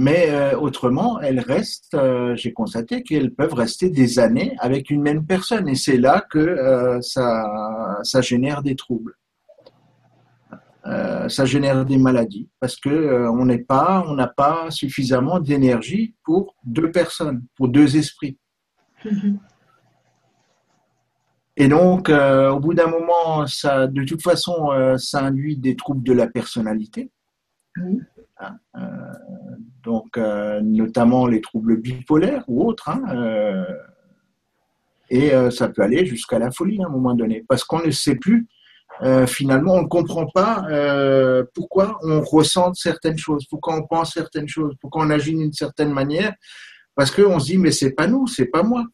[0.00, 5.02] Mais euh, autrement, elles restent, euh, j'ai constaté qu'elles peuvent rester des années avec une
[5.02, 5.68] même personne.
[5.68, 9.14] Et c'est là que euh, ça, ça génère des troubles.
[11.28, 16.56] ça génère des maladies parce que on n'est pas, on n'a pas suffisamment d'énergie pour
[16.64, 18.38] deux personnes, pour deux esprits.
[19.04, 19.36] Mm-hmm.
[21.58, 24.56] Et donc, au bout d'un moment, ça, de toute façon,
[24.96, 27.10] ça induit des troubles de la personnalité.
[27.76, 28.56] Hein,
[29.82, 32.88] donc euh, notamment les troubles bipolaires ou autres.
[32.88, 33.64] Hein, euh,
[35.10, 37.90] et euh, ça peut aller jusqu'à la folie à un moment donné, parce qu'on ne
[37.90, 38.46] sait plus,
[39.26, 40.66] finalement, on ne comprend pas
[41.54, 45.90] pourquoi on ressent certaines choses, pourquoi on pense certaines choses, pourquoi on agit d'une certaine
[45.90, 46.34] manière,
[46.94, 48.84] parce qu'on se dit, mais c'est pas nous, c'est pas moi.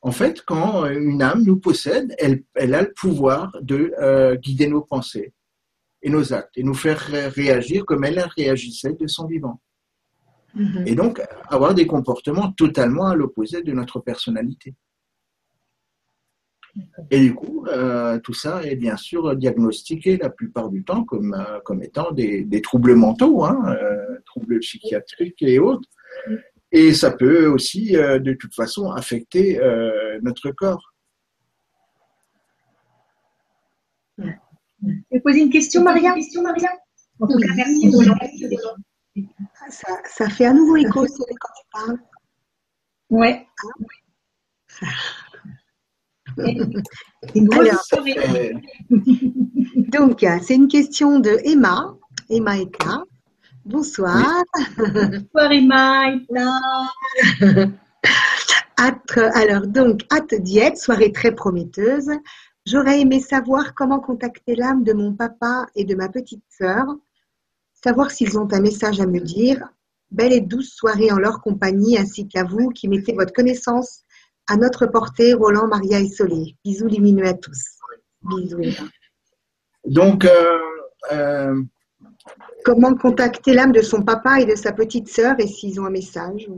[0.00, 4.82] En fait, quand une âme nous possède, elle, elle a le pouvoir de guider nos
[4.82, 5.34] pensées
[6.06, 7.00] et nos actes et nous faire
[7.34, 9.60] réagir comme elle réagissait de son vivant.
[10.54, 10.84] Mhm.
[10.86, 14.76] Et donc avoir des comportements totalement à l'opposé de notre personnalité.
[17.10, 21.34] Et du coup, euh, tout ça est bien sûr diagnostiqué la plupart du temps comme,
[21.34, 25.88] euh, comme étant des, troubles mentaux, hein, euh, troubles psychiatriques et autres.
[26.70, 29.58] Et ça peut aussi, de toute façon, affecter
[30.22, 30.92] notre corps.
[34.86, 36.14] Je vais poser une question, Maria.
[36.14, 36.70] Question, Maria.
[37.20, 37.90] En tout cas, merci.
[39.70, 41.98] Ça, ça, fait à nouveau écho quand tu parles.
[43.10, 43.46] Ouais.
[49.88, 51.96] donc, c'est une question de Emma.
[52.28, 53.02] Emma est là.
[53.64, 54.44] Bonsoir.
[54.76, 56.12] Bonsoir Emma,
[59.34, 62.10] alors, donc, hâte diète, soirée très prometteuse.
[62.66, 66.84] J'aurais aimé savoir comment contacter l'âme de mon papa et de ma petite sœur,
[67.72, 69.68] savoir s'ils ont un message à me dire.
[70.10, 74.02] Belle et douce soirée en leur compagnie, ainsi qu'à vous qui mettez votre connaissance
[74.48, 76.56] à notre portée, Roland, Maria et Solé.
[76.64, 77.78] Bisous lumineux à tous.
[78.22, 78.58] Bisous.
[79.84, 80.58] Donc, euh,
[81.12, 81.62] euh,
[82.64, 85.90] comment contacter l'âme de son papa et de sa petite sœur et s'ils ont un
[85.90, 86.48] message?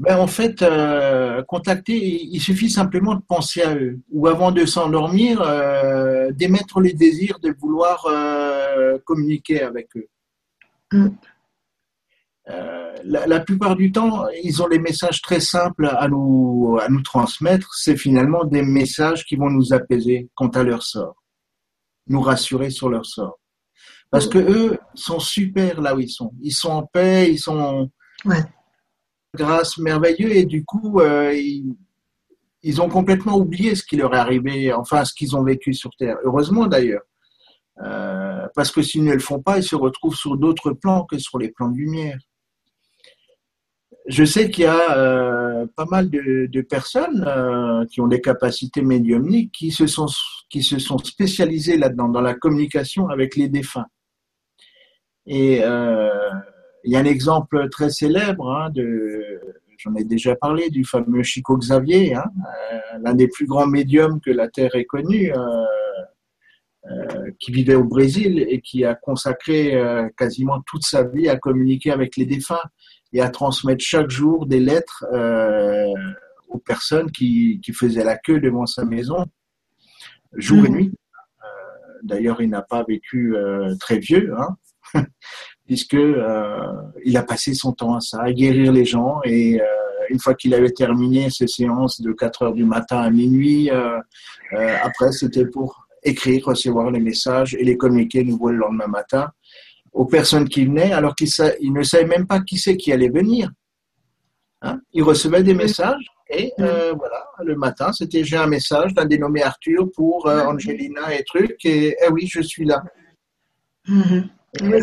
[0.00, 4.00] Ben, en fait, euh, contacter, il suffit simplement de penser à eux.
[4.10, 10.08] Ou avant de s'endormir, euh, d'émettre les désirs de vouloir euh, communiquer avec eux.
[10.90, 11.08] Mm.
[13.04, 17.74] La, plupart du temps, ils ont des messages très simples à nous, à nous transmettre.
[17.74, 21.14] C'est finalement des messages qui vont nous apaiser quant à leur sort,
[22.08, 23.38] nous rassurer sur leur sort.
[24.10, 24.30] Parce mm.
[24.30, 26.32] que eux sont super là où ils sont.
[26.40, 27.90] Ils sont en paix, ils sont
[29.34, 31.32] grâce merveilleux et du coup, euh,
[32.62, 35.90] ils, ont complètement oublié ce qui leur est arrivé, enfin ce qu'ils ont vécu sur
[35.98, 36.16] Terre.
[36.24, 37.02] Heureusement d'ailleurs.
[37.82, 41.18] Euh, parce que s'ils ne le font pas, ils se retrouvent sur d'autres plans que
[41.18, 42.18] sur les plans de lumière.
[44.06, 49.52] Je sais qu'il y a euh, pas mal de, personnes qui ont des capacités médiumniques
[49.52, 50.06] qui se sont,
[50.50, 53.86] qui se sont spécialisées là-dedans, dans la communication avec les défunts.
[55.26, 55.62] Et
[56.84, 59.40] il y a un exemple très célèbre, hein, de,
[59.78, 62.24] j'en ai déjà parlé, du fameux Chico Xavier, hein,
[62.72, 65.64] euh, l'un des plus grands médiums que la Terre ait connu, euh,
[66.90, 69.78] euh, qui vivait au Brésil et qui a consacré
[70.16, 72.62] quasiment toute sa vie à communiquer avec les défunts
[73.12, 75.04] et à transmettre chaque jour des lettres
[76.48, 79.24] aux personnes qui, qui, faisaient la queue devant sa maison,
[80.34, 80.74] jour et mmh.
[80.74, 80.92] nuit.
[82.02, 83.36] D'ailleurs, il n'a pas vécu
[83.78, 84.34] très vieux.
[84.36, 84.56] Hein
[85.70, 86.72] puisque euh,
[87.04, 89.20] il a passé son temps à ça, à guérir les gens.
[89.22, 89.64] Et euh,
[90.08, 94.00] une fois qu'il avait terminé ses séances de 4 heures du matin à minuit, euh,
[94.82, 99.30] après c'était pour écrire, recevoir les messages et les communiquer nouveau le lendemain matin
[99.92, 101.28] aux personnes qui venaient, alors qu'il
[101.72, 103.48] ne savait même pas qui c'est qui allait venir.
[104.62, 104.80] Hein.
[104.92, 109.88] il recevait des messages et voilà, le matin, c'était j'ai un message d'un dénommé Arthur
[109.94, 112.82] pour Angelina et truc, et eh oui, je suis là.
[114.62, 114.80] Euh,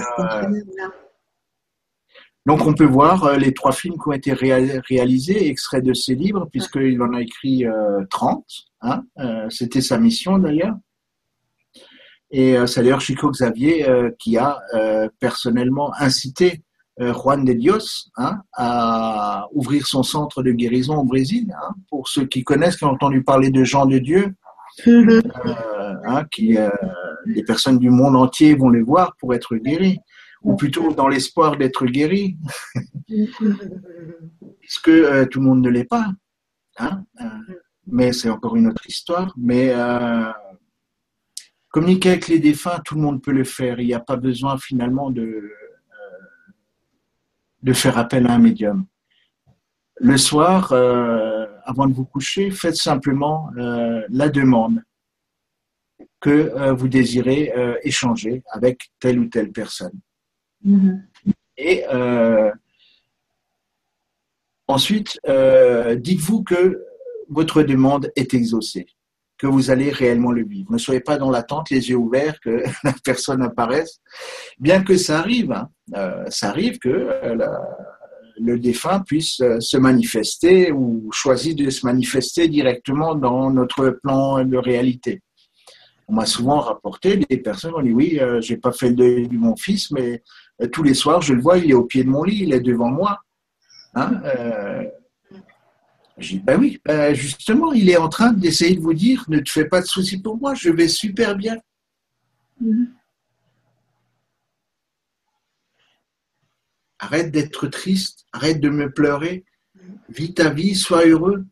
[2.45, 6.15] donc on peut voir euh, les trois films qui ont été réalisés, extraits de ses
[6.15, 7.65] livres, puisqu'il en a écrit
[8.10, 8.45] 30.
[8.85, 9.03] Euh, hein,
[9.49, 10.76] C'était sa mission d'ailleurs.
[12.30, 13.88] Et c'est d'ailleurs Chico Xavier
[14.19, 14.60] qui a
[15.19, 16.61] personnellement incité
[16.99, 21.48] Juan de Dios hein, à ouvrir son centre de guérison au Brésil.
[21.56, 24.35] Hein, pour ceux qui connaissent, qui ont entendu parler de Jean de Dieu,
[24.85, 26.27] mm-hmm.
[26.30, 26.57] qui
[27.27, 29.99] les personnes du monde entier vont les voir pour être guéris,
[30.41, 32.37] ou plutôt dans l'espoir d'être guéris,
[34.61, 36.07] puisque euh, tout le monde ne l'est pas.
[36.79, 37.25] Hein euh,
[37.87, 39.33] mais c'est encore une autre histoire.
[39.37, 40.31] Mais euh,
[41.69, 43.79] communiquer avec les défunts, tout le monde peut le faire.
[43.79, 45.51] Il n'y a pas besoin finalement de,
[47.63, 48.85] de faire appel à un médium.
[49.99, 54.83] Le soir, avant de vous coucher, faites simplement la demande
[56.19, 59.99] que euh, vous désirez euh, échanger avec telle ou telle personne.
[60.65, 61.02] Mm-hmm.
[61.57, 62.52] Et euh,
[64.68, 65.19] ensuite,
[65.98, 66.84] dites-vous que
[67.30, 68.85] votre demande est exaucée,
[69.38, 70.72] que vous allez réellement le vivre.
[70.72, 73.99] Ne soyez pas dans l'attente, les yeux ouverts, que la personne apparaisse.
[74.60, 75.69] Bien que ça arrive, hein,
[76.30, 77.10] ça arrive que
[78.39, 84.57] le défunt puisse se manifester ou choisir de se manifester directement dans notre plan de
[84.57, 85.22] réalité
[86.07, 89.27] on m'a souvent rapporté des personnes ont dit oui, euh, j'ai pas fait le deuil
[89.27, 90.23] de mon fils, mais
[90.61, 92.53] euh, tous les soirs je le vois, il est au pied de mon lit, il
[92.53, 93.19] est devant moi.
[93.93, 94.84] Hein, euh,
[96.17, 99.39] j'ai dit ben oui, ben justement, il est en train d'essayer de vous dire ne
[99.39, 101.57] te fais pas de soucis pour moi, je vais super bien.
[102.63, 102.88] Mm-hmm.
[106.99, 109.43] Arrête d'être triste, arrête de me pleurer,
[110.09, 111.45] vis ta vie, sois heureux.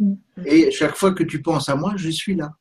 [0.00, 0.46] Mm-hmm.
[0.46, 2.54] Et chaque fois que tu penses à moi, je suis là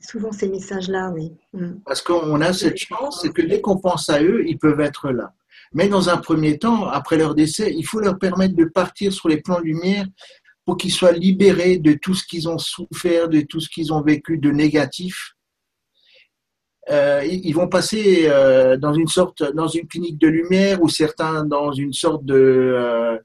[0.00, 1.32] souvent ces messages-là, oui.
[1.52, 1.80] Mm.
[1.84, 5.10] Parce qu'on a cette chance, c'est que dès qu'on pense à eux, ils peuvent être
[5.10, 5.32] là.
[5.72, 9.28] Mais dans un premier temps, après leur décès, il faut leur permettre de partir sur
[9.28, 10.06] les plans lumière
[10.64, 14.02] pour qu'ils soient libérés de tout ce qu'ils ont souffert, de tout ce qu'ils ont
[14.02, 15.34] vécu de négatif.
[16.90, 21.44] Euh, ils vont passer euh, dans une sorte, dans une clinique de lumière ou certains
[21.44, 23.16] dans une sorte de euh,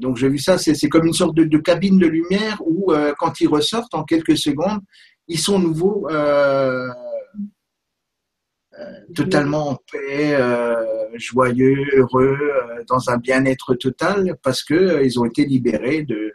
[0.00, 3.40] donc j'ai vu ça, c'est comme une sorte de, cabine de lumière où euh, quand
[3.40, 4.80] ils ressortent en quelques secondes,
[5.28, 6.88] ils sont nouveaux euh,
[8.78, 8.84] euh,
[9.14, 10.38] totalement en paix,
[11.14, 12.38] joyeux, heureux,
[12.88, 16.32] dans un bien-être total parce qu'ils ont été libérés de,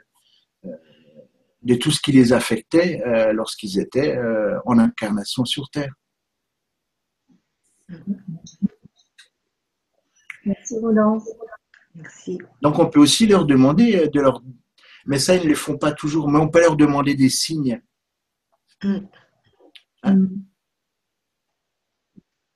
[1.63, 3.01] de tout ce qui les affectait
[3.33, 4.17] lorsqu'ils étaient
[4.65, 5.93] en incarnation sur Terre.
[10.45, 11.19] Merci Roland.
[12.61, 14.41] Donc on peut aussi leur demander euh, de leur...
[15.05, 17.81] Mais ça, ils ne le font pas toujours, mais on peut leur demander des signes.
[18.83, 18.97] Mm.
[20.03, 20.15] Hein?
[20.15, 20.27] Mm.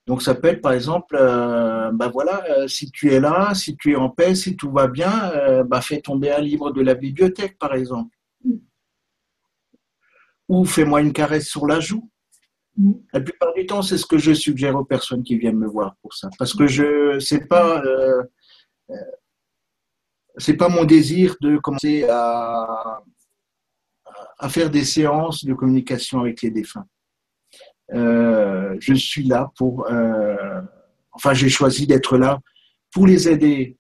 [0.10, 3.78] Donc ça peut être par exemple, euh, bah voilà, euh, si tu es là, si
[3.78, 6.82] tu es en paix, si tout va bien, euh, bah fais tomber un livre de
[6.82, 8.18] la bibliothèque par exemple.
[10.48, 12.10] Ou fais-moi une caresse sur la joue.
[12.76, 12.94] Mm.
[13.14, 15.96] La plupart du temps, c'est ce que je suggère aux personnes qui viennent me voir
[16.02, 18.24] pour ça, parce que je c'est pas euh,
[18.90, 18.96] euh,
[20.38, 23.02] c'est pas mon désir de commencer à
[24.40, 26.86] à faire des séances de communication avec les défunts.
[27.94, 30.62] Euh, je suis là pour, euh,
[31.12, 32.40] enfin, j'ai choisi d'être là
[32.92, 33.78] pour les aider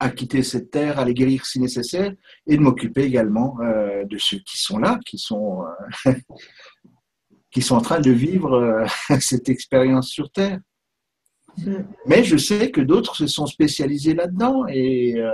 [0.00, 2.12] à quitter cette terre, à les guérir si nécessaire,
[2.46, 5.62] et de m'occuper également euh, de ceux qui sont là, qui sont,
[7.52, 8.84] qui sont en train de vivre
[9.20, 10.58] cette expérience sur terre.
[11.58, 11.84] Mm.
[12.06, 15.32] Mais je sais que d'autres se sont spécialisés là-dedans et euh,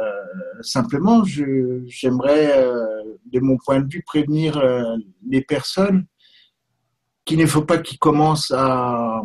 [0.62, 4.96] simplement, j'aimerais, euh, de mon point de vue, prévenir euh,
[5.28, 6.06] les personnes
[7.24, 9.22] qu'il ne faut pas qu'ils commencent à,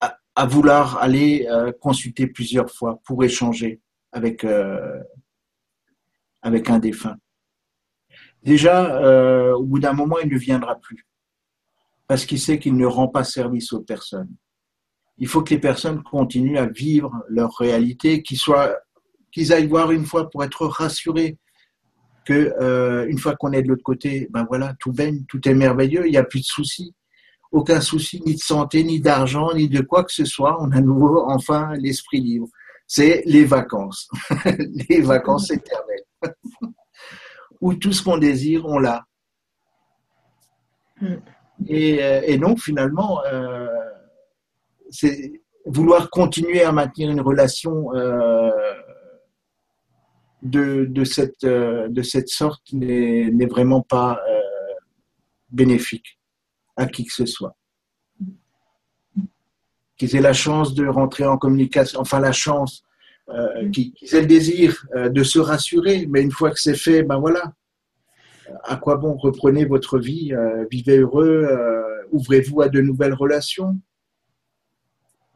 [0.00, 1.46] à, à vouloir aller
[1.80, 4.46] consulter plusieurs fois pour échanger avec,
[6.40, 7.16] avec un défunt.
[8.42, 11.06] Déjà, au bout d'un moment, il ne viendra plus
[12.06, 14.34] parce qu'il sait qu'il ne rend pas service aux personnes
[15.20, 18.74] il faut que les personnes continuent à vivre leur réalité, qu'ils soient,
[19.30, 21.38] qu'ils aillent voir une fois pour être rassurés
[22.24, 25.54] que euh, une fois qu'on est de l'autre côté, ben voilà, tout baigne, tout est
[25.54, 26.94] merveilleux, il n'y a plus de soucis,
[27.52, 30.56] aucun souci ni de santé, ni d'argent, ni de quoi que ce soit.
[30.62, 32.48] On a nouveau enfin l'esprit libre.
[32.86, 34.08] C'est les vacances,
[34.88, 36.04] les vacances éternelles,
[37.60, 39.04] où tout ce qu'on désire, on l'a.
[41.00, 41.14] Mm.
[41.66, 43.22] Et, euh, et donc finalement.
[43.26, 43.59] Euh,
[44.90, 45.32] c'est
[45.64, 48.50] vouloir continuer à maintenir une relation euh,
[50.42, 54.40] de, de, cette, euh, de cette sorte n'est vraiment pas euh,
[55.50, 56.18] bénéfique
[56.76, 57.56] à qui que ce soit.
[59.96, 62.84] Qu'ils aient la chance de rentrer en communication, enfin la chance,
[63.72, 67.52] qu'ils aient le désir de se rassurer, mais une fois que c'est fait, ben voilà.
[68.64, 70.32] À quoi bon reprenez votre vie,
[70.70, 71.46] vivez heureux,
[72.10, 73.78] ouvrez-vous à de nouvelles relations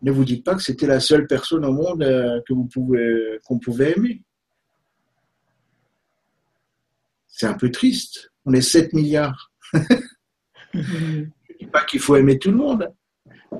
[0.04, 3.40] ne vous dites pas que c'était la seule personne au monde euh, que vous pouvez,
[3.44, 4.22] qu'on pouvait aimer.
[7.26, 8.30] C'est un peu triste.
[8.44, 9.50] On est 7 milliards.
[10.74, 11.26] Je ne
[11.58, 12.92] dis pas qu'il faut aimer tout le monde,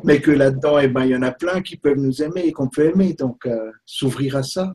[0.05, 2.53] mais que là-dedans, eh ben, il y en a plein qui peuvent nous aimer et
[2.53, 3.15] qu'on peut aimer.
[3.15, 4.75] Donc, euh, s'ouvrir à ça.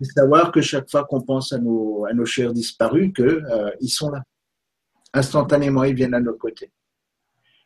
[0.00, 3.70] Et savoir que chaque fois qu'on pense à nos, à nos chers disparus, qu'ils euh,
[3.88, 4.22] sont là.
[5.12, 6.72] Instantanément, ils viennent à nos côtés.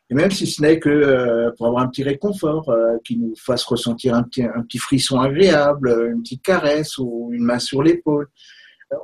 [0.09, 3.35] Et même si ce n'est que euh, pour avoir un petit réconfort, euh, qui nous
[3.35, 7.83] fasse ressentir un petit, un petit frisson agréable, une petite caresse ou une main sur
[7.83, 8.27] l'épaule,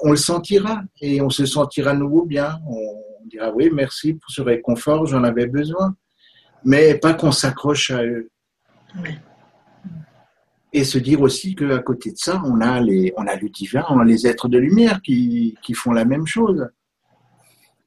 [0.02, 2.60] on le sentira et on se sentira à nouveau bien.
[2.68, 5.96] On dira oui, merci pour ce réconfort, j'en avais besoin.
[6.64, 8.32] Mais pas qu'on s'accroche à eux.
[10.74, 13.86] Et se dire aussi qu'à côté de ça, on a, les, on a le divin,
[13.90, 16.68] on a les êtres de lumière qui, qui font la même chose,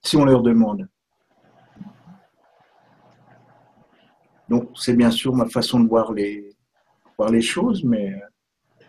[0.02, 0.88] si on leur demande.
[4.48, 6.56] Donc, c'est bien sûr ma façon de voir les,
[7.18, 8.84] voir les choses, mais euh,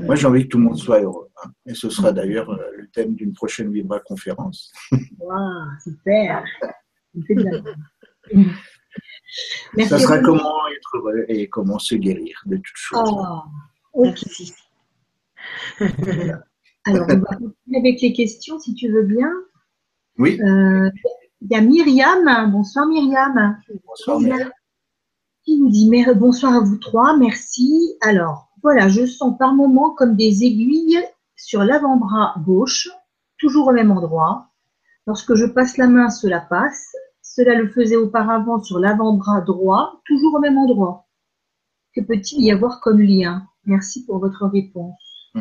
[0.00, 1.28] moi, j'ai envie que tout le monde soit heureux.
[1.42, 1.50] hein.
[1.66, 4.72] Et ce sera d'ailleurs euh, le thème d'une prochaine Vibra conférence.
[5.18, 6.44] Waouh, super.
[9.76, 9.88] Merci.
[9.90, 12.98] Ça sera comment être heureux et comment se guérir de toutes choses.
[13.04, 13.40] Oh,
[13.92, 14.18] ok.
[14.26, 14.54] Merci.
[16.84, 19.30] Alors, on va continuer avec les questions, si tu veux bien.
[20.18, 20.90] Oui, Euh,
[21.40, 22.50] Il y a Myriam.
[22.50, 23.58] Bonsoir Myriam.
[23.86, 24.20] bonsoir.
[24.20, 24.50] Mère.
[25.48, 27.96] Qui nous dit bonsoir à vous trois, merci.
[28.02, 31.02] Alors, voilà, je sens par moments comme des aiguilles
[31.36, 32.90] sur l'avant-bras gauche,
[33.38, 34.50] toujours au même endroit.
[35.06, 36.94] Lorsque je passe la main, cela passe.
[37.22, 41.08] Cela le faisait auparavant sur l'avant-bras droit, toujours au même endroit.
[41.94, 43.48] Que peut-il y avoir comme lien?
[43.64, 45.32] Merci pour votre réponse.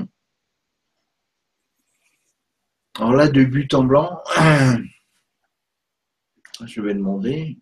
[2.98, 4.22] Alors là, de but en blanc,
[6.66, 7.60] je vais demander.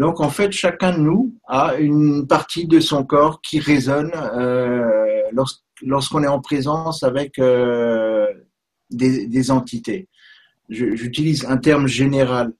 [0.00, 4.88] Donc en fait, chacun de nous a une partie de son corps qui résonne euh,
[5.30, 8.26] lors- lorsqu'on est en présence avec euh,
[8.90, 10.08] des, entités.
[10.70, 12.54] J'utilise un terme général,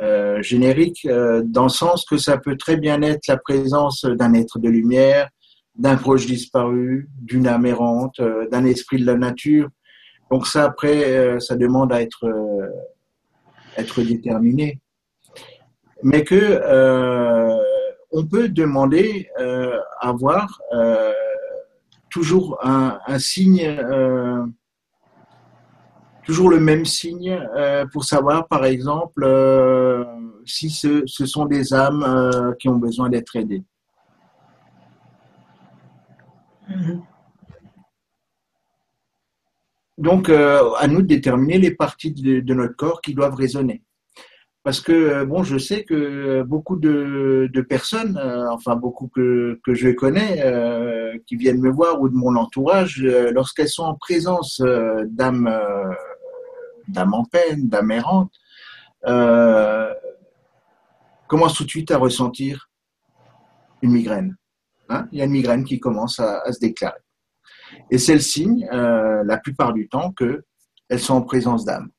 [0.00, 4.34] euh, générique, euh, dans le sens que ça peut très bien être la présence d'un
[4.34, 5.28] être de lumière,
[5.74, 8.20] d'un proche disparu, d'une âme errante,
[8.52, 9.68] d'un esprit de la nature.
[10.30, 12.24] Donc ça, après, ça demande à être,
[13.76, 14.78] être déterminé.
[16.02, 17.58] Mais que euh,
[18.10, 21.12] on peut demander euh, à avoir euh,
[22.10, 24.44] toujours un, un signe, euh,
[26.24, 27.38] toujours le même signe
[27.92, 29.26] pour savoir, par exemple,
[30.44, 33.64] si ce, ce, sont des âmes qui ont besoin d'être aidées.
[36.68, 37.02] Mhm.
[39.96, 43.82] Donc, à nous de déterminer les parties de, notre corps qui doivent résonner.
[44.64, 48.20] Parce que, bon, je sais que beaucoup de, personnes,
[48.50, 50.42] enfin beaucoup que, que je connais,
[51.26, 54.60] qui viennent me voir ou de mon entourage, lorsqu'elles sont en présence
[55.06, 55.50] d'âmes
[56.88, 58.32] d'âmes en peine, d'âmes errantes,
[61.28, 62.68] commencent tout de suite à ressentir
[63.82, 64.36] une migraine.
[64.88, 65.06] Hein.
[65.12, 66.98] Il y a une migraine qui commence à, se déclarer.
[67.90, 71.90] Et c'est le signe, euh, la plupart du temps, qu'elles sont en présence d'âme,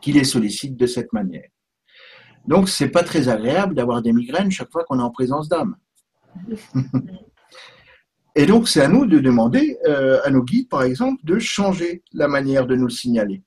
[0.00, 1.48] qui les sollicitent de cette manière.
[2.46, 5.76] Donc, c'est pas très agréable d'avoir des migraines chaque fois qu'on est en présence d'âme.
[8.36, 12.02] Et donc, c'est à nous de demander euh, à nos guides, par exemple, de changer
[12.12, 13.42] la manière de nous signaler.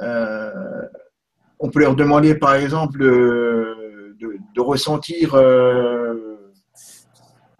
[0.00, 0.82] Euh,
[1.58, 4.14] on peut leur demander, par exemple, de,
[4.58, 6.25] ressentir euh,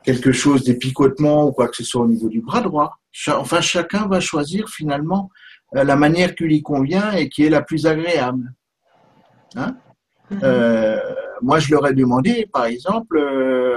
[0.07, 2.99] quelque chose, des picotements ou quoi que ce soit au niveau du bras droit.
[3.29, 5.31] Enfin, chacun va choisir finalement
[5.75, 8.53] euh, la manière qui lui convient et qui est la plus agréable.
[9.57, 9.77] Hein?
[10.29, 10.41] Mhm.
[11.41, 13.17] moi, je leur ai demandé, par exemple,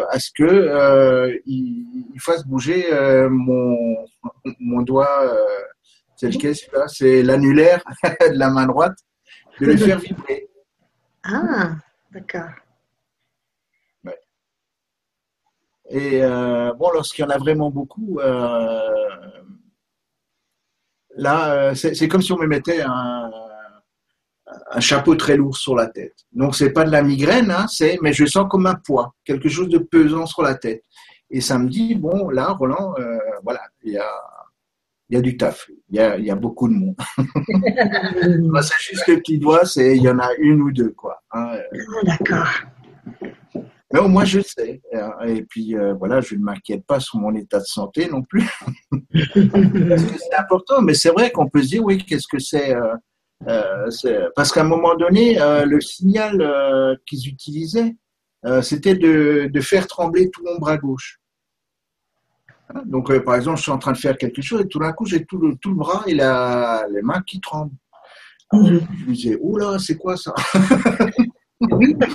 [0.10, 2.86] à ce que ils, fassent bouger
[3.30, 3.78] mon,
[4.60, 5.30] mon doigt
[6.20, 6.88] c'est lequel celui-là?
[6.88, 8.98] C'est l'annulaire de la main droite,
[9.62, 10.50] de le faire vibrer.
[11.24, 11.76] Ah,
[12.12, 12.52] d'accord.
[15.90, 18.80] Et euh, bon, lorsqu'il y en a vraiment beaucoup, euh,
[21.16, 23.32] là, euh, c'est comme si on me mettait un,
[24.80, 26.16] chapeau très lourd sur la tête.
[26.32, 29.50] Donc, c'est pas de la migraine, hein, c'est, mais je sens comme un poids, quelque
[29.50, 30.84] chose de pesant sur la tête.
[31.30, 32.94] Et ça me dit, bon, là, Roland,
[33.44, 34.10] voilà, il y a
[35.10, 36.96] il y a du taf, il y a, il y a beaucoup de monde.
[38.62, 41.24] c'est juste le petit doigt, c'est il y en a une ou deux quoi.
[41.32, 41.58] Hein.
[42.04, 42.48] D'accord.
[43.92, 44.82] Mais au moins je sais.
[45.26, 48.50] Et puis euh, voilà, je ne m'inquiète pas sur mon état de santé non plus.
[49.14, 52.96] c'est important, mais c'est vrai qu'on peut se dire oui, qu'est-ce que c'est euh,
[53.48, 57.96] euh Parce qu'à un moment donné, euh, le signal qu'ils utilisaient,
[58.62, 61.20] c'était de, de faire trembler tout mon bras gauche.
[62.86, 64.94] Donc, euh, par exemple, je suis en train de faire quelque chose et tout d'un
[64.94, 67.74] coup, j'ai tout le, tout le bras et la, les mains qui tremblent.
[68.52, 68.82] Mhm.
[69.00, 70.34] Je me disais, oula, c'est quoi ça?
[71.62, 71.96] Oui.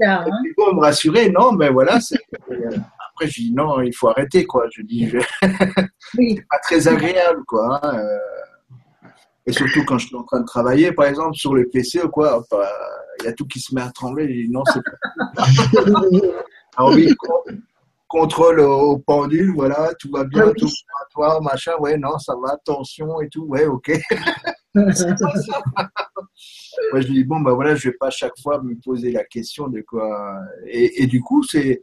[0.00, 0.24] Hein.
[0.56, 1.98] pour me rassurer, non, mais voilà.
[3.10, 4.66] Après, je dis non, il faut arrêter, quoi.
[4.70, 5.18] Je dis, je...
[6.14, 7.80] c'est pas très agréable, quoi.
[7.82, 8.18] Hein, euh.
[9.44, 12.08] Et surtout quand je suis en train de travailler, par exemple, sur le PC ou
[12.10, 12.44] quoi,
[13.20, 14.28] il y a tout qui se met à trembler.
[14.28, 15.44] Je dis non, c'est pas.
[16.76, 17.12] Alors oui,
[18.08, 22.34] contrôle au pendule, voilà, tout va bien, ah tout va toi, machin, ouais, non, ça
[22.42, 23.92] va, tension et tout, ouais, ok.
[26.92, 29.68] Moi, je dis, bon, ben voilà, je vais pas chaque fois me poser la question
[29.68, 30.38] de quoi.
[30.66, 31.82] Et, du coup, c'est,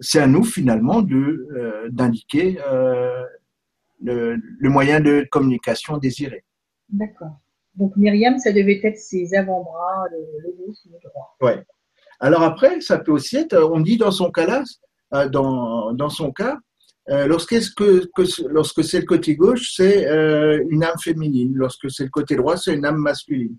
[0.00, 3.22] c'est à nous, finalement, de, euh, d'indiquer euh,
[4.02, 6.44] le, moyen de communication désiré.
[6.88, 7.38] D'accord.
[7.74, 11.36] Donc, Myriam, ça devait être ses avant-bras, le, gauche ou le droit.
[11.42, 11.62] Ouais.
[12.18, 14.64] Alors après, ça peut aussi être, on dit dans son cas là,
[15.12, 16.58] euh, dans, dans son cas,
[17.08, 21.52] euh, lorsque, que, que, lorsque c'est le côté gauche, c'est euh, une âme féminine.
[21.54, 23.56] Lorsque c'est le côté droit, c'est une âme masculine.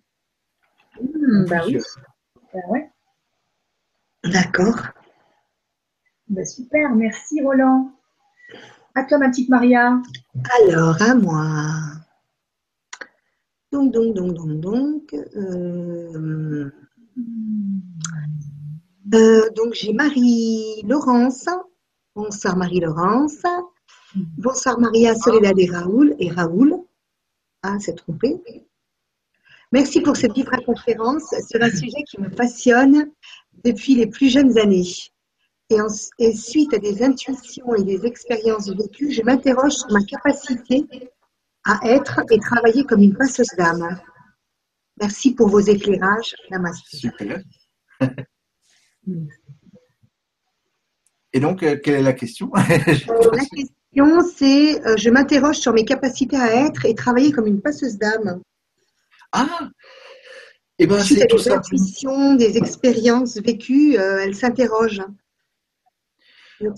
[1.47, 1.77] Bah oui.
[2.53, 2.89] Bah ouais.
[4.25, 4.79] D'accord.
[6.27, 7.91] Bah super, merci Roland.
[8.95, 10.01] À toi, ma petite Maria.
[10.61, 11.53] Alors, à moi.
[13.71, 15.13] Donc, donc, donc, donc, donc.
[15.13, 16.69] Euh...
[19.13, 21.45] Euh, donc j'ai Marie-Laurence.
[22.17, 23.43] Bonsoir Marie-Laurence.
[24.15, 26.15] Bonsoir Maria Soledad et Raoul.
[26.17, 26.73] Et Raoul.
[27.61, 28.41] Ah, c'est trompé.
[29.71, 33.11] Merci pour cette vive conférence sur un sujet qui me passionne
[33.63, 34.91] depuis les plus jeunes années.
[35.69, 35.77] Et,
[36.17, 40.87] et suite à des intuitions et des expériences vécues, je m'interroge sur ma capacité
[41.65, 44.01] à être et travailler comme une passeuse d'âme.
[44.99, 46.33] Merci pour vos éclairages.
[46.49, 46.95] Namaste.
[46.95, 47.43] Super.
[51.37, 55.71] Et donc, euh, quelle est la question euh, La question, c'est euh, je m'interroge sur
[55.71, 58.41] mes capacités à être et travailler comme une passeuse d'âme.
[59.31, 59.69] Ah
[60.79, 65.01] et eh ben, c'est tout des intuitions, des expériences vécues, elle s'interroge.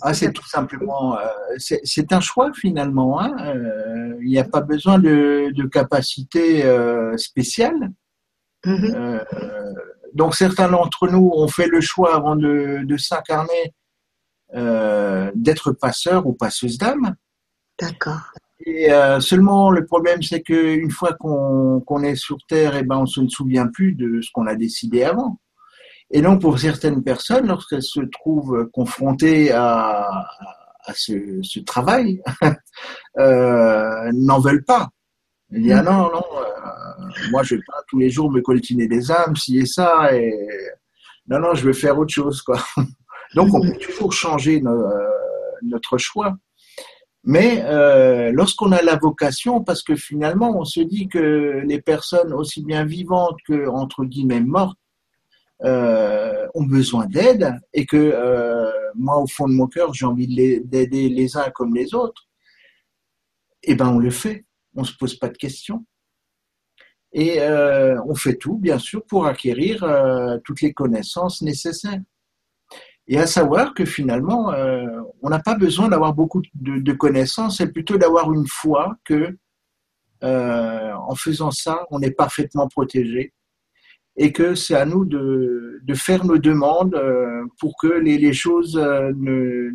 [0.02, 1.18] Ah, c'est tout simplement,
[1.58, 3.20] c'est un choix finalement.
[3.20, 3.36] Hein.
[4.22, 6.64] Il n'y a pas besoin de, de capacité
[7.18, 7.92] spéciale.
[8.66, 9.26] Mm-hmm
[10.14, 13.74] donc certains d'entre nous ont fait le choix avant de, s'incarner
[14.56, 17.16] euh, d'être passeurs ou passeuses d'âme.
[17.80, 18.32] D'accord.
[18.66, 22.98] Et euh, seulement, le problème, c'est qu'une fois qu'on qu'on est sur Terre, eh ben,
[22.98, 25.40] on se ne souvient plus de ce qu'on a décidé avant.
[26.12, 30.28] Et donc, pour certaines personnes, lorsqu'elles se trouvent confrontées à,
[30.90, 32.22] à ce, ce travail,
[33.20, 34.90] euh, n'en veulent pas.
[35.52, 38.88] Il dit, ah non, non, euh, moi, je vais pas tous les jours me coltiner
[38.88, 40.32] des âmes, ci et ça, et
[41.28, 42.60] non, non, je vais faire autre chose, quoi.
[43.36, 45.10] Donc, on peut toujours changer no- euh,
[45.64, 46.36] notre choix.
[47.24, 52.34] Mais euh, lorsqu'on a la vocation, parce que finalement, on se dit que les personnes
[52.34, 54.80] aussi bien vivantes que entre guillemets mortes
[55.64, 60.28] euh, ont besoin d'aide et que euh, moi, au fond de mon cœur, j'ai envie
[60.64, 62.24] d'aider les uns comme les autres.
[63.64, 64.46] Eh ben, on le fait.
[64.76, 65.86] On se pose pas de questions.
[67.12, 69.84] Et on fait tout, bien sûr, pour acquérir
[70.46, 72.00] toutes les connaissances nécessaires.
[73.12, 77.72] Et à savoir que finalement, euh, on n'a pas besoin d'avoir beaucoup de, connaissances, c'est
[77.72, 79.36] plutôt d'avoir une foi que,
[80.24, 83.34] euh, en faisant ça, on est parfaitement protégé
[84.16, 88.76] et que c'est à nous de, faire nos demandes euh, pour que les, les choses
[88.78, 89.72] ne,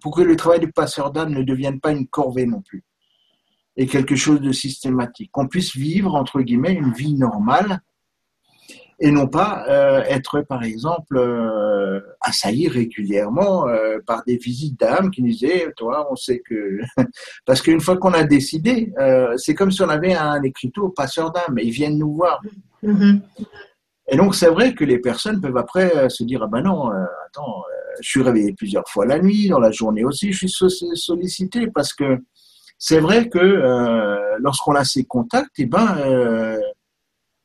[0.00, 2.84] pour que le travail du passeur d'âme ne devienne pas une corvée non plus
[3.76, 7.80] et quelque chose de systématique, qu'on puisse vivre entre guillemets une vie normale
[9.00, 15.10] et non pas euh, être, par exemple, euh, assailli régulièrement euh, par des visites d'âmes
[15.10, 16.78] qui nous disaient, toi, on sait que...
[17.46, 21.32] Parce qu'une fois qu'on a décidé, euh, c'est comme si on avait un écriteau passeur
[21.32, 22.40] d'âmes, et ils viennent nous voir.
[22.82, 23.20] Mhm.
[24.08, 26.90] Et donc, c'est vrai que les personnes peuvent après se dire, ah ben non,
[27.26, 27.62] attends,
[28.00, 31.68] je suis réveillé plusieurs fois la nuit, dans la journée aussi, je suis so- sollicité,
[31.68, 32.18] parce que
[32.76, 35.96] c'est vrai que lorsqu'on a ces contacts, eh ben,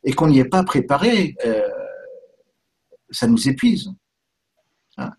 [0.03, 1.61] et qu'on n'y est pas préparé, euh,
[3.11, 3.89] ça nous épuise.
[4.97, 5.11] Hein.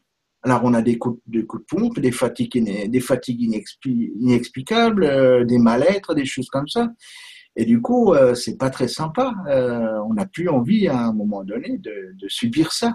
[0.42, 3.04] Alors on a des coups, des coups de pompe, des fatigues, des
[3.84, 6.88] inexplicables, euh, des mal-être, des choses comme ça.
[7.56, 9.34] Et du coup, euh, c'est pas très sympa.
[9.48, 12.94] Euh, on n'a plus envie à un moment donné de, subir ça,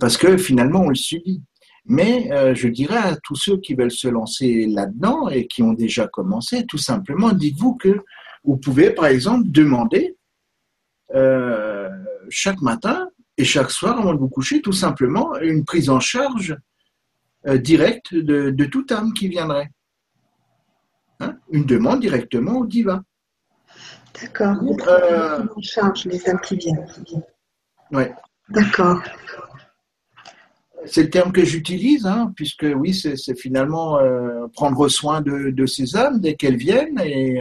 [0.00, 1.42] parce que finalement on le subit.
[1.86, 6.06] Mais je dirais à tous ceux qui veulent se lancer là-dedans et qui ont déjà
[6.06, 8.02] commencé, tout simplement, dites-vous que
[8.42, 10.16] vous pouvez, par exemple, demander
[11.14, 11.88] euh,
[12.28, 16.56] chaque matin et chaque soir avant de vous coucher, tout simplement, une prise en charge
[17.46, 19.70] euh, directe de, de toute âme qui viendrait.
[21.20, 21.36] Hein?
[21.50, 23.02] Une demande directement au diva.
[24.20, 24.56] D'accord.
[24.88, 26.86] Euh, On charge les âmes qui viennent.
[27.90, 28.14] Ouais.
[28.48, 29.02] D'accord.
[30.86, 33.98] C'est le terme que j'utilise, hein, puisque oui, c'est finalement
[34.52, 37.40] prendre soin de, de ces âmes dès qu'elles viennent et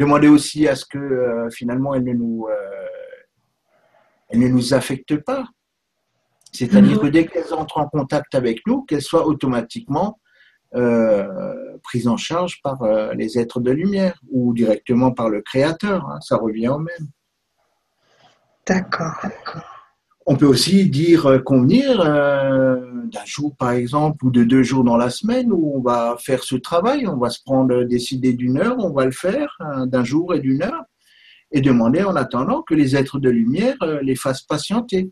[0.00, 5.44] demander aussi à ce que euh, finalement elles ne nous, euh, ne nous affectent pas.
[6.52, 7.02] C'est-à-dire Mhm.
[7.02, 10.18] que dès qu'elles entrent en contact avec nous, qu'elles soient automatiquement
[10.74, 16.08] euh, prises en charge par euh, les êtres de lumière ou directement par le Créateur.
[16.08, 17.06] hein, ça revient au même.
[18.66, 19.16] D'accord.
[20.26, 22.76] On peut aussi dire euh, convenir euh,
[23.06, 26.44] d'un jour par exemple ou de deux jours dans la semaine où on va faire
[26.44, 30.04] ce travail, on va se prendre décider d'une heure, on va le faire hein, d'un
[30.04, 30.84] jour et d'une heure
[31.52, 35.10] et demander en attendant que les êtres de lumière euh, les fassent patienter.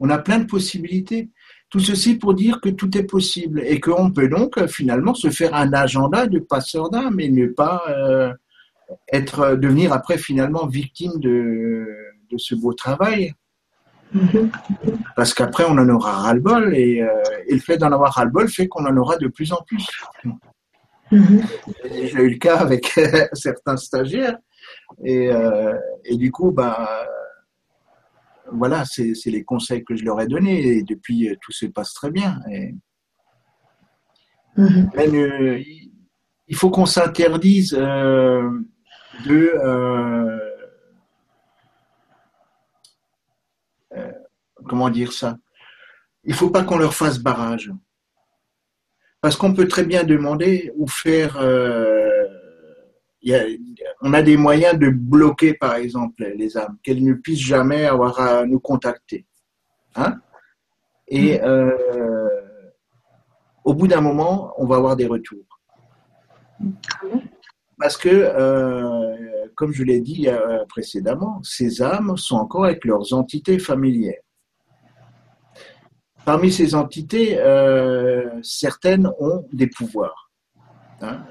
[0.00, 1.30] On a plein de possibilités.
[1.70, 5.30] Tout ceci pour dire que tout est possible et qu'on peut donc euh, finalement se
[5.30, 8.32] faire un agenda de passeur d'âme et ne pas euh,
[9.12, 11.86] être devenir après finalement victime de,
[12.30, 13.34] de ce beau travail
[14.14, 14.50] Mhm.
[15.16, 17.12] parce qu'après on en aura ras-le-bol et, euh,
[17.46, 19.86] et le fait d'en avoir ras-le-bol fait qu'on en aura de plus en plus.
[21.12, 21.42] Mhm.
[21.84, 22.86] J'ai eu le cas avec
[23.34, 24.38] certains stagiaires
[25.04, 25.74] et, euh,
[26.04, 27.06] et du coup bah
[28.50, 31.92] voilà c'est les conseils que je leur ai donnés et depuis euh, tout se passe
[31.92, 32.40] très bien.
[32.50, 32.74] Et,
[34.56, 34.90] Mhm.
[34.96, 35.58] même, euh,
[36.48, 38.50] il- faut qu'on s'interdise euh,
[39.26, 40.38] de euh,
[43.96, 44.12] euh,
[44.68, 45.36] comment dire ça?
[46.24, 47.72] Il faut pas qu'on leur fasse barrage.
[49.20, 52.24] Parce qu'on peut très bien demander ou faire euh,
[53.20, 53.46] il y a-
[54.00, 58.20] on a des moyens de bloquer par exemple les âmes qu'elles ne puissent jamais avoir
[58.20, 59.26] à nous contacter
[59.96, 60.20] hein?
[61.08, 62.28] Et euh,
[63.64, 65.58] au bout d'un moment on va avoir des retours
[67.78, 69.16] parce que, euh,
[69.54, 74.20] comme je l'ai dit euh, précédemment, ces âmes sont encore avec leurs entités familières.
[76.24, 80.30] Parmi ces entités, euh, certaines ont des pouvoirs.
[81.00, 81.24] hein,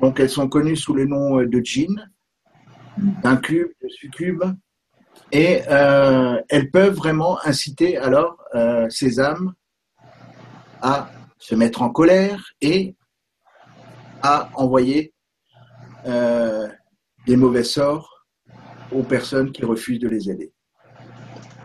[0.00, 2.10] donc, elles sont connues sous le nom de djinn,
[3.22, 4.42] d'incube, de succube,
[5.32, 5.62] Et
[6.48, 8.36] elles peuvent vraiment inciter alors
[8.90, 9.54] ces âmes
[10.82, 11.08] à
[11.38, 12.96] se mettre en colère et
[14.24, 15.12] à envoyer
[16.06, 16.66] euh,
[17.26, 18.26] des mauvais sorts
[18.90, 20.50] aux personnes qui refusent de les aider.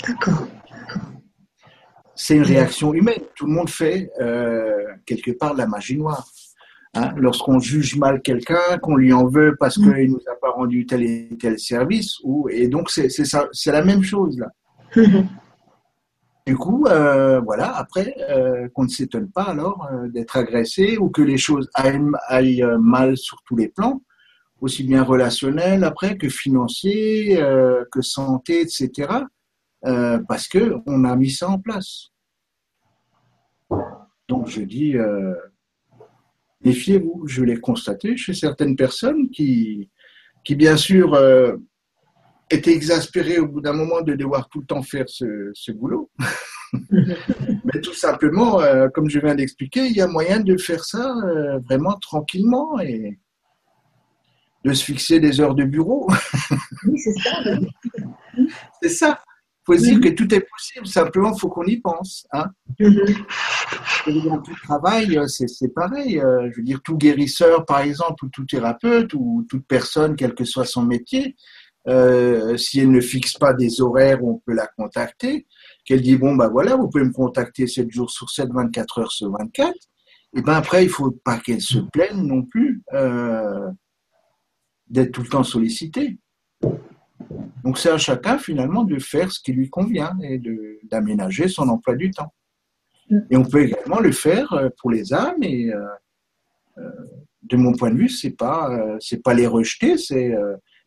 [0.06, 0.46] D'accord.
[2.16, 3.22] C'est une réaction humaine.
[3.36, 6.28] Tout le monde fait euh, quelque part la magie noire.
[6.96, 9.84] Hein, Lorsqu'on juge mal quelqu'un, qu'on lui en veut parce Mm.
[9.94, 13.48] qu'il nous a pas rendu tel et tel service, ou et donc c'est c'est ça,
[13.54, 14.48] c'est la même chose là.
[14.96, 15.28] Mhm.
[16.50, 21.12] Du coup, euh, voilà, après, euh, qu'on ne s'étonne pas alors euh, d'être agressé ou
[21.12, 24.02] que les choses aillent, mal sur tous les plans,
[24.60, 29.26] aussi bien relationnels après que financiers, euh, que santé, etc.
[30.28, 32.08] parce que on a mis ça en place.
[34.28, 34.96] Donc je dis,
[36.66, 37.28] méfiez-vous.
[37.28, 39.88] Je l'ai constaté chez certaines personnes qui
[40.50, 41.16] bien sûr
[42.50, 46.10] étaient exaspérées au bout d'un moment de devoir tout le temps faire ce, ce boulot.
[46.92, 51.16] Mais tout simplement, euh, comme je viens d'expliquer, il y a moyen de faire ça
[51.26, 53.20] euh, vraiment tranquillement et
[54.66, 56.08] de se fixer des heures de bureau.
[56.86, 57.42] Oui, c'est ça.
[58.38, 58.48] oui.
[58.82, 59.20] C'est ça.
[59.28, 60.88] Il faut se dire que tout est possible.
[60.88, 62.26] Simplement, il faut qu'on y pense.
[62.32, 62.46] Hein.
[62.80, 63.26] Mhm.
[64.08, 66.22] Et dans tout travail, euh, c'est pareil.
[66.22, 70.46] Je veux dire, tout guérisseur, par exemple, ou tout thérapeute, ou toute personne, quel que
[70.46, 71.36] soit son métier,
[71.90, 75.48] euh, si elle ne fixe pas des horaires où on peut la contacter,
[75.86, 79.12] qu'elle dit, bon, bah voilà, vous pouvez me contacter 7 jours sur 7, 24 heures
[79.12, 79.74] sur 24,
[80.36, 83.72] et ben après, il faut pas qu'elle se plaigne non plus euh,
[84.88, 86.20] d'être tout le temps sollicitée.
[87.64, 90.40] Donc c'est à chacun finalement de faire ce qui lui convient et
[90.84, 92.32] d'aménager son emploi du temps.
[93.32, 95.72] Et on peut également le faire euh, pour les âmes et
[97.44, 100.34] de mon point de vue, c'est pas c'est pas les rejeter, c'est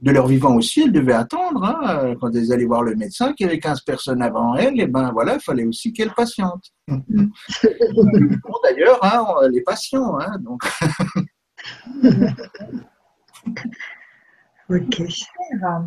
[0.02, 3.46] de leur vivant aussi, elles devaient attendre hein, quand elles allaient voir le médecin qu'il
[3.46, 6.72] y avait 15 personnes avant elles, et ben voilà, il fallait aussi qu'elles patientent.
[6.88, 7.00] Bon,
[8.64, 10.62] D'ailleurs, hein, les patients, hein, donc
[14.68, 15.80] Ok, Super.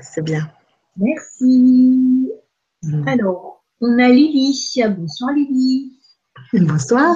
[0.00, 0.50] c'est bien.
[0.96, 2.32] Merci.
[2.82, 3.06] Mhm.
[3.06, 4.82] Alors, on a Lily.
[4.96, 5.92] Bonsoir Lily.
[6.52, 7.14] Bonsoir.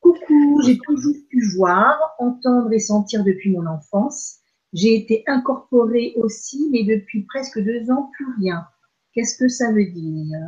[0.00, 4.41] Coucou, j'ai toujours pu voir, entendre et sentir depuis mon enfance.
[4.72, 8.66] J'ai été incorporée aussi, mais depuis presque deux ans, plus rien.
[9.12, 10.38] Qu'est-ce que ça veut dire?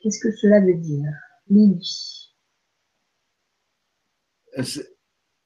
[0.00, 1.10] Qu'est-ce que cela veut dire?
[1.50, 2.24] Lily.
[4.58, 4.94] euh, c'est-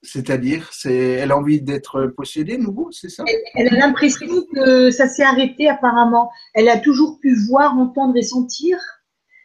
[0.04, 3.24] c'est-à-dire, c'est elle a envie d'être possédée nouveau, c'est ça?
[3.54, 6.30] Elle a l'impression que ça s'est arrêté apparemment.
[6.54, 8.78] Elle a toujours pu voir, entendre et sentir.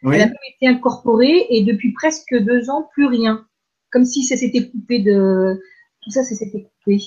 [0.02, 0.16] Oui.
[0.16, 3.46] Elle a même été incorporée et depuis presque deux ans, plus rien.
[3.90, 5.60] Comme si ça s'était coupé de...
[6.02, 6.98] Tout ça, ça s'était coupé.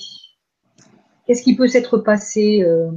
[1.26, 2.90] Qu'est-ce qui peut s'être passé euh,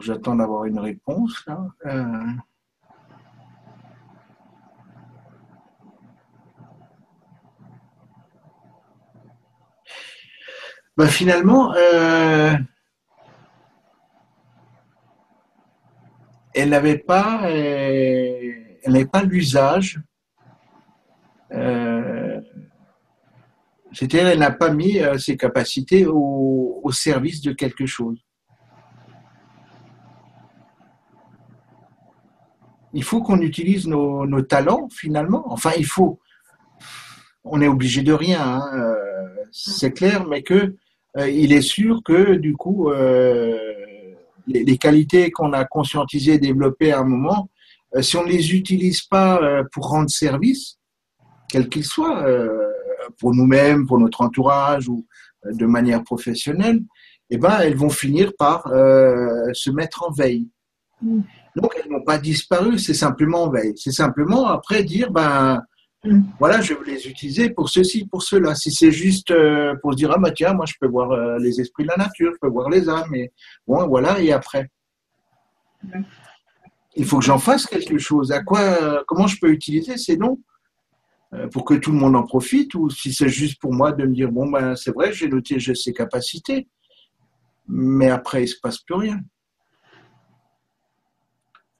[0.00, 1.44] J'attends d'avoir une réponse.
[1.46, 1.66] là.
[1.84, 2.24] Euh,
[10.96, 12.54] ben, finalement, euh,
[16.54, 17.42] elle n'avait pas,
[18.82, 20.00] elle n'avait pas l'usage.
[21.52, 22.40] euh,
[23.92, 28.18] C'est-à-dire, elle n'a pas mis euh, ses capacités au, service de quelque chose.
[32.92, 35.44] il faut qu'on utilise nos, talents finalement.
[35.52, 36.18] Enfin, il faut.
[37.44, 40.74] On est obligé de rien, hein, euh, c'est clair, mais que
[41.16, 47.04] il est sûr que du coup, les, les qualités qu'on a conscientisées, développées à un
[47.04, 47.48] moment,
[48.00, 50.78] si on ne les utilise pas euh, pour rendre service,
[51.48, 52.48] quel qu'il soit, euh,
[53.18, 55.06] pour nous-mêmes, pour notre entourage ou
[55.46, 56.80] euh, de manière professionnelle,
[57.30, 60.48] eh ben, elles vont finir par euh, se mettre en veille.
[61.02, 61.20] Mm.
[61.56, 63.74] Donc, elles n'ont pas disparu, c'est simplement en veille.
[63.76, 65.60] C'est simplement après dire, ben,
[66.04, 66.20] Mm.
[66.38, 68.54] voilà, je vais les utiliser pour ceci, pour cela.
[68.54, 71.38] Si c'est juste euh, pour se dire, ah bah tiens, moi je peux voir euh,
[71.38, 73.30] les esprits de la nature, je peux voir les âmes, et
[73.66, 74.70] bon, voilà, et après.
[76.96, 78.32] Il faut que j'en fasse quelque chose.
[78.32, 80.38] À quoi, euh, comment je peux utiliser ces dons
[81.32, 84.04] euh, pour que tout le monde en profite, ou si c'est juste pour moi de
[84.04, 86.68] me dire, bon, ben c'est vrai, j'ai noté, j'ai ces capacités,
[87.68, 89.20] mais après, il se passe plus rien.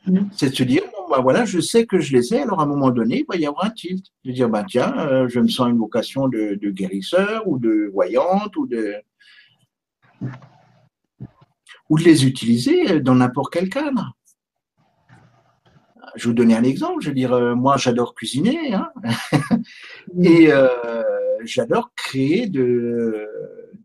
[0.06, 0.28] Mm.
[0.32, 2.62] C'est de se dire, bon, ben voilà, je sais que je les ai, alors à
[2.62, 4.04] un moment donné, il va y avoir un tilt.
[4.24, 7.90] De dire, ben tiens, euh, je me sens une vocation de, de guérisseur ou de
[7.92, 8.94] voyante ou de.
[11.88, 14.14] ou de les utiliser dans n'importe quel cadre.
[16.16, 17.02] Je vais vous donner un exemple.
[17.02, 18.74] Je veux dire, euh, moi, j'adore cuisiner.
[18.74, 18.90] hein.
[20.22, 20.68] Et euh,
[21.44, 23.26] j'adore créer de,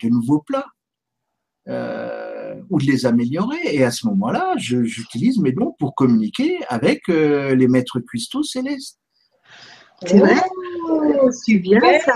[0.01, 0.67] de nouveaux plats
[1.67, 3.59] euh, ou de les améliorer.
[3.63, 8.99] Et à ce moment-là, j'utilise mes dons pour communiquer avec les maîtres cuistots célestes.
[10.05, 10.35] C'est vrai
[10.87, 12.13] Oh, C'est bien ça.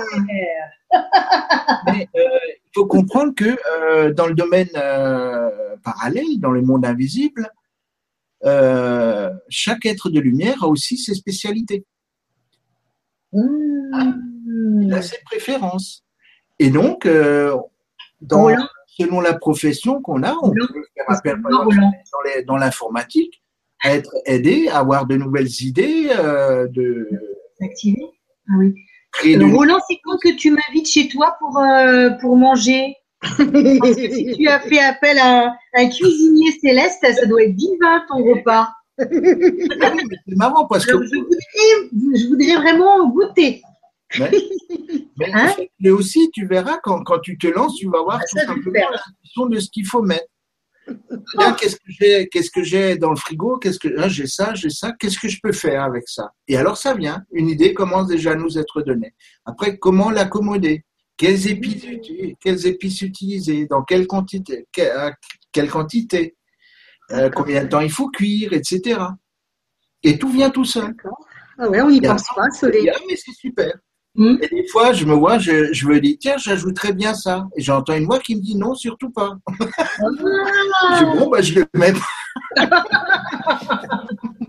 [1.88, 4.70] Mais il faut comprendre que dans le domaine
[5.84, 7.50] parallèle, dans le monde invisible,
[8.46, 11.86] euh, chaque être de lumière a aussi ses spécialités.
[13.34, 14.82] Mmh.
[14.82, 16.04] Il a ses préférences.
[16.60, 17.56] Et donc, euh,
[18.22, 18.50] dans,
[18.88, 21.92] selon la profession qu'on a, on peut faire appel, par exemple, Roland.
[22.48, 23.42] dans l'informatique,
[23.82, 27.08] à être aidé, à avoir de nouvelles idées, euh, de
[27.62, 28.02] Activé
[28.50, 28.74] Ah oui.
[29.36, 32.96] Roland, c'est quand que tu m'invites chez toi pour, euh, pour manger?
[33.22, 38.04] Parce que si tu as fait appel à un cuisinier céleste, ça doit être divin
[38.08, 38.70] ton repas.
[38.98, 43.62] C'est marrant parce que je, voudrais, je voudrais vraiment goûter.
[45.18, 45.54] Mais Hein
[45.92, 49.02] aussi, tu verras, quand, quand tu te lances, tu vas voir Ah, tout simplement la
[49.22, 50.26] question de ce qu'il faut mettre.
[51.60, 53.58] Qu'est-ce que j'ai, qu'est-ce que j'ai dans le frigo?
[53.58, 54.92] Qu'est-ce que ah, j'ai ça, j'ai ça.
[55.00, 56.32] Qu'est-ce que je peux faire avec ça?
[56.48, 57.24] Et alors ça vient.
[57.32, 59.14] Une idée commence déjà à nous être donnée.
[59.46, 60.84] Après, comment l'accommoder?
[61.20, 66.38] Quelles épices utiliser Quelles épices utiliser Dans quelle quantité Quelle quantité
[67.12, 69.02] Euh, Combien de temps il faut cuire, etc.
[70.02, 70.96] Et tout vient tout seul.
[71.58, 72.90] Ah ouais, on n'y pense pas, Soleil.
[72.90, 73.74] Ah, mais c'est super.
[74.16, 74.38] Hmm.
[74.42, 77.50] Et des fois, je me vois, je, je me dis, tiens, j'ajouterais bien ça.
[77.58, 79.34] Et j'entends une voix qui me dit, non, surtout pas.
[79.60, 81.94] Je dis, bon, bah, je le mets.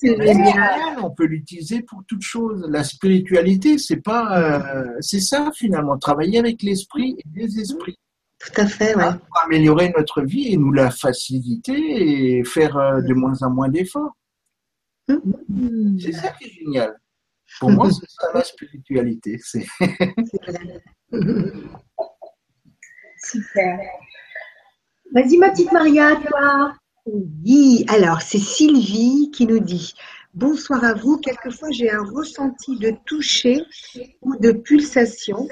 [0.00, 0.98] C'est génial.
[1.02, 2.64] On peut l'utiliser pour toute chose.
[2.68, 7.98] La spiritualité, c'est pas, euh, c'est ça finalement, travailler avec l'esprit et les esprits
[8.38, 9.14] Tout à fait, ouais.
[9.14, 13.68] pour améliorer notre vie et nous la faciliter et faire euh, de moins en moins
[13.68, 14.16] d'efforts.
[15.08, 15.98] Mmh.
[16.00, 16.96] C'est ça qui est génial.
[17.60, 19.38] Pour moi, c'est ça la spiritualité.
[19.42, 19.66] C'est.
[23.24, 23.78] Super.
[25.14, 26.74] Vas-y, ma petite Maria, toi.
[27.04, 29.92] Oui, alors c'est Sylvie qui nous dit
[30.34, 31.18] Bonsoir à vous.
[31.18, 33.64] Quelquefois j'ai un ressenti de toucher
[34.20, 35.48] ou de pulsation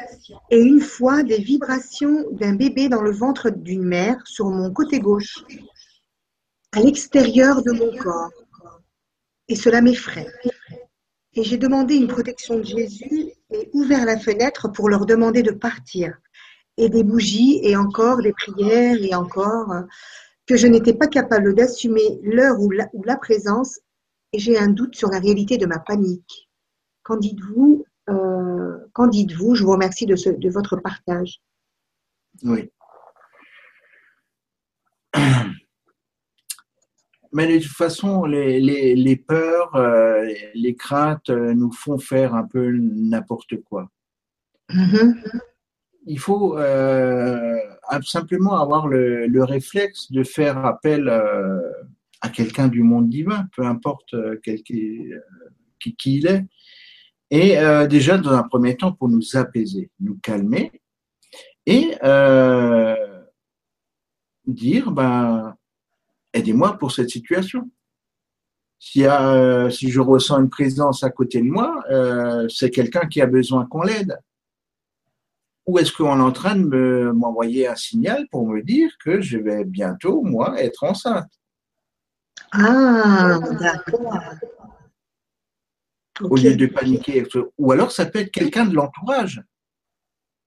[0.50, 5.00] et une fois des vibrations d'un bébé dans le ventre d'une mère sur mon côté
[5.00, 5.44] gauche,
[6.72, 8.30] à l'extérieur de mon corps.
[9.48, 10.32] Et cela m'effraie.
[11.34, 15.50] Et j'ai demandé une protection de Jésus et ouvert la fenêtre pour leur demander de
[15.52, 16.16] partir.
[16.76, 19.74] Et des bougies et encore des prières et encore
[20.50, 23.78] que je n'étais pas capable d'assumer l'heure ou la, ou la présence
[24.32, 26.50] et j'ai un doute sur la réalité de ma panique.
[27.04, 29.54] Qu'en dites-vous euh, Qu'en dites-vous?
[29.54, 31.40] Je vous remercie de, ce- de votre partage.
[32.42, 32.68] Oui.
[37.32, 42.34] Mais de toute façon, les, les, les peurs, euh, les craintes euh, nous font faire
[42.34, 43.88] un peu n'importe quoi.
[44.72, 45.22] Mhm.
[46.06, 47.58] Il faut euh,
[48.02, 51.60] simplement avoir le, le réflexe de faire appel euh,
[52.20, 55.14] à quelqu'un du monde divin, peu importe euh, qui,
[56.04, 56.44] il est.
[57.30, 57.56] Et
[57.88, 60.82] déjà, dans un premier temps, pour nous apaiser, nous calmer
[61.64, 61.92] et
[64.46, 65.54] dire, ben,
[66.34, 67.70] aidez-moi pour cette situation.
[68.80, 71.84] Si je ressens une présence à côté de moi,
[72.48, 74.18] c'est quelqu'un qui a besoin qu'on l'aide.
[75.66, 79.20] Ou est-ce qu'on est en train de me- m'envoyer un signal pour me dire que
[79.20, 81.30] je vais bientôt, moi, être enceinte?
[82.52, 84.20] Ah, d'accord.
[86.22, 87.24] au lieu de paniquer
[87.56, 89.42] Ou alors ça peut être quelqu'un de l'entourage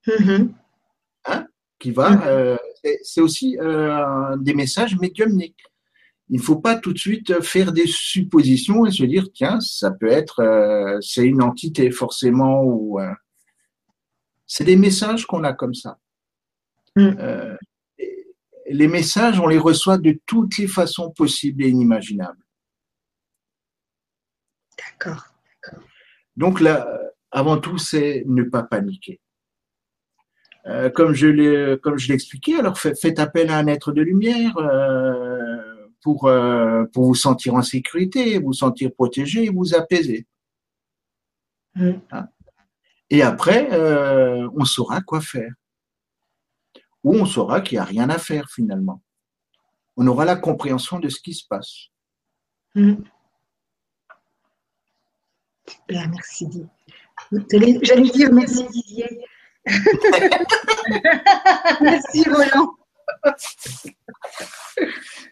[0.07, 0.53] Mhm.
[1.79, 2.27] qui va.
[2.27, 5.63] euh, c'est- c'est aussi euh, des messages médiumniques.
[6.29, 9.89] Il ne faut pas tout de suite faire des suppositions et se dire tiens, ça
[9.91, 12.99] peut être, euh, c'est une entité forcément ou.
[14.55, 15.97] C'est des messages qu'on a comme ça.
[16.95, 17.15] Mm.
[17.17, 17.57] Euh,
[18.69, 22.45] les messages, on les reçoit de toutes les façons possibles et inimaginables.
[24.77, 25.25] D'accord.
[26.37, 26.87] Donc là,
[27.31, 29.19] avant tout, c'est ne pas paniquer.
[30.67, 36.27] Euh, comme je expliqué, alors fa- faites appel à un être de lumière euh, pour
[36.27, 40.27] euh, pour vous sentir en sécurité, vous sentir protégé, et vous apaiser.
[41.73, 41.93] Mm.
[42.11, 42.27] Hein?
[43.13, 45.51] Et après, euh, on saura quoi faire.
[47.03, 49.03] Ou on saura qu'il n'y a rien à faire finalement.
[49.95, 51.89] On aura la compréhension de ce qui se passe.
[55.67, 56.65] Super, merci Didier.
[57.83, 59.07] J'allais dire merci Didier.
[61.81, 62.73] merci Roland.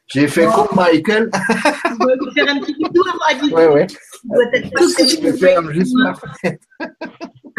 [0.05, 1.31] J'ai fait comme Michael.
[1.99, 3.55] Dois lui faire un petit bisou à Didier.
[3.55, 3.87] Ouais, ouais.
[4.23, 6.63] Je vais faire juste ma fenêtre.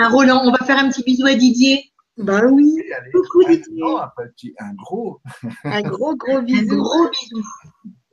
[0.03, 1.93] Un Roland, on va faire un petit bisou à Didier.
[2.17, 2.77] Ben oui.
[3.13, 3.73] Coucou Didier.
[3.77, 5.21] Non, un, petit, un gros.
[5.63, 6.77] Un gros, gros Un bisou.
[6.77, 7.43] gros bisou.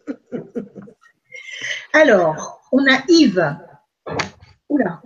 [1.94, 3.58] Alors, on a Yves.
[4.70, 5.02] Oula,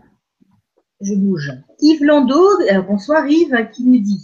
[0.99, 1.53] je bouge.
[1.79, 4.21] Yves Landau, euh, bonsoir Yves, qui nous dit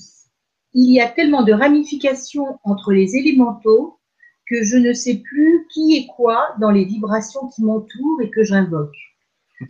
[0.74, 4.02] Il y a tellement de ramifications entre les élémentaux
[4.50, 8.44] que je ne sais plus qui est quoi dans les vibrations qui m'entourent et que
[8.44, 8.98] j'invoque.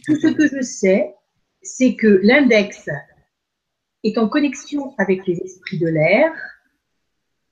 [0.07, 1.13] Tout ce que je sais,
[1.61, 2.89] c'est que l'index
[4.03, 6.31] est en connexion avec les esprits de l'air,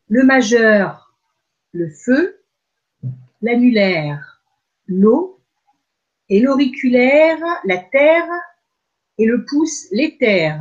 [0.09, 1.13] le majeur,
[1.73, 2.39] le feu,
[3.41, 4.41] l'annulaire,
[4.87, 5.41] l'eau,
[6.29, 8.27] et l'auriculaire, la terre,
[9.17, 10.59] et le pouce, l'éther.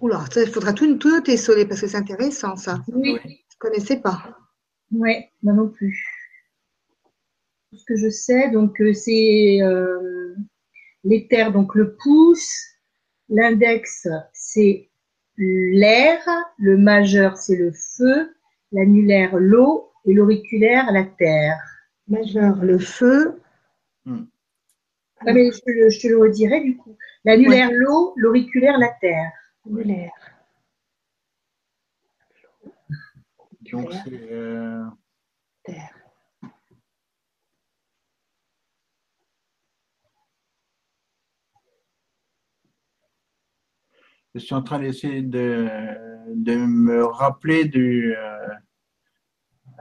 [0.00, 2.78] Oula, il faudra tout, tout noter, Solé, parce que c'est intéressant, ça.
[2.88, 4.36] Oui, Je ne connaissais pas.
[4.92, 6.04] ouais, moi non plus.
[7.70, 10.34] Tout ce que je sais, donc euh, c'est euh,
[11.04, 12.54] l'éther, donc le pouce,
[13.28, 14.88] l'index c'est
[15.36, 16.18] l'air,
[16.58, 18.34] le majeur c'est le feu,
[18.72, 21.58] l'annulaire l'eau et l'auriculaire la terre.
[22.08, 23.40] Majeur, le feu.
[25.20, 26.96] Ah, mais je, te le- je te le redirai du coup.
[27.24, 29.30] L'annulaire l'eau, l'auriculaire la terre.
[29.66, 30.12] L'air.
[33.72, 34.32] Donc, c'est.
[34.32, 34.84] euh,
[35.64, 35.97] Terre.
[44.38, 45.68] Je suis en train d'essayer de,
[46.36, 48.48] me rappeler du, euh,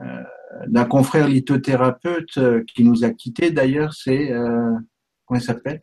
[0.01, 0.23] euh,
[0.67, 3.51] d'un confrère lithothérapeute euh, qui nous a quittés.
[3.51, 4.29] D'ailleurs, c'est
[5.25, 5.81] comment il s'appelle?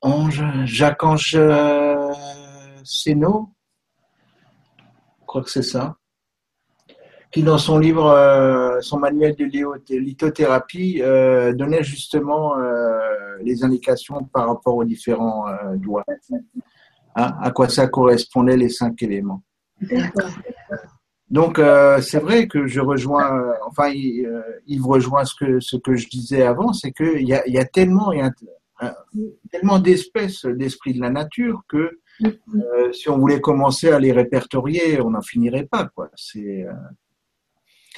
[0.00, 2.12] Ange, Jacques-Ange euh,
[2.86, 3.14] je
[5.26, 5.96] crois que c'est ça,
[7.30, 9.44] qui dans son livre, son manuel de
[9.94, 11.02] lithothérapie,
[11.54, 12.54] donnait justement
[13.42, 15.44] les indications par rapport aux différents
[15.74, 16.04] doigts.
[17.20, 19.42] Hein, à quoi ça correspondait les cinq éléments.
[19.80, 20.30] D'accord.
[21.30, 25.58] Donc euh, c'est vrai que je rejoins, euh, enfin il, euh, Yves rejoint ce que
[25.60, 28.22] ce que je disais avant, c'est qu'il y a, il y a tellement il y
[28.22, 28.94] a un- un-
[29.50, 35.00] tellement d'espèces d'esprits de la nature que euh, si on voulait commencer à les répertorier,
[35.00, 36.08] on n'en finirait pas quoi.
[36.14, 36.64] C'est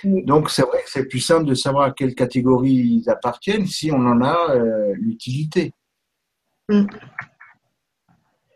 [0.04, 0.24] Oui.
[0.24, 3.92] donc c'est vrai que c'est plus simple de savoir à quelle catégorie ils appartiennent si
[3.92, 4.54] on en a
[4.94, 5.74] l'utilité.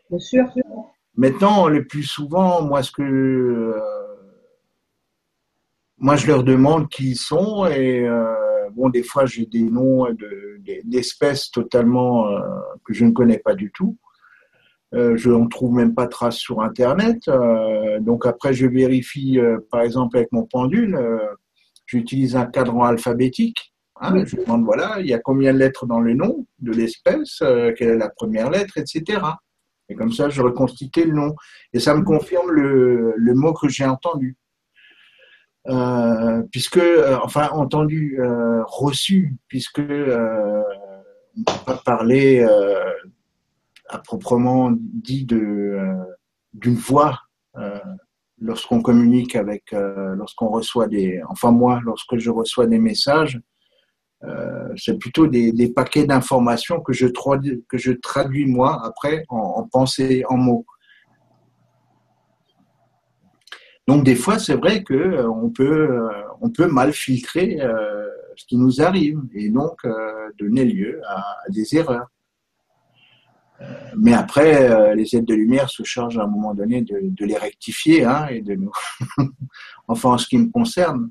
[0.09, 0.45] Bien sûr.
[1.15, 3.79] Maintenant, le plus souvent, moi, ce que euh,
[5.97, 10.05] moi, je leur demande qui ils sont et euh, bon, des fois, j'ai des noms
[10.05, 12.39] de- de- d'espèces totalement euh,
[12.83, 13.97] que je ne connais pas du tout.
[14.93, 17.29] Je n'en trouve même pas trace sur Internet.
[17.99, 19.37] Donc après, je vérifie,
[19.69, 20.97] par exemple, avec mon pendule,
[21.85, 23.73] j'utilise un cadran alphabétique.
[23.99, 24.23] Hein, Oui.
[24.25, 27.39] Je demande, voilà, il y a combien de lettres dans le nom de l'espèce,
[27.77, 29.19] quelle est la première lettre, etc.
[29.89, 31.35] Et comme ça, je reconstitue le nom.
[31.73, 34.37] Et ça me confirme le, le mot que j'ai entendu.
[35.67, 40.61] Euh, puisque, euh, enfin, entendu, euh, reçu, puisque euh,
[41.35, 42.91] on ne peut pas parler euh,
[43.89, 46.03] à proprement dit de euh,
[46.53, 47.19] d'une voix
[47.57, 47.79] euh,
[48.39, 53.39] lorsqu'on communique avec, euh, lorsqu'on reçoit des, enfin moi, lorsque je reçois des messages,
[54.23, 60.37] euh, c'est plutôt des, paquets d'informations que je traduis, moi après en, en pensée, en
[60.37, 60.65] mots.
[63.87, 65.29] Donc des fois, c'est vrai que euh,
[65.59, 66.09] euh,
[66.41, 67.59] on peut mal filtrer
[68.35, 69.81] ce qui nous arrive et donc
[70.39, 72.07] donner lieu à, des erreurs.
[73.95, 77.37] Mais après, les aides de lumière se chargent à un moment donné de, de les
[77.37, 78.71] rectifier hein, et de nous,
[79.87, 81.09] enfin en ce qui me concerne.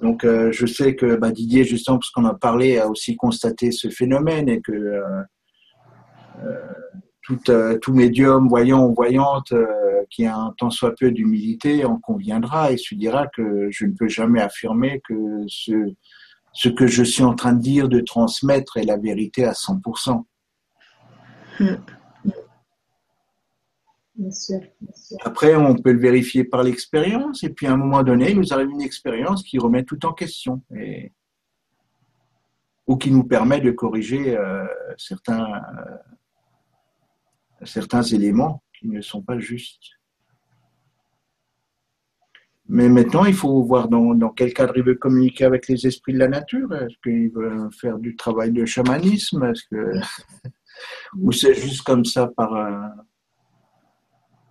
[0.00, 3.70] Donc euh, je sais que bah, Didier, justement, parce qu'on a parlé, a aussi constaté
[3.70, 5.22] ce phénomène et que euh,
[6.44, 6.56] euh,
[7.22, 7.38] tout,
[7.82, 9.52] tout médium, voyant ou voyante
[10.08, 13.92] qui a un tant soit peu d'humilité en conviendra et se dira que je ne
[13.92, 15.14] peux jamais affirmer que
[15.46, 20.24] ce que je suis en train de dire, de transmettre est la vérité à 100%.
[24.20, 25.16] Bien sûr, bien sûr.
[25.22, 28.52] Après, on peut le vérifier par l'expérience, et puis à un moment donné, il nous
[28.52, 31.10] arrive une expérience qui remet tout en question, et,
[32.86, 34.66] ou qui nous permet de corriger euh,
[34.98, 35.96] certains, euh,
[37.64, 39.88] certains éléments qui ne sont pas justes.
[42.68, 46.12] Mais maintenant, il faut voir dans, dans quel cadre il veut communiquer avec les esprits
[46.12, 46.72] de la nature.
[46.74, 49.42] Est-ce qu'il veut faire du travail de chamanisme?
[49.44, 49.92] Est-ce que...
[51.18, 52.86] Ou c'est juste comme ça par, euh,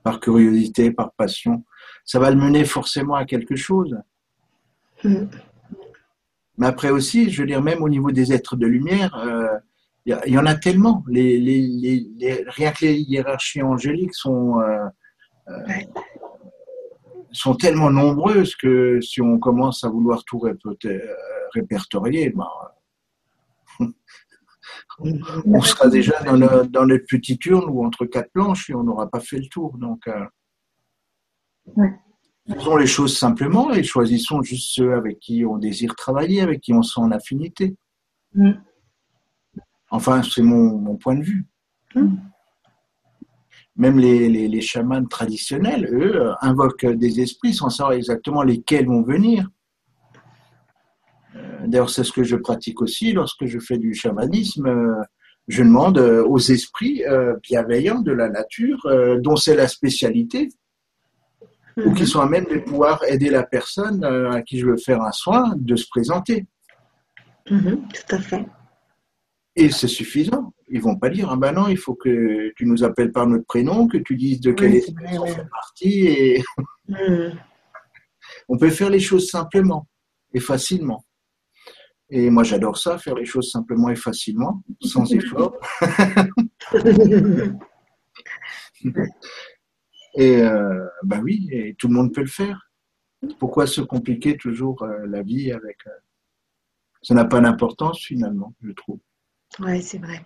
[0.03, 1.63] par curiosité, par passion
[2.05, 3.97] Ça va le mener forcément à quelque chose.
[5.03, 5.25] Mm.
[6.57, 9.57] Mais après aussi, je veux dire, même au niveau des êtres de lumière, euh,
[10.05, 11.03] Il y, en a tellement.
[11.07, 11.61] Les, les,
[12.17, 14.85] les, rien que les hiérarchies angéliques sont, euh,
[15.49, 15.53] euh,
[17.31, 20.41] sont tellement nombreuses que si on commence à vouloir tout
[21.53, 22.47] répertorier, ben,
[24.99, 28.83] on sera déjà dans, le, dans notre petite urne ou entre quatre planches et on
[28.83, 29.77] n'aura pas fait le tour.
[29.77, 30.25] Donc, euh,
[32.47, 36.73] faisons les choses simplement et choisissons juste ceux avec qui on désire travailler, avec qui
[36.73, 37.75] on sent en affinité.
[38.33, 38.51] Mm.
[39.91, 41.45] Enfin, c'est mon, point de vue.
[41.95, 42.15] Mm.
[43.75, 49.47] Même les, les, chamans traditionnels, eux, invoquent des esprits sans savoir exactement lesquels vont venir.
[51.35, 54.67] Euh, d'ailleurs, c'est ce que je pratique aussi lorsque je fais du chamanisme.
[54.67, 55.01] Euh,
[55.47, 57.03] je demande euh, aux esprits
[57.41, 58.79] bienveillants de la nature,
[59.19, 60.49] dont c'est la spécialité,
[61.77, 62.07] ou qui mhm.
[62.07, 65.53] sont à même de pouvoir aider la personne à qui je veux faire un soin
[65.55, 66.45] de se présenter.
[67.49, 68.45] Mhm, tout à fait.
[69.55, 70.53] Et c'est suffisant.
[70.69, 73.45] Ils vont pas dire, ah ben non, il faut que tu nous appelles par notre
[73.45, 76.07] prénom, que tu dises de quelle espèce on fait partie.
[76.07, 76.43] Et...
[76.87, 77.31] Mhm.
[78.49, 79.87] on peut faire les choses simplement
[80.33, 81.03] et facilement.
[82.11, 85.55] Et moi, j'adore ça, faire les choses simplement et facilement, sans effort.
[90.15, 92.71] et euh, bah oui, et tout le monde peut le faire.
[93.37, 95.91] Pourquoi se compliquer toujours euh, la vie avec euh,
[97.01, 98.99] Ça n'a pas d'importance finalement, je trouve.
[99.59, 100.25] Oui, c'est vrai.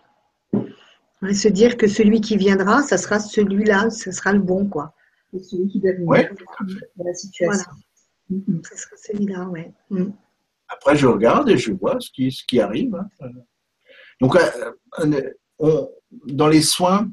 [1.34, 4.94] se dire que celui qui viendra, ça sera celui-là, ce sera le bon, quoi.
[5.34, 6.30] celui qui doit venir
[6.96, 7.72] dans la situation.
[8.30, 8.62] Voilà.
[8.70, 9.64] Ce sera celui-là, oui.
[9.90, 10.14] Mm.
[10.74, 12.96] Après, je regarde et je vois ce qui, ce qui arrive.
[12.96, 13.30] Hein.
[14.20, 15.90] Donc, euh, on,
[16.28, 17.12] dans les soins,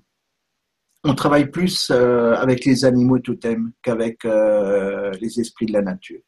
[1.05, 6.21] on travaille plus euh, avec les animaux totems qu'avec euh, les esprits de la nature.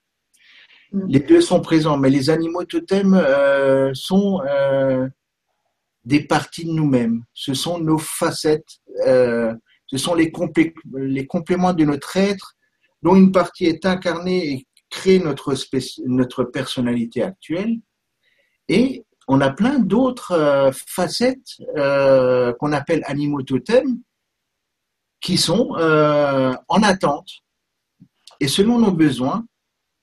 [0.92, 1.06] Mm.
[1.08, 3.22] Les deux sont présents, mais les animaux totems
[3.94, 4.40] sont
[6.04, 7.22] des parties de nous-mêmes.
[7.32, 10.32] Ce sont nos facettes, ce sont les,
[10.94, 12.56] les compléments de notre être,
[13.02, 15.54] dont une partie est incarnée et créer notre,
[16.06, 17.80] notre personnalité actuelle.
[18.68, 24.00] Et on a plein d'autres euh, facettes euh, qu'on appelle animaux totems
[25.20, 27.30] qui sont euh, en attente.
[28.38, 29.46] Et selon nos besoins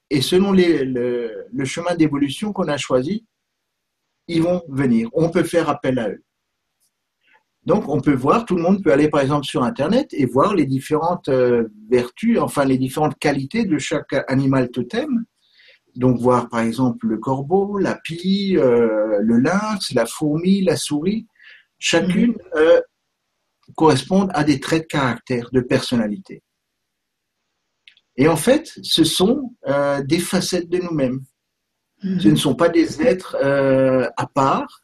[0.09, 3.25] et selon le chemin d'évolution qu'on a choisi,
[4.27, 5.09] ils vont venir.
[5.13, 6.23] On peut faire appel à eux.
[7.69, 10.55] Donc, on peut voir, tout le monde peut aller par exemple sur Internet et voir
[10.55, 15.23] les différentes euh, vertus, enfin les différentes qualités de chaque animal totem.
[15.95, 21.27] Donc, voir par exemple le corbeau, la pie, euh, le lynx, la fourmi, la souris.
[21.77, 22.37] Chacune mhm.
[22.55, 22.81] euh,
[23.75, 26.41] correspond à des traits de caractère, de personnalité.
[28.17, 29.53] Et en fait, ce sont
[30.07, 31.21] des facettes de nous-mêmes.
[32.01, 32.31] Ce mhm.
[32.31, 33.37] ne sont pas des êtres
[34.17, 34.81] à part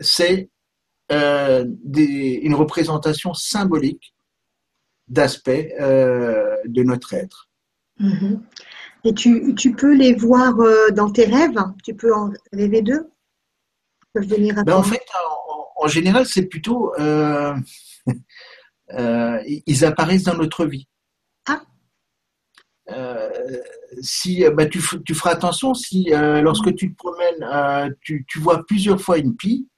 [0.00, 0.50] c'est
[1.10, 4.14] euh, une représentation symbolique
[5.06, 7.48] d'aspect euh, de notre être.
[7.98, 8.40] Mm-hmm.
[9.04, 11.58] Et tu, tu, peux les voir euh, dans tes rêves?
[11.82, 13.10] Tu peux en rêver d'eux?
[14.14, 15.00] Venir ben, En fait,
[15.76, 16.92] en, général, c'est plutôt.
[18.98, 20.88] ils apparaissent dans notre vie.
[21.46, 21.62] Ah.
[24.02, 29.00] si ben, tu, tu, feras attention si lorsque tu te promènes, tu, tu, vois plusieurs
[29.00, 29.68] fois une pie,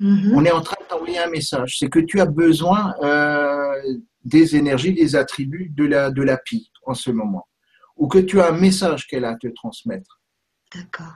[0.00, 0.34] Mm-hmm.
[0.34, 1.78] On est en train de t'envoyer un message.
[1.78, 3.74] C'est que tu as besoin euh,
[4.24, 7.48] des énergies, des attributs de la, de la pie en ce moment.
[7.96, 10.20] Ou que tu as un message qu'elle a à te transmettre.
[10.74, 11.14] D'accord.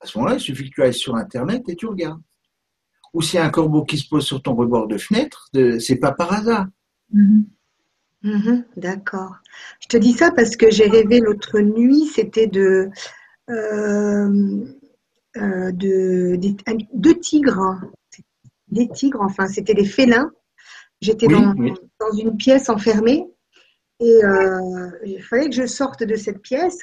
[0.00, 2.22] À ce moment-là, il suffit que tu ailles sur Internet et tu regardes.
[3.12, 5.96] Ou s'il y a un corbeau qui se pose sur ton rebord de fenêtre, c'est
[5.96, 6.66] pas par hasard.
[7.14, 7.44] Mm-hmm.
[8.24, 8.64] Mm-hmm.
[8.76, 9.36] D'accord.
[9.80, 12.90] Je te dis ça parce que j'ai rêvé l'autre nuit, c'était de.
[13.50, 14.64] Euh,
[15.38, 16.38] euh, de,
[16.94, 17.80] deux tigres, hein.
[18.68, 20.30] des tigres, enfin c'était des félins.
[21.00, 23.24] J'étais dans, dans, une pièce enfermée
[24.00, 26.82] et euh, il fallait que je sorte de cette pièce.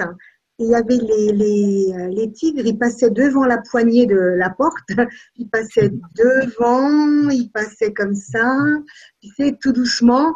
[0.58, 4.50] Et il y avait les, les, les, tigres, ils passaient devant la poignée de la
[4.50, 4.88] porte,
[5.36, 8.58] ils passaient devant, ils passaient comme ça,
[9.22, 10.34] tu sais, tout doucement.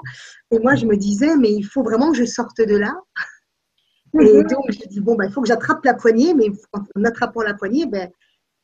[0.52, 2.94] Et moi, je me disais, mais il faut vraiment que je sorte de là.
[4.20, 7.42] Et donc, j'ai dit, bon, ben, il faut que j'attrape la poignée, mais en attrapant
[7.42, 8.10] la poignée, ben,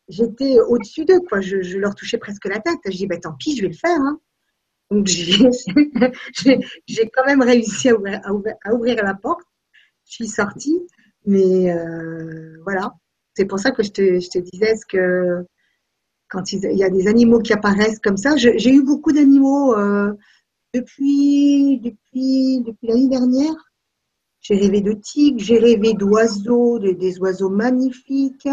[0.08, 1.42] j'étais au-dessus d'eux, quoi.
[1.42, 2.80] Je, je, leur touchais presque la tête.
[2.86, 4.00] Je dis, ben, tant pis, je vais le faire.
[4.00, 4.20] Hein.
[4.92, 5.50] Donc, j'ai
[7.14, 8.22] quand même réussi à ouvrir,
[8.64, 9.46] à, ouvrir, la porte.
[10.08, 10.80] Je suis sortie,
[11.26, 12.94] mais euh, voilà.
[13.36, 15.46] C'est pour ça que je te, je te disais ce que
[16.30, 20.14] quand il, y a des animaux qui apparaissent comme ça, j'ai eu beaucoup d'animaux euh,
[20.74, 23.54] depuis, depuis, depuis l'année dernière.
[24.48, 28.48] J'ai rêvé de tigres, j'ai rêvé d'oiseaux, des oiseaux magnifiques.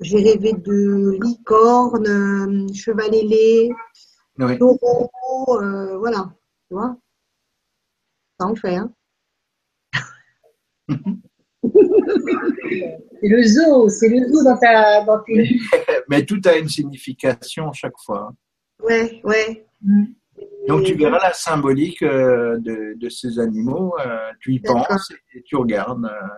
[0.00, 3.70] j'ai rêvé de licorne, euh, cheval ailé,
[4.40, 4.58] Oui.
[4.58, 5.08] taureau,
[5.62, 6.28] euh, voilà,
[6.66, 6.96] tu vois.
[8.40, 8.92] Ça en fait, hein.
[13.20, 15.56] C'est le zoo, c'est le zoo dans, ta, dans tes.
[16.08, 18.32] Mais tout a une signification chaque fois.
[18.82, 19.68] Ouais, ouais.
[20.68, 25.42] Donc tu verras la symbolique euh, de, de ces animaux, euh, tu y penses et
[25.42, 26.04] tu regardes.
[26.04, 26.28] euh.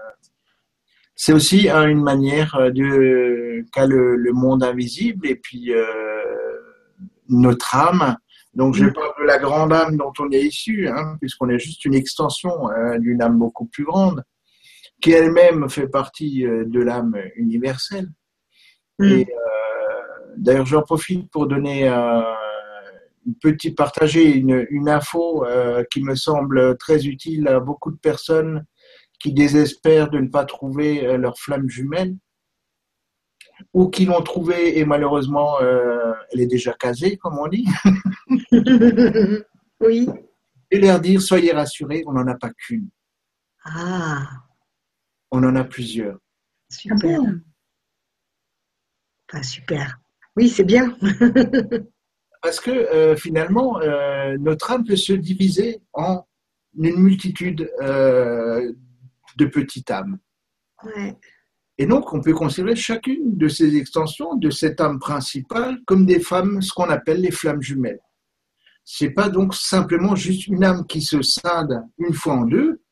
[1.14, 5.84] C'est aussi hein, une manière euh, de qu'a le, le monde invisible et puis euh,
[7.28, 8.16] notre âme.
[8.54, 11.84] Donc je parle de la grande âme dont on est issu, hein, puisqu'on est juste
[11.84, 14.22] une extension euh, d'une âme beaucoup plus grande,
[15.02, 18.08] qui elle-même fait partie euh, de l'âme universelle.
[18.98, 19.04] Mm.
[19.04, 21.88] Et euh, d'ailleurs, j'en profite pour donner
[23.40, 28.64] petite, partager une, une info euh, qui me semble très utile à beaucoup de personnes
[29.18, 32.16] qui désespèrent de ne pas trouver euh, leur flamme jumelle
[33.72, 37.66] ou qui l'ont trouvée et malheureusement euh, elle est déjà casée, comme on dit.
[39.80, 40.08] oui.
[40.70, 42.88] Et leur dire, soyez rassurés, on n'en a pas qu'une,
[43.64, 44.28] Ah,
[45.30, 46.16] on en a plusieurs.
[46.16, 47.20] Ah super.
[49.30, 50.00] Enfin, super.
[50.36, 50.96] Oui, c'est bien.
[52.44, 56.26] Parce que euh, finalement, euh, notre âme peut se diviser en
[56.78, 58.70] une multitude euh,
[59.38, 60.18] de petites âmes.
[60.84, 61.16] Ouais.
[61.78, 66.20] Et donc, on peut considérer chacune de ces extensions de cette âme principale comme des
[66.20, 68.02] femmes, ce qu'on appelle les flammes jumelles.
[68.84, 72.82] C'est pas donc simplement juste une âme qui se scinde une fois en deux,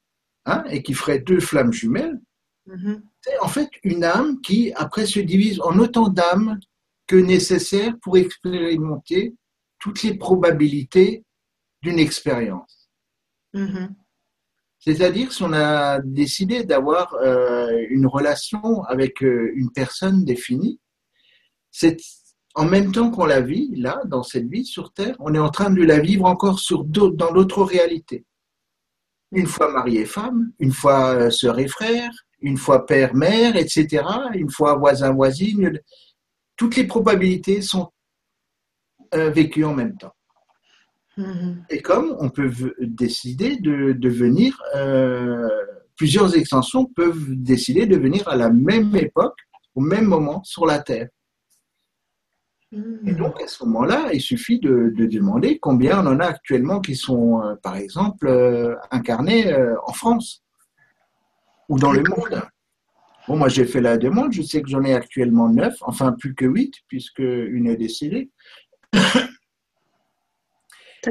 [0.46, 2.18] hein, et qui ferait deux flammes jumelles.
[2.64, 3.02] Mhm.
[3.20, 6.58] C'est en fait une âme qui, après, se divise en autant d'âmes
[7.06, 9.34] que nécessaire pour expérimenter
[9.82, 11.24] toutes les probabilités
[11.82, 12.88] d'une expérience.
[13.52, 13.96] Mhm.
[14.78, 20.80] C'est-à-dire, si on a décidé d'avoir euh, une relation avec euh, une personne définie,
[21.72, 21.96] c'est
[22.54, 25.50] en même temps qu'on la vit, là, dans cette vie sur Terre, on est en
[25.50, 28.24] train de la vivre encore sur dans d'autres réalités.
[29.32, 32.10] Une fois marié et femme, une fois euh, sœur et frère,
[32.40, 34.04] une fois père, mère, etc.,
[34.34, 35.80] une fois voisin, voisine.
[36.56, 37.90] Toutes les probabilités sont
[39.14, 40.14] euh, vécues en même temps.
[41.16, 41.64] Mhm.
[41.70, 45.48] Et comme on peut décider de, de venir, euh,
[45.97, 49.36] plusieurs extensions peuvent décider de venir à la même époque,
[49.74, 51.09] au même moment sur la Terre.
[52.72, 53.16] Et Mhm.
[53.16, 56.97] donc à ce moment-là, il suffit de, de demander combien on en a actuellement qui
[56.97, 59.55] sont, euh, par exemple, euh, incarnés
[59.86, 60.43] en France
[61.68, 62.43] ou dans le monde.
[63.28, 66.34] Bon, moi j'ai fait la demande, je sais que j'en ai actuellement neuf, enfin plus
[66.34, 68.30] que huit, puisque une est décédée.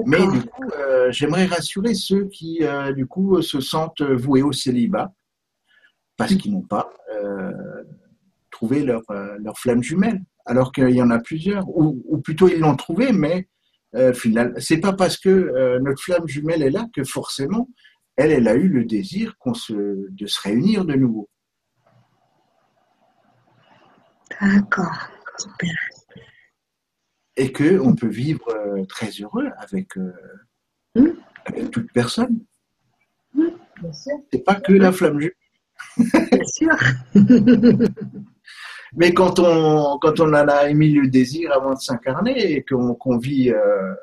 [0.06, 4.54] Mais du coup, euh, j'aimerais rassurer ceux qui, euh, du coup, se sentent voués au
[4.54, 5.12] célibat
[6.16, 7.84] parce qu'ils n'ont pas euh,
[8.52, 9.02] trouvé leur,
[9.40, 13.12] leur flamme jumelle, alors qu'il y en a plusieurs, ou, ou plutôt ils l'ont trouvé,
[13.12, 13.48] mais
[14.14, 17.68] finalement, c'est pas parce que notre flamme jumelle est là que forcément,
[18.16, 19.74] elle, elle a eu le désir qu'on se,
[20.10, 21.28] de se réunir de nouveau.
[24.40, 25.10] D'accord.
[25.38, 25.91] Super.
[27.42, 30.14] Et que on peut vivre euh, très heureux avec, euh,
[30.96, 31.08] Mm.
[31.46, 32.40] avec toute personne.
[33.94, 34.20] Sûr.
[34.32, 35.36] C'est pas que la flamme jumelle.
[35.98, 36.78] Bien sûr.
[38.96, 43.50] Mais quand on, quand on a émis le désir avant de s'incarner et qu'on vit,
[43.50, 43.96] euh,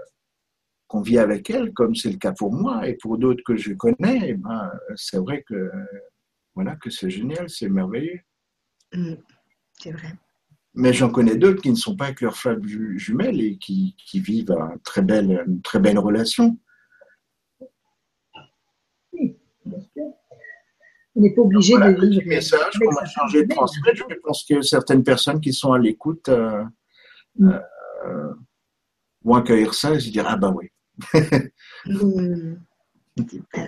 [0.89, 3.75] qu'on vit avec elle, comme c'est le cas pour moi et pour d'autres que je
[3.75, 5.71] connais, eh ben, c'est vrai que,
[6.55, 8.21] voilà, que c'est génial, c'est merveilleux.
[9.79, 10.13] C'est vrai.
[10.81, 13.97] Mais j'en connais d'autres qui ne sont pas avec leur flamme ju- jumelle et qui,
[13.99, 16.57] qui vivent une très belle, une très belle relation.
[19.13, 20.05] Bien sûr.
[21.17, 22.23] On n'est pas obligé Voilà, de vivre.
[22.27, 24.05] message qu'on sa va changer de transmettre.
[24.09, 26.65] Je pense que certaines personnes qui sont à l'écoute euh,
[27.41, 27.53] Mm.
[28.07, 28.33] euh,
[29.25, 30.69] vont accueillir ça et se dire Ah bah oui.
[33.31, 33.67] Super.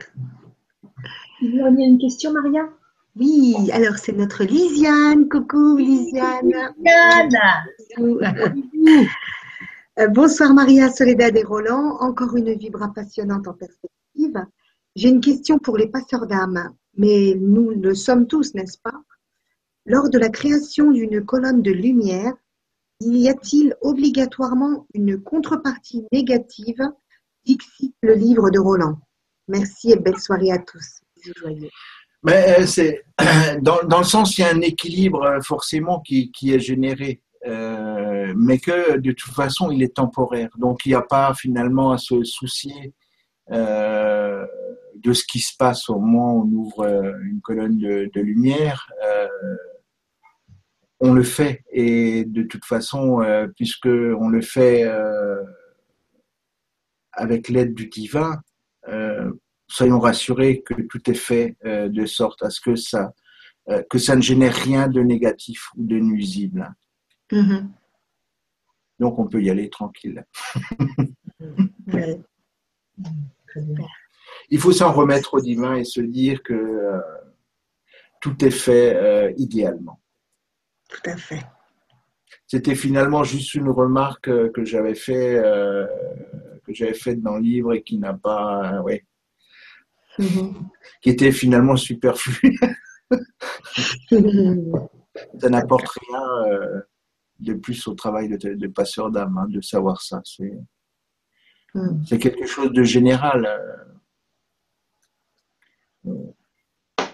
[1.43, 2.69] Il y a une question, Maria?
[3.17, 5.29] Oui, alors c'est notre Lisiane.
[5.29, 6.75] Coucou Lisiane.
[6.79, 8.21] Bisous.
[9.99, 11.97] Euh, Bonsoir Maria, Soledad et Roland.
[12.01, 14.47] Encore une vibra passionnante en perspective.
[14.95, 19.03] J'ai une question pour les passeurs d'âme, mais nous le sommes tous, n'est-ce pas?
[19.87, 22.35] Lors de la création d'une colonne de lumière,
[23.01, 26.83] y a-t-il obligatoirement une contrepartie négative?
[27.45, 28.99] Dixit le livre de Roland.
[29.49, 31.01] Merci et belle soirée à tous.
[31.17, 31.71] Bisous joyeux.
[32.23, 33.05] Mais euh, c'est
[33.63, 37.21] dans, dans le sens, il y a un équilibre euh, forcément qui, qui est généré,
[37.47, 40.51] euh, mais que de toute façon, il est temporaire.
[40.59, 42.95] Donc, il n'y a pas finalement à se soucier
[43.49, 46.87] de ce qui se passe au moment où on ouvre
[47.25, 48.89] une colonne de, lumière.
[51.01, 51.65] On le fait.
[51.73, 53.21] Et de toute façon,
[53.57, 54.89] puisque on le fait
[57.13, 58.41] avec l'aide du divin,
[59.71, 63.13] soyons rassurés que tout est fait de sorte à ce que ça,
[63.89, 66.75] que ça ne génère rien de négatif ou de nuisible.
[67.31, 67.69] Mm-hmm.
[68.99, 70.25] Donc on peut y aller tranquille.
[74.51, 77.01] Il faut s'en remettre au divin et se dire que
[78.21, 80.01] tout est fait idéalement.
[80.89, 81.45] Tout à fait.
[82.51, 85.87] C'était finalement juste une remarque euh, que j'avais fait, euh,
[86.67, 89.07] que j'avais faite dans le livre et qui n'a pas, euh, ouais,
[90.19, 92.59] qui était finalement superflu.
[94.11, 96.83] ça n'apporte rien
[97.41, 100.21] de plus au travail de, passeur d'âme, hein, de savoir ça.
[100.25, 100.59] C'est,
[101.75, 102.05] mm.
[102.07, 103.49] c'est quelque chose de général.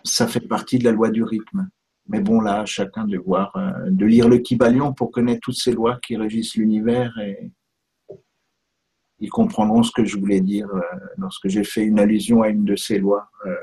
[0.04, 1.68] Ça fait partie de la loi du rythme.
[2.08, 5.72] Mais bon, là, chacun de voir, euh, de lire le Kybalion pour connaître toutes ces
[5.72, 7.50] lois qui régissent l'univers et
[9.18, 10.80] ils comprendront ce que je voulais dire euh,
[11.18, 13.54] lorsque j'ai fait une allusion à une de ces lois, euh,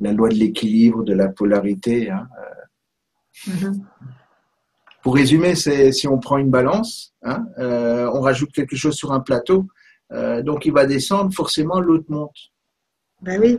[0.00, 2.10] la loi de l'équilibre, de la polarité.
[2.10, 2.28] Hein,
[3.46, 3.82] mm-hmm.
[5.02, 9.18] Pour résumer, c'est si on prend une balance, hein, on rajoute quelque chose sur un
[9.18, 9.66] plateau,
[10.44, 12.36] donc il va descendre, forcément l'autre monte.
[13.20, 13.58] Ben oui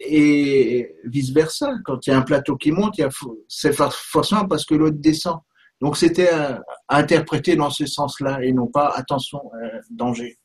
[0.00, 1.72] et vice-versa.
[1.84, 3.00] Quand il y a un plateau qui monte,
[3.48, 5.38] c'est forcément parce que l'autre descend.
[5.80, 10.38] Donc c'était à, interpréter dans ce sens-là et non pas attention, euh, danger.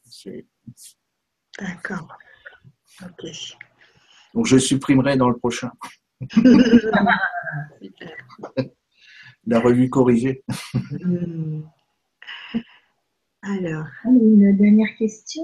[1.60, 2.07] D'accord.
[4.34, 5.72] Donc je supprimerai dans le prochain.
[9.48, 10.44] La revue corrigée.
[10.91, 11.62] Hmm.
[13.44, 15.44] Alors, une dernière question.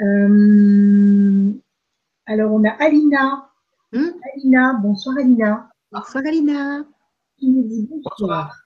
[0.00, 1.52] Euh,
[2.26, 3.50] alors, on a Alina.
[3.92, 4.10] Hmm?
[4.34, 5.70] Alina, bonsoir Alina.
[5.90, 6.84] Bonsoir Alina.
[7.42, 8.56] Qui nous dit bonsoir.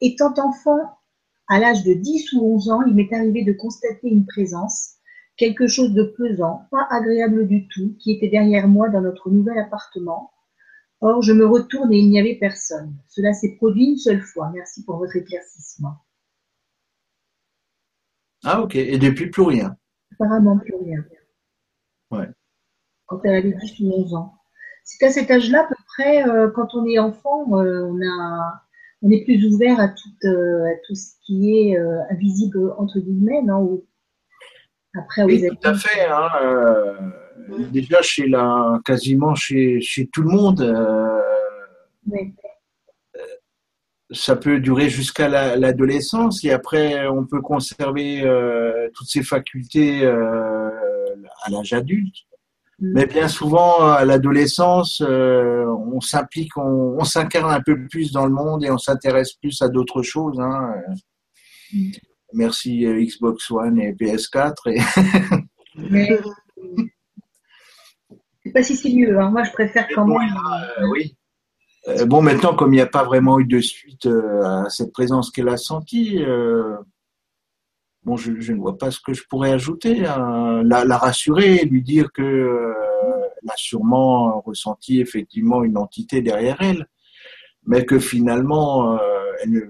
[0.00, 0.98] Étant enfant,
[1.46, 4.96] à l'âge de 10 ou 11 ans, il m'est arrivé de constater une présence,
[5.36, 9.60] quelque chose de pesant, pas agréable du tout, qui était derrière moi dans notre nouvel
[9.60, 10.32] appartement.
[11.02, 12.96] Or, je me retourne et il n'y avait personne.
[13.06, 14.50] Cela s'est produit une seule fois.
[14.52, 15.94] Merci pour votre éclaircissement.
[18.42, 19.76] Ah ok, et depuis plus rien.
[20.10, 21.04] Apparemment plus rien.
[22.10, 22.28] Ouais
[23.06, 24.34] quand elle avait 10 ou 11 ans.
[24.84, 28.62] C'est à cet âge-là, à peu près, euh, quand on est enfant, euh, on, a,
[29.02, 31.76] on est plus ouvert à tout, euh, à tout ce qui est
[32.10, 33.82] invisible, entre guillemets, non
[34.96, 36.06] Après, oui, tout à fait.
[36.06, 36.28] Hein,
[37.70, 40.62] déjà, chez la, quasiment chez, chez tout le monde,
[44.10, 48.22] ça peut durer jusqu'à l'adolescence et après, on peut conserver
[48.94, 52.14] toutes ses facultés à l'âge adulte.
[52.80, 58.32] Mais bien souvent, à l'adolescence, euh, on s'implique, on, s'incarne un peu plus dans le
[58.32, 60.40] monde et on s'intéresse plus à d'autres choses.
[60.40, 60.74] Hein.
[62.32, 64.54] Merci euh, Xbox One et PS4.
[64.66, 64.80] Et
[65.90, 66.16] Mais je
[68.44, 69.20] sais pas si c'est mieux.
[69.20, 69.30] Hein.
[69.30, 70.36] Moi, je préfère quand même.
[70.78, 71.16] Euh, oui.
[72.06, 74.08] bon, maintenant, comme il n'y a pas vraiment eu de suite
[74.42, 76.24] à cette présence qu'elle a sentie,
[78.04, 80.06] bon, je, ne vois pas ce que je pourrais ajouter.
[80.06, 80.62] Hein.
[80.64, 82.72] La, rassurer, lui dire que euh,
[83.48, 86.86] a sûrement ressenti effectivement une entité derrière elle,
[87.66, 88.98] mais que finalement, euh,
[89.42, 89.60] elle ne,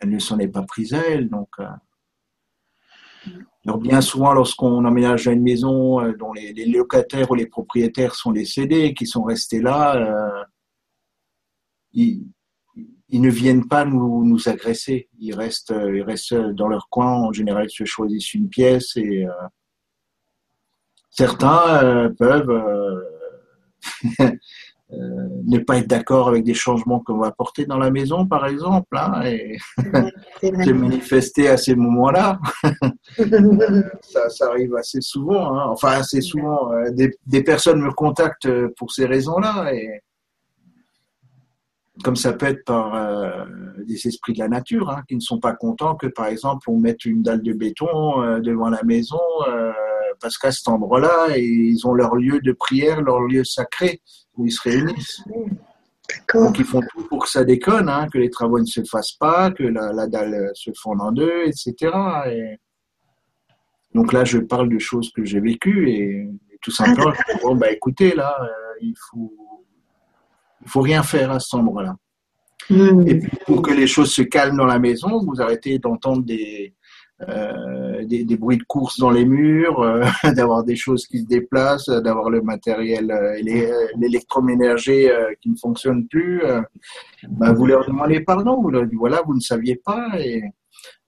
[0.00, 1.28] elle ne s'en est pas prise à elle.
[1.28, 1.66] Donc, euh.
[3.66, 8.14] alors bien souvent, lorsqu'on emménage à une maison dont les, les, locataires ou les propriétaires
[8.14, 10.44] sont décédés, qui sont restés là,
[11.94, 12.26] ils,
[13.12, 15.08] ils ne viennent pas nous, nous agresser.
[15.20, 17.12] Ils restent, euh, ils restent dans leur coin.
[17.12, 19.30] En général, ils se choisissent une pièce et euh,
[21.10, 23.04] certains euh, peuvent
[24.90, 28.96] ne pas être d'accord avec des changements qu'on va apporter dans la maison, par exemple,
[28.96, 29.58] hein, et
[30.42, 32.40] se manifester à ces moments-là.
[34.00, 35.54] ça, ça, arrive assez souvent.
[35.54, 35.66] Hein.
[35.68, 36.70] Enfin, assez souvent.
[36.92, 40.00] Des, des, personnes me contactent pour ces raisons-là et
[42.02, 43.44] comme ça peut être par euh,
[43.86, 46.78] des esprits de la nature, hein, qui ne sont pas contents que, par exemple, on
[46.78, 49.72] mette une dalle de béton euh, devant la maison, euh,
[50.20, 54.00] parce qu'à cet endroit-là, ils ont leur lieu de prière, leur lieu sacré,
[54.36, 55.22] où ils se réunissent.
[56.34, 59.16] Donc ils font tout pour que ça déconne, hein, que les travaux ne se fassent
[59.18, 61.74] pas, que la, dalle se fonde en deux, etc.
[62.30, 62.58] Et...
[63.94, 66.28] Donc là, je parle de choses que j'ai vécues et,
[66.62, 68.38] tout simplement, je dis, bon, bah écoutez, là,
[68.80, 69.34] il faut
[70.64, 71.96] il faut rien faire à cet endroit-là.
[72.70, 73.06] Hmm.
[73.06, 76.74] Et puis, pour que les choses se calment dans la maison, vous arrêtez d'entendre des,
[77.28, 81.26] euh, des, des, bruits de course dans les murs, euh, d'avoir des choses qui se
[81.26, 83.38] déplacent, d'avoir le matériel, euh,
[83.96, 86.42] l'électroménager qui ne fonctionne plus,
[87.28, 90.42] bah, vous leur demandez pardon, vous leur dites voilà, vous ne saviez pas et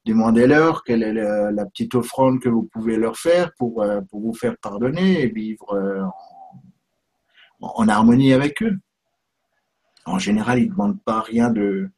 [0.05, 4.57] demandez-leur quelle est la, petite offrande que vous pouvez leur faire pour, pour vous faire
[4.59, 6.11] pardonner et vivre
[7.61, 8.77] en, en harmonie avec eux.
[10.07, 11.89] En général, ils ne demandent pas rien de,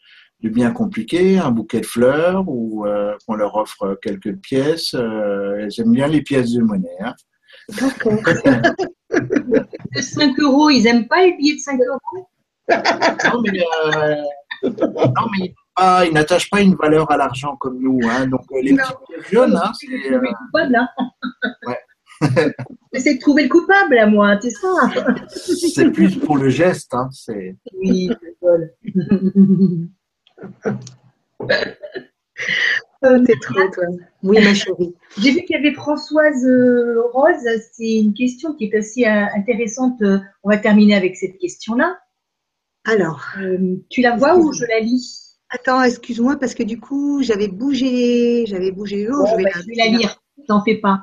[0.41, 4.95] de bien compliqué, un bouquet de fleurs ou euh, qu'on leur offre quelques pièces.
[4.95, 6.89] Euh, elles aiment bien les pièces de monnaie.
[7.01, 7.15] Hein.
[7.81, 8.13] D'accord.
[9.11, 12.29] de 5 euros, ils n'aiment pas les billets de 5 euros?
[12.69, 14.17] Non, mais, euh,
[14.65, 15.55] non, mais
[16.07, 18.01] ils n'attachent pas une valeur à l'argent comme nous.
[18.09, 18.27] Hein.
[18.27, 18.83] Donc les non.
[18.83, 20.13] hein, c'est.
[20.13, 20.21] Euh...
[20.21, 20.89] Coupable, hein.
[21.67, 21.79] ouais.
[22.93, 24.69] J'essaie de trouver le coupable à moi, c'est ça.
[25.29, 26.95] c'est plus pour le geste.
[26.95, 27.57] Hein, c'est...
[27.75, 28.37] Oui, c'est
[33.03, 33.85] Oh, t'es trop, toi.
[34.23, 34.95] Oui, ma chérie.
[35.19, 37.47] J'ai vu qu'il y avait Françoise euh, Rose.
[37.73, 40.03] C'est une question qui est assez euh, intéressante.
[40.43, 41.99] On va terminer avec cette question-là.
[42.85, 43.23] Alors.
[43.39, 45.39] Euh, tu la vois ou je la lis?
[45.51, 49.61] Attends, excuse-moi, parce que du coup, j'avais bougé, j'avais bougé oh, je, vais, bah, la...
[49.61, 50.23] je vais la lire.
[50.49, 51.03] T'en fais pas.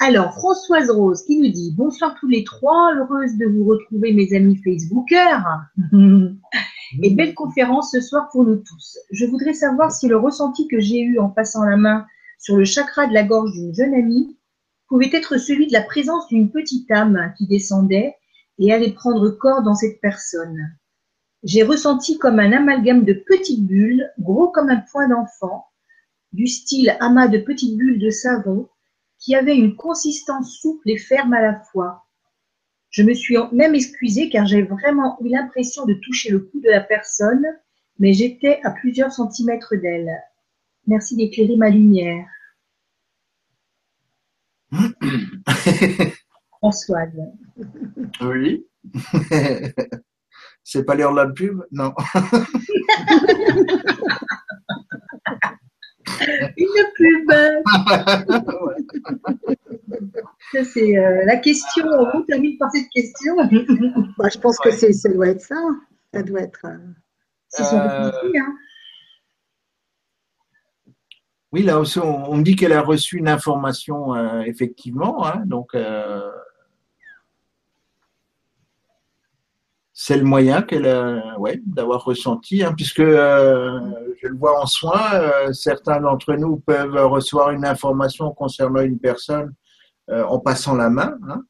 [0.00, 4.34] Alors, Françoise Rose qui nous dit Bonsoir tous les trois, heureuse de vous retrouver, mes
[4.34, 5.44] amis Facebookers.
[7.02, 8.98] Et belle conférence ce soir pour nous tous.
[9.10, 12.06] Je voudrais savoir si le ressenti que j'ai eu en passant la main
[12.38, 14.36] sur le chakra de la gorge d'une jeune amie
[14.88, 18.14] pouvait être celui de la présence d'une petite âme qui descendait
[18.58, 20.76] et allait prendre corps dans cette personne.
[21.42, 25.66] J'ai ressenti comme un amalgame de petites bulles, gros comme un point d'enfant,
[26.32, 28.68] du style amas de petites bulles de savon,
[29.18, 32.06] qui avaient une consistance souple et ferme à la fois.
[32.90, 36.70] Je me suis même excusée car j'ai vraiment eu l'impression de toucher le cou de
[36.70, 37.44] la personne,
[37.98, 40.10] mais j'étais à plusieurs centimètres d'elle.
[40.86, 42.26] Merci d'éclairer ma lumière.
[46.58, 47.12] Françoise.
[48.20, 48.66] Oui.
[50.62, 51.62] C'est pas l'heure de la pub?
[51.72, 51.94] Non.
[56.56, 57.30] Une pub.
[60.64, 61.86] c'est euh, la question.
[62.14, 63.36] On termine par cette question.
[64.18, 65.56] Bah, je pense que ça doit être ça.
[66.12, 66.64] Ça doit être.
[66.66, 66.78] Euh,
[67.60, 68.54] euh, hein.
[71.52, 75.26] Oui, là aussi, on, me dit qu'elle a reçu une information, effectivement.
[75.26, 75.74] Hein, donc,
[80.06, 85.52] c'est le moyen qu'elle a, ouais, d'avoir ressenti, hein, puisque je le vois en soins,
[85.54, 89.54] certains d'entre nous peuvent recevoir une information concernant une personne
[90.10, 91.42] euh, en passant la main hein,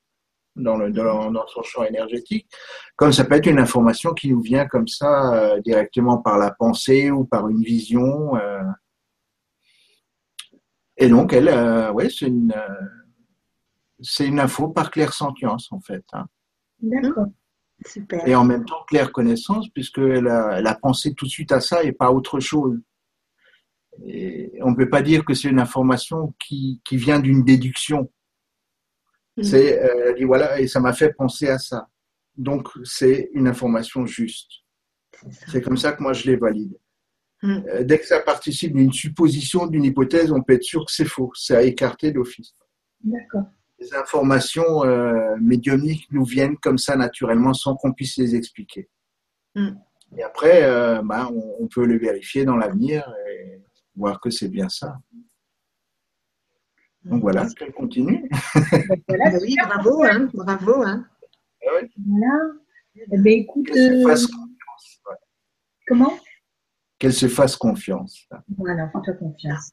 [0.54, 2.48] dans, le, dans, son champ énergétique,
[2.94, 6.52] comme ça peut être une information qui nous vient comme ça euh, directement par la
[6.52, 8.36] pensée ou par une vision.
[8.36, 8.62] Euh.
[10.96, 11.48] Et donc, elle,
[12.08, 12.54] c'est une,
[14.20, 16.04] une info par claire sentience en fait.
[16.12, 16.26] Hein.
[16.80, 17.26] D'accord.
[17.86, 18.26] Super.
[18.26, 21.60] Et en même temps, claire connaissance, puisqu'elle a, elle a pensé tout de suite à
[21.60, 22.80] ça et pas à autre chose.
[24.04, 28.10] Et on ne peut pas dire que c'est une information qui, qui vient d'une déduction.
[29.36, 29.42] Mm.
[29.42, 31.88] C'est, euh, dit voilà, et ça m'a fait penser à ça.
[32.36, 34.50] Donc, c'est une information juste.
[35.48, 36.76] C'est comme ça que moi je les valide.
[37.42, 37.62] Mm.
[37.68, 41.04] Euh, dès que ça participe d'une supposition, d'une hypothèse, on peut être sûr que c'est
[41.04, 41.30] faux.
[41.34, 42.54] C'est à écarter d'office.
[43.02, 43.44] D'accord.
[43.84, 48.88] Les informations euh, médiumniques nous viennent comme ça naturellement sans qu'on puisse les expliquer.
[49.54, 49.72] Mm.
[50.16, 53.60] Et après, euh, ben, on, on, peut le vérifier dans l'avenir et
[53.94, 54.96] voir que c'est bien ça.
[57.04, 58.26] Donc voilà, qu'elle continue.
[59.08, 60.82] voilà, bah oui, bravo, hein, bravo.
[60.82, 61.06] Hein.
[61.66, 61.88] Ah voilà.
[62.96, 65.02] Eh bien, écoute, Qu'elle se fasse euh, confiance.
[65.86, 66.18] Comment?
[66.98, 68.26] Qu'elle se fasse confiance.
[68.56, 69.72] Voilà, fais-toi confiance.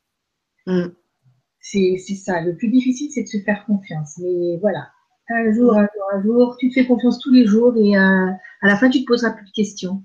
[0.68, 0.88] Mm.
[1.62, 2.42] C'est, c'est ça.
[2.42, 4.18] Le plus difficile, c'est de se faire confiance.
[4.18, 4.90] Mais voilà,
[5.30, 8.32] un jour, un jour, un jour, tu te fais confiance tous les jours et euh,
[8.62, 10.04] à la fin, tu te poseras plus de questions.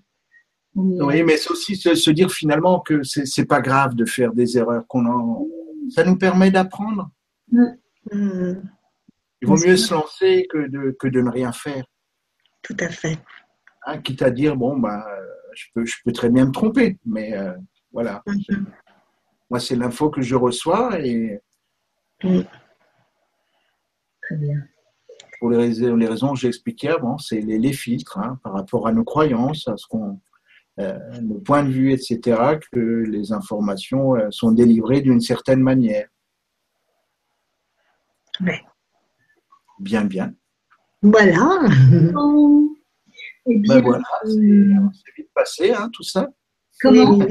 [0.74, 4.34] Oui, mais c'est aussi se, se, dire finalement que c'est, c'est pas grave de faire
[4.34, 4.86] des erreurs.
[4.86, 5.46] Qu'on en...
[5.88, 7.10] Ça nous permet d'apprendre.
[7.50, 7.64] Mm.
[8.12, 11.84] Il vaut mieux se lancer que de, que de ne rien faire.
[12.60, 13.18] Tout à fait.
[13.86, 15.06] Hein, quitte à dire, bon, bah,
[15.54, 17.54] je, peux, je peux très bien me tromper, mais euh,
[17.90, 18.22] voilà.
[18.26, 18.64] Mm-hmm.
[19.48, 21.40] Moi, c'est l'info que je reçois et.
[22.22, 22.40] Mm.
[24.22, 24.62] Très bien.
[25.38, 28.86] Pour les, les raisons que j'ai expliquées avant, c'est les, les, filtres hein, par rapport
[28.88, 30.18] à nos croyances, à ce qu'on,
[30.78, 36.06] euh, nos points de vue, etc., que les informations euh, sont délivrées d'une certaine manière.
[39.78, 40.34] Bien, bien.
[41.00, 41.60] Voilà.
[43.46, 46.28] Et eh ben bien, voilà, c'est vite passé, hein, tout ça.
[46.80, 47.26] Comment?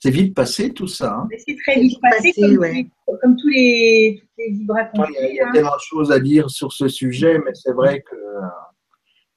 [0.00, 1.12] C'est vite passé tout ça.
[1.14, 1.28] Hein.
[1.38, 2.32] C'est très vite passé,
[3.20, 5.50] comme, tous les, toutes les Il y a, hein.
[5.52, 8.14] tellement de choses à dire sur ce sujet, mais c'est vrai que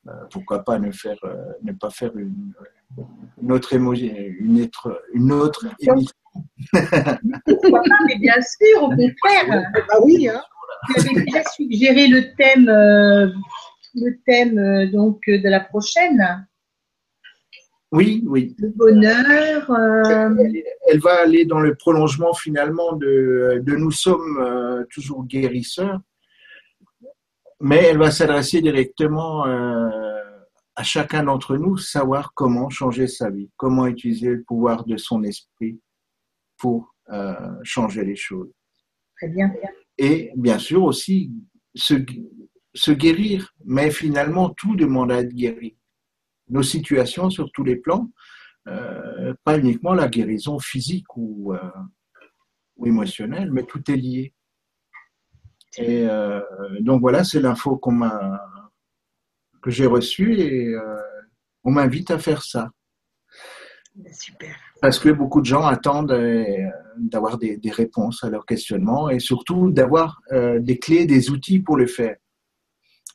[0.07, 2.53] euh, pourquoi pas ne, faire, euh, ne pas faire une,
[3.41, 6.15] une autre émotion, une autre, une autre émission.
[6.73, 9.63] pourquoi pas, mais bien sûr, au contraire.
[9.89, 10.41] Ah oui, hein.
[10.95, 13.27] Tu avais déjà suggéré le thème, euh,
[13.95, 16.47] le thème donc de la prochaine.
[17.91, 18.55] Oui, oui.
[18.57, 19.69] Le bonheur.
[20.87, 25.99] Elle, va aller dans le prolongement finalement de, de nous sommes toujours guérisseurs
[27.61, 29.89] mais elle va s'adresser directement euh,
[30.75, 35.23] à chacun d'entre nous, savoir comment changer sa vie, comment utiliser le pouvoir de son
[35.23, 35.79] esprit
[36.57, 38.51] pour euh, changer les choses.
[39.15, 39.53] Très bien.
[39.97, 41.31] Et bien sûr aussi
[41.75, 41.93] se,
[42.73, 45.77] se guérir, mais finalement tout demande à être guéri.
[46.51, 48.11] Nos situations sur tous les plans,
[48.67, 51.55] euh, pas uniquement la guérison physique ou,
[52.77, 54.33] ou émotionnelle, mais tout est lié.
[55.77, 56.41] Et euh,
[56.81, 58.39] donc voilà, c'est l'info qu'on m'a
[59.61, 60.97] que j'ai reçue et euh,
[61.63, 62.71] on m'invite à faire ça.
[63.95, 64.55] Ben, super.
[64.81, 66.67] Parce que beaucoup de gens attendent euh,
[66.97, 71.77] d'avoir des, des, réponses à leurs questionnements et surtout d'avoir des clés, des outils pour
[71.77, 72.15] le faire.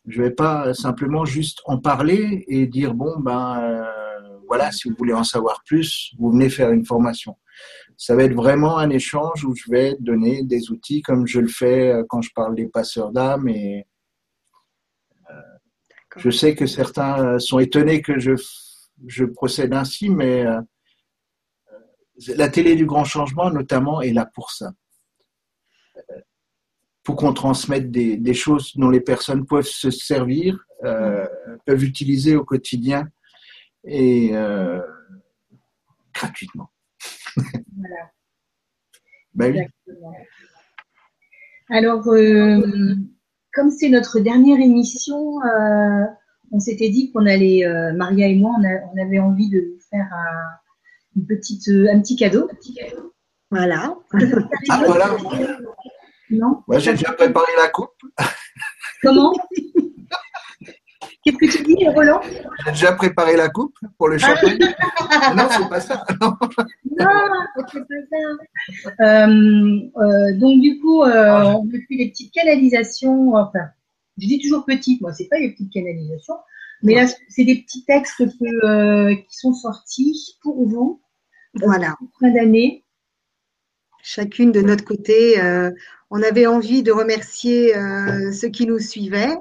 [0.07, 3.87] Je ne vais pas simplement juste en parler et dire bon ben
[4.49, 7.37] voilà, si vous voulez en savoir plus, vous venez faire une formation
[7.97, 11.49] ça va être vraiment un échange où je vais donner des outils comme je le
[11.49, 13.87] fais euh, quand je parle des passeurs d'âme et
[15.31, 15.41] euh,
[16.17, 18.33] je sais que certains euh, sont étonnés que je,
[19.07, 20.45] je procède ainsi, mais
[22.29, 24.73] la télé du grand changement notamment est là pour ça.
[27.07, 32.45] Pour qu'on transmette des, des, choses dont les personnes peuvent se servir, peuvent utiliser au
[32.45, 33.09] quotidien
[33.85, 34.33] et
[36.13, 36.71] gratuitement.
[37.77, 38.11] Voilà.
[39.35, 39.69] Ben
[41.69, 42.95] Alors, euh,
[43.53, 46.05] comme c'est notre dernière émission, euh,
[46.53, 50.09] on s'était dit qu'on allait, euh, Maria et moi, on, avait envie de vous faire
[50.11, 52.49] un, une petite, un petit cadeau.
[53.51, 53.95] Voilà.
[54.71, 55.17] ah, voilà.
[56.31, 57.93] Non Moi, j'ai déjà préparé la coupe.
[59.03, 59.33] Comment?
[61.27, 62.21] Qu'est-ce que tu dis, Roland?
[62.65, 64.59] J'ai déjà préparé la coupe pour le champagne.
[65.37, 66.05] non, c'est pas ça.
[66.99, 67.11] Non,
[67.71, 69.05] c'est pas ça.
[69.05, 73.35] Euh, euh, donc, du coup, euh, on fait des petites canalisations.
[73.35, 73.67] Enfin,
[74.19, 76.37] je dis toujours petites, moi, c'est pas des petites canalisations.
[76.83, 81.03] Mais là, c'est des petits textes qui sont sortis pour vous.
[81.55, 81.97] Voilà.
[82.21, 82.85] Fin d'année.
[84.09, 85.35] Chacune de notre côté,
[86.11, 87.73] on avait envie de remercier
[88.33, 89.35] ceux qui nous suivaient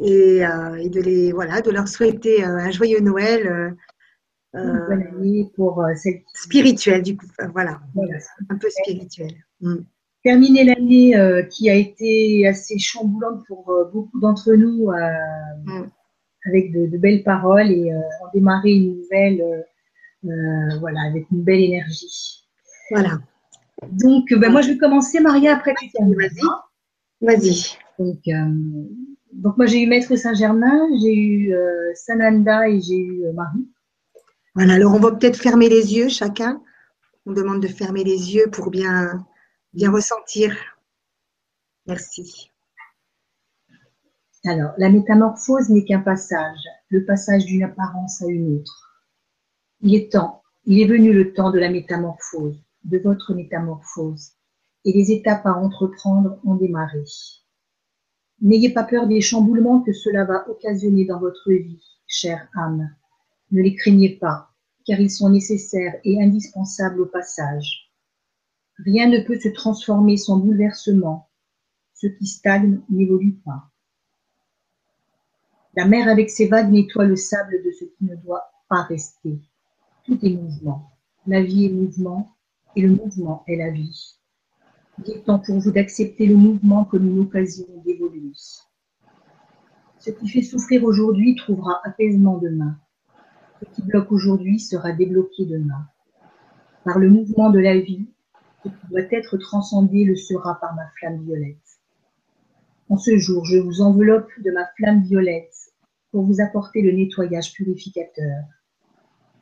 [0.00, 3.76] et, euh, et, de les voilà de leur souhaiter euh, un joyeux Noël
[4.54, 7.80] euh, pour celle spirituel du coup voilà,
[8.48, 9.76] un peu spirituel mm.
[10.22, 14.90] terminer l'année qui a été assez chamboulante pour beaucoup d'entre nous
[15.64, 15.90] mm.
[16.46, 19.64] avec de, de, belles paroles et en démarrer une nouvelle
[20.80, 22.44] voilà avec une belle énergie
[22.90, 23.18] voilà
[23.86, 26.40] donc ben, moi je vais commencer Maria après tu vas-y
[27.20, 28.20] vas-y donc
[29.32, 33.68] donc moi j'ai eu Maître Saint-Germain, j'ai eu euh, Sananda et j'ai eu euh, Marie.
[34.54, 36.62] Voilà, alors on va peut-être fermer les yeux chacun.
[37.26, 39.24] On demande de fermer les yeux pour bien,
[39.74, 40.56] bien ressentir.
[41.86, 42.50] Merci.
[44.44, 46.58] Alors, la métamorphose n'est qu'un passage,
[46.88, 49.02] le passage d'une apparence à une autre.
[49.80, 54.32] Il est temps, il est venu le temps de la métamorphose, de votre métamorphose,
[54.84, 57.04] et les étapes à entreprendre ont démarré.
[58.40, 62.90] N'ayez pas peur des chamboulements que cela va occasionner dans votre vie, chère âme.
[63.50, 64.50] Ne les craignez pas,
[64.86, 67.92] car ils sont nécessaires et indispensables au passage.
[68.78, 71.28] Rien ne peut se transformer sans bouleversement.
[71.94, 73.70] Ce qui stagne n'évolue pas.
[75.74, 79.38] La mer avec ses vagues nettoie le sable de ce qui ne doit pas rester.
[80.04, 80.92] Tout est mouvement.
[81.26, 82.37] La vie est mouvement
[82.76, 84.18] et le mouvement est la vie.
[84.98, 88.32] Il est temps pour vous d'accepter le mouvement comme une occasion d'évoluer.
[89.98, 92.76] Ce qui fait souffrir aujourd'hui trouvera apaisement demain.
[93.60, 95.86] Ce qui bloque aujourd'hui sera débloqué demain.
[96.84, 98.08] Par le mouvement de la vie,
[98.64, 101.56] ce qui doit être transcendé le sera par ma flamme violette.
[102.88, 105.54] En ce jour, je vous enveloppe de ma flamme violette
[106.10, 108.44] pour vous apporter le nettoyage purificateur,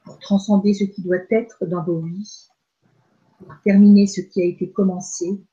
[0.05, 2.49] pour transcender ce qui doit être dans vos vies
[3.39, 5.45] pour terminer ce qui a été commencé,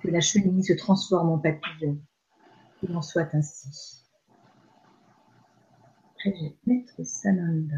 [0.00, 1.98] que la chenille se transforme en papillon.
[2.78, 4.00] Qu'il en soit ainsi.
[6.26, 7.76] Après, mettre Sananda.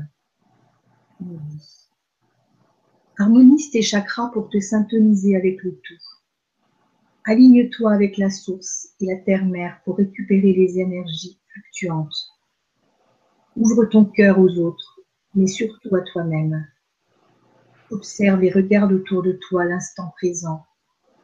[3.19, 6.03] Harmonise tes chakras pour te syntoniser avec le tout.
[7.25, 12.17] Aligne-toi avec la source et la terre-mère pour récupérer les énergies fluctuantes.
[13.57, 15.01] Ouvre ton cœur aux autres,
[15.35, 16.67] mais surtout à toi-même.
[17.93, 20.65] Observe et regarde autour de toi l'instant présent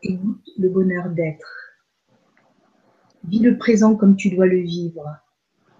[0.03, 1.49] et goûte le bonheur d'être.
[3.25, 5.17] Vis le présent comme tu dois le vivre,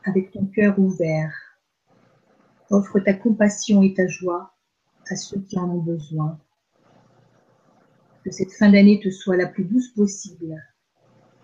[0.05, 1.35] avec ton cœur ouvert.
[2.71, 4.55] Offre ta compassion et ta joie
[5.11, 6.41] à ceux qui en ont besoin.
[8.25, 10.57] Que cette fin d'année te soit la plus douce possible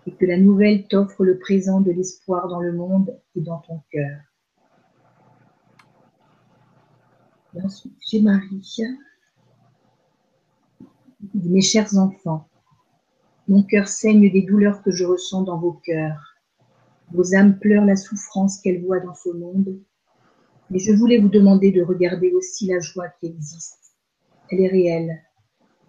[0.07, 3.83] et que la nouvelle t'offre le présent de l'espoir dans le monde et dans ton
[3.91, 4.21] cœur.
[8.07, 8.81] J'ai Marie.
[11.33, 12.49] Mes chers enfants,
[13.47, 16.35] mon cœur saigne des douleurs que je ressens dans vos cœurs.
[17.11, 19.79] Vos âmes pleurent la souffrance qu'elles voient dans ce monde.
[20.69, 23.93] Mais je voulais vous demander de regarder aussi la joie qui existe.
[24.49, 25.21] Elle est réelle.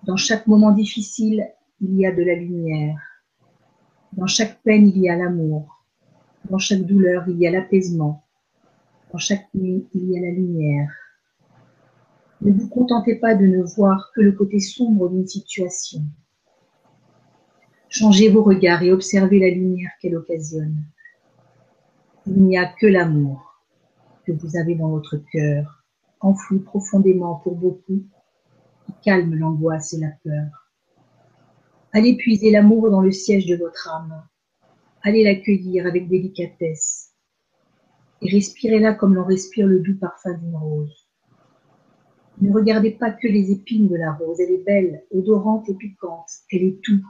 [0.05, 1.49] Dans chaque moment difficile,
[1.81, 2.99] il y a de la lumière.
[4.13, 5.85] Dans chaque peine, il y a l'amour.
[6.51, 8.25] Dans chaque douleur, il y a l'apaisement.
[9.13, 10.91] Dans chaque nuit, il y a la lumière.
[12.43, 16.03] Ne vous contentez pas de ne voir que le côté sombre d'une situation.
[17.89, 20.85] Changez vos regards et observez la lumière qu'elle occasionne.
[22.27, 23.63] Il n'y a que l'amour
[24.27, 25.85] que vous avez dans votre cœur,
[26.21, 28.05] enfoui profondément pour beaucoup,
[28.85, 30.73] qui calme l'angoisse et la peur.
[31.93, 34.23] Allez puiser l'amour dans le siège de votre âme.
[35.03, 37.15] Allez l'accueillir avec délicatesse
[38.23, 41.06] et respirez-la comme l'on respire le doux parfum d'une rose.
[42.41, 46.31] Ne regardez pas que les épines de la rose, elle est belle, odorante et piquante,
[46.53, 47.03] elle est tout.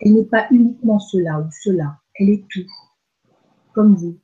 [0.00, 2.70] Elle n'est pas uniquement cela ou cela, elle est tout.
[3.72, 4.18] Comme vous,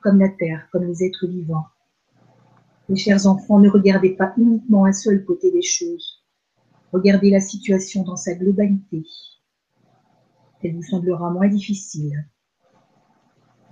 [0.00, 1.66] comme la terre, comme les êtres vivants.
[2.88, 6.24] Mes chers enfants, ne regardez pas uniquement un seul côté des choses.
[6.92, 9.04] Regardez la situation dans sa globalité.
[10.62, 12.28] Elle vous semblera moins difficile.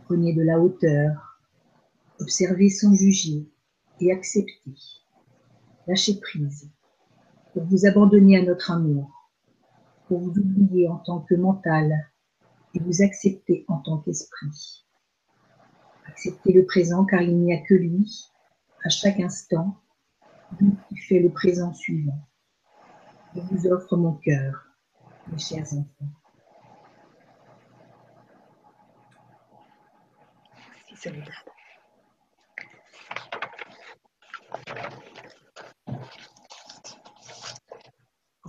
[0.04, 1.40] Prenez de la hauteur,
[2.20, 3.48] observez sans juger
[4.00, 4.76] et acceptez.
[5.88, 6.70] Lâchez prise
[7.54, 9.10] pour vous abandonner à notre amour,
[10.06, 12.10] pour vous oublier en tant que mental
[12.74, 14.84] et vous accepter en tant qu'esprit.
[16.06, 18.30] Acceptez le présent car il n'y a que lui,
[18.84, 19.80] à chaque instant,
[20.60, 22.20] lui qui fait le présent suivant.
[23.34, 24.66] Je vous offre mon cœur,
[25.32, 26.12] mes chers enfants.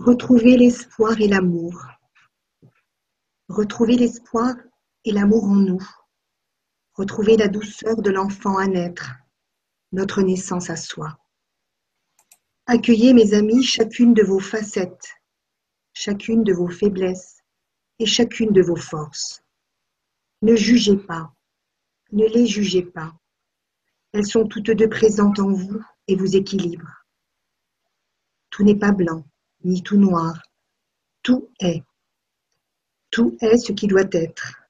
[0.00, 1.84] Retrouvez l'espoir et l'amour.
[3.50, 4.54] Retrouvez l'espoir
[5.04, 5.86] et l'amour en nous.
[6.94, 9.10] Retrouvez la douceur de l'enfant à naître,
[9.92, 11.18] notre naissance à soi.
[12.64, 15.06] Accueillez, mes amis, chacune de vos facettes,
[15.92, 17.36] chacune de vos faiblesses
[17.98, 19.42] et chacune de vos forces.
[20.40, 21.30] Ne jugez pas,
[22.12, 23.12] ne les jugez pas.
[24.14, 27.04] Elles sont toutes deux présentes en vous et vous équilibrent.
[28.48, 29.29] Tout n'est pas blanc,
[29.64, 30.42] ni tout noir.
[31.22, 31.82] Tout est.
[33.10, 34.60] Tout est ce qui doit être.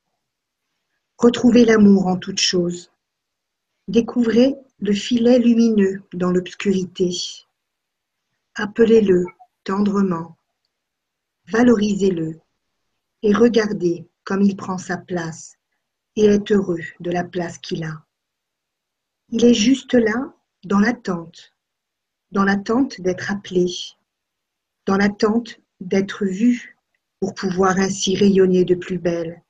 [1.18, 2.90] Retrouvez l'amour en toute chose.
[3.88, 7.10] Découvrez le filet lumineux dans l'obscurité.
[8.54, 9.26] Appelez-le
[9.64, 10.36] tendrement.
[11.48, 12.40] Valorisez-le
[13.22, 15.56] et regardez comme il prend sa place
[16.16, 18.04] et est heureux de la place qu'il a.
[19.28, 21.54] Il est juste là dans l'attente,
[22.32, 23.66] dans l'attente d'être appelé,
[24.86, 26.76] dans l'attente d'être vu
[27.20, 29.42] pour pouvoir ainsi rayonner de plus belle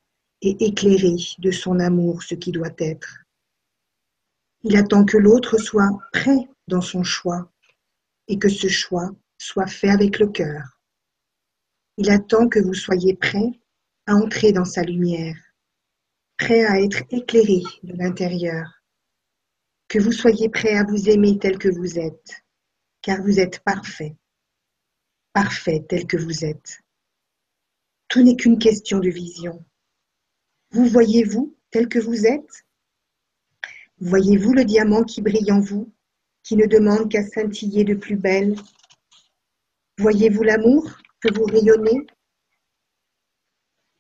[0.43, 3.19] et éclairer de son amour ce qui doit être.
[4.63, 7.51] Il attend que l'autre soit prêt dans son choix
[8.29, 10.81] et que ce choix soit fait avec le cœur.
[11.97, 13.61] Il attend que vous soyez prêt
[14.07, 15.37] à entrer dans sa lumière,
[16.37, 18.83] prêt à être éclairé de l'intérieur,
[19.89, 22.45] que vous soyez prêt à vous aimer tel que vous êtes,
[23.03, 24.17] car vous êtes parfait
[25.33, 26.81] parfait tel que vous êtes.
[28.09, 29.65] Tout n'est qu'une question de vision.
[30.73, 32.65] Vous voyez-vous tel que vous êtes?
[33.99, 35.93] Voyez-vous le diamant qui brille en vous,
[36.43, 38.57] qui ne demande qu'à scintiller de plus belle?
[39.99, 42.07] Voyez-vous l'amour que vous rayonnez?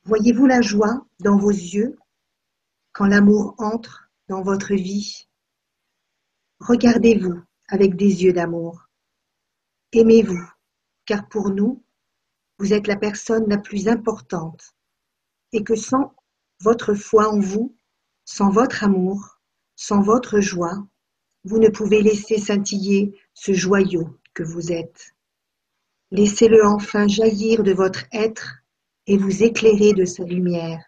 [0.04, 1.98] Voyez-vous la joie dans vos yeux
[2.92, 5.28] quand l'amour entre dans votre vie?
[6.60, 8.88] Regardez-vous avec des yeux d'amour.
[9.92, 10.50] Aimez-vous
[11.10, 11.82] car pour nous,
[12.60, 14.76] vous êtes la personne la plus importante
[15.50, 16.14] et que sans
[16.60, 17.74] votre foi en vous,
[18.24, 19.40] sans votre amour,
[19.74, 20.86] sans votre joie,
[21.42, 25.16] vous ne pouvez laisser scintiller ce joyau que vous êtes.
[26.12, 28.62] Laissez-le enfin jaillir de votre être
[29.08, 30.84] et vous éclairer de sa lumière.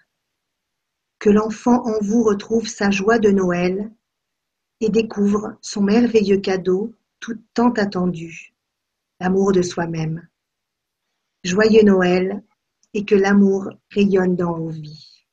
[1.19, 3.91] Que l'enfant en vous retrouve sa joie de Noël
[4.79, 8.52] et découvre son merveilleux cadeau tout tant attendu,
[9.23, 10.29] l'amour de soi-même.
[11.45, 12.43] Joyeux Noël
[12.93, 15.27] et que l'amour rayonne dans vos vies.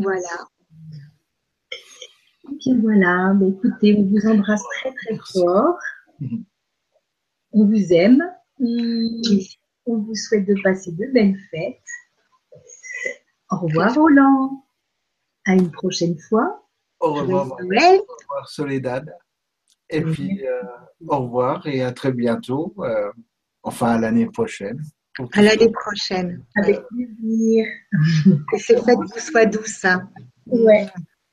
[0.00, 0.48] Voilà.
[1.70, 5.78] Et puis voilà, bah, écoutez, on vous embrasse très très fort.
[7.52, 8.22] On vous aime.
[8.58, 11.78] On vous souhaite de passer de belles fêtes.
[13.50, 14.64] Au revoir Roland.
[15.46, 16.68] À une prochaine fois.
[17.00, 17.98] Au revoir, Marie.
[18.00, 19.16] au revoir Soledad.
[19.90, 20.62] Et puis, euh,
[21.06, 22.74] au revoir et à très bientôt.
[22.80, 23.10] euh,
[23.62, 24.80] enfin, à l'année prochaine.
[25.32, 26.44] À l'année prochaine.
[26.56, 27.66] Avec plaisir.
[28.52, 29.84] Que ces fêtes vous soient douces.
[29.84, 30.08] hein.
[30.46, 30.86] Ouais.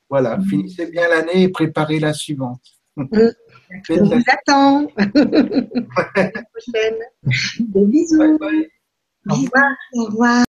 [0.08, 2.62] Voilà, finissez bien l'année et préparez la suivante.
[2.96, 3.04] On
[3.88, 4.86] vous attend.
[4.96, 5.04] À
[6.16, 6.98] l'année prochaine.
[7.60, 8.18] Des bisous.
[8.18, 8.68] Bye bye.
[9.30, 9.70] Au revoir.
[9.94, 10.45] Au revoir.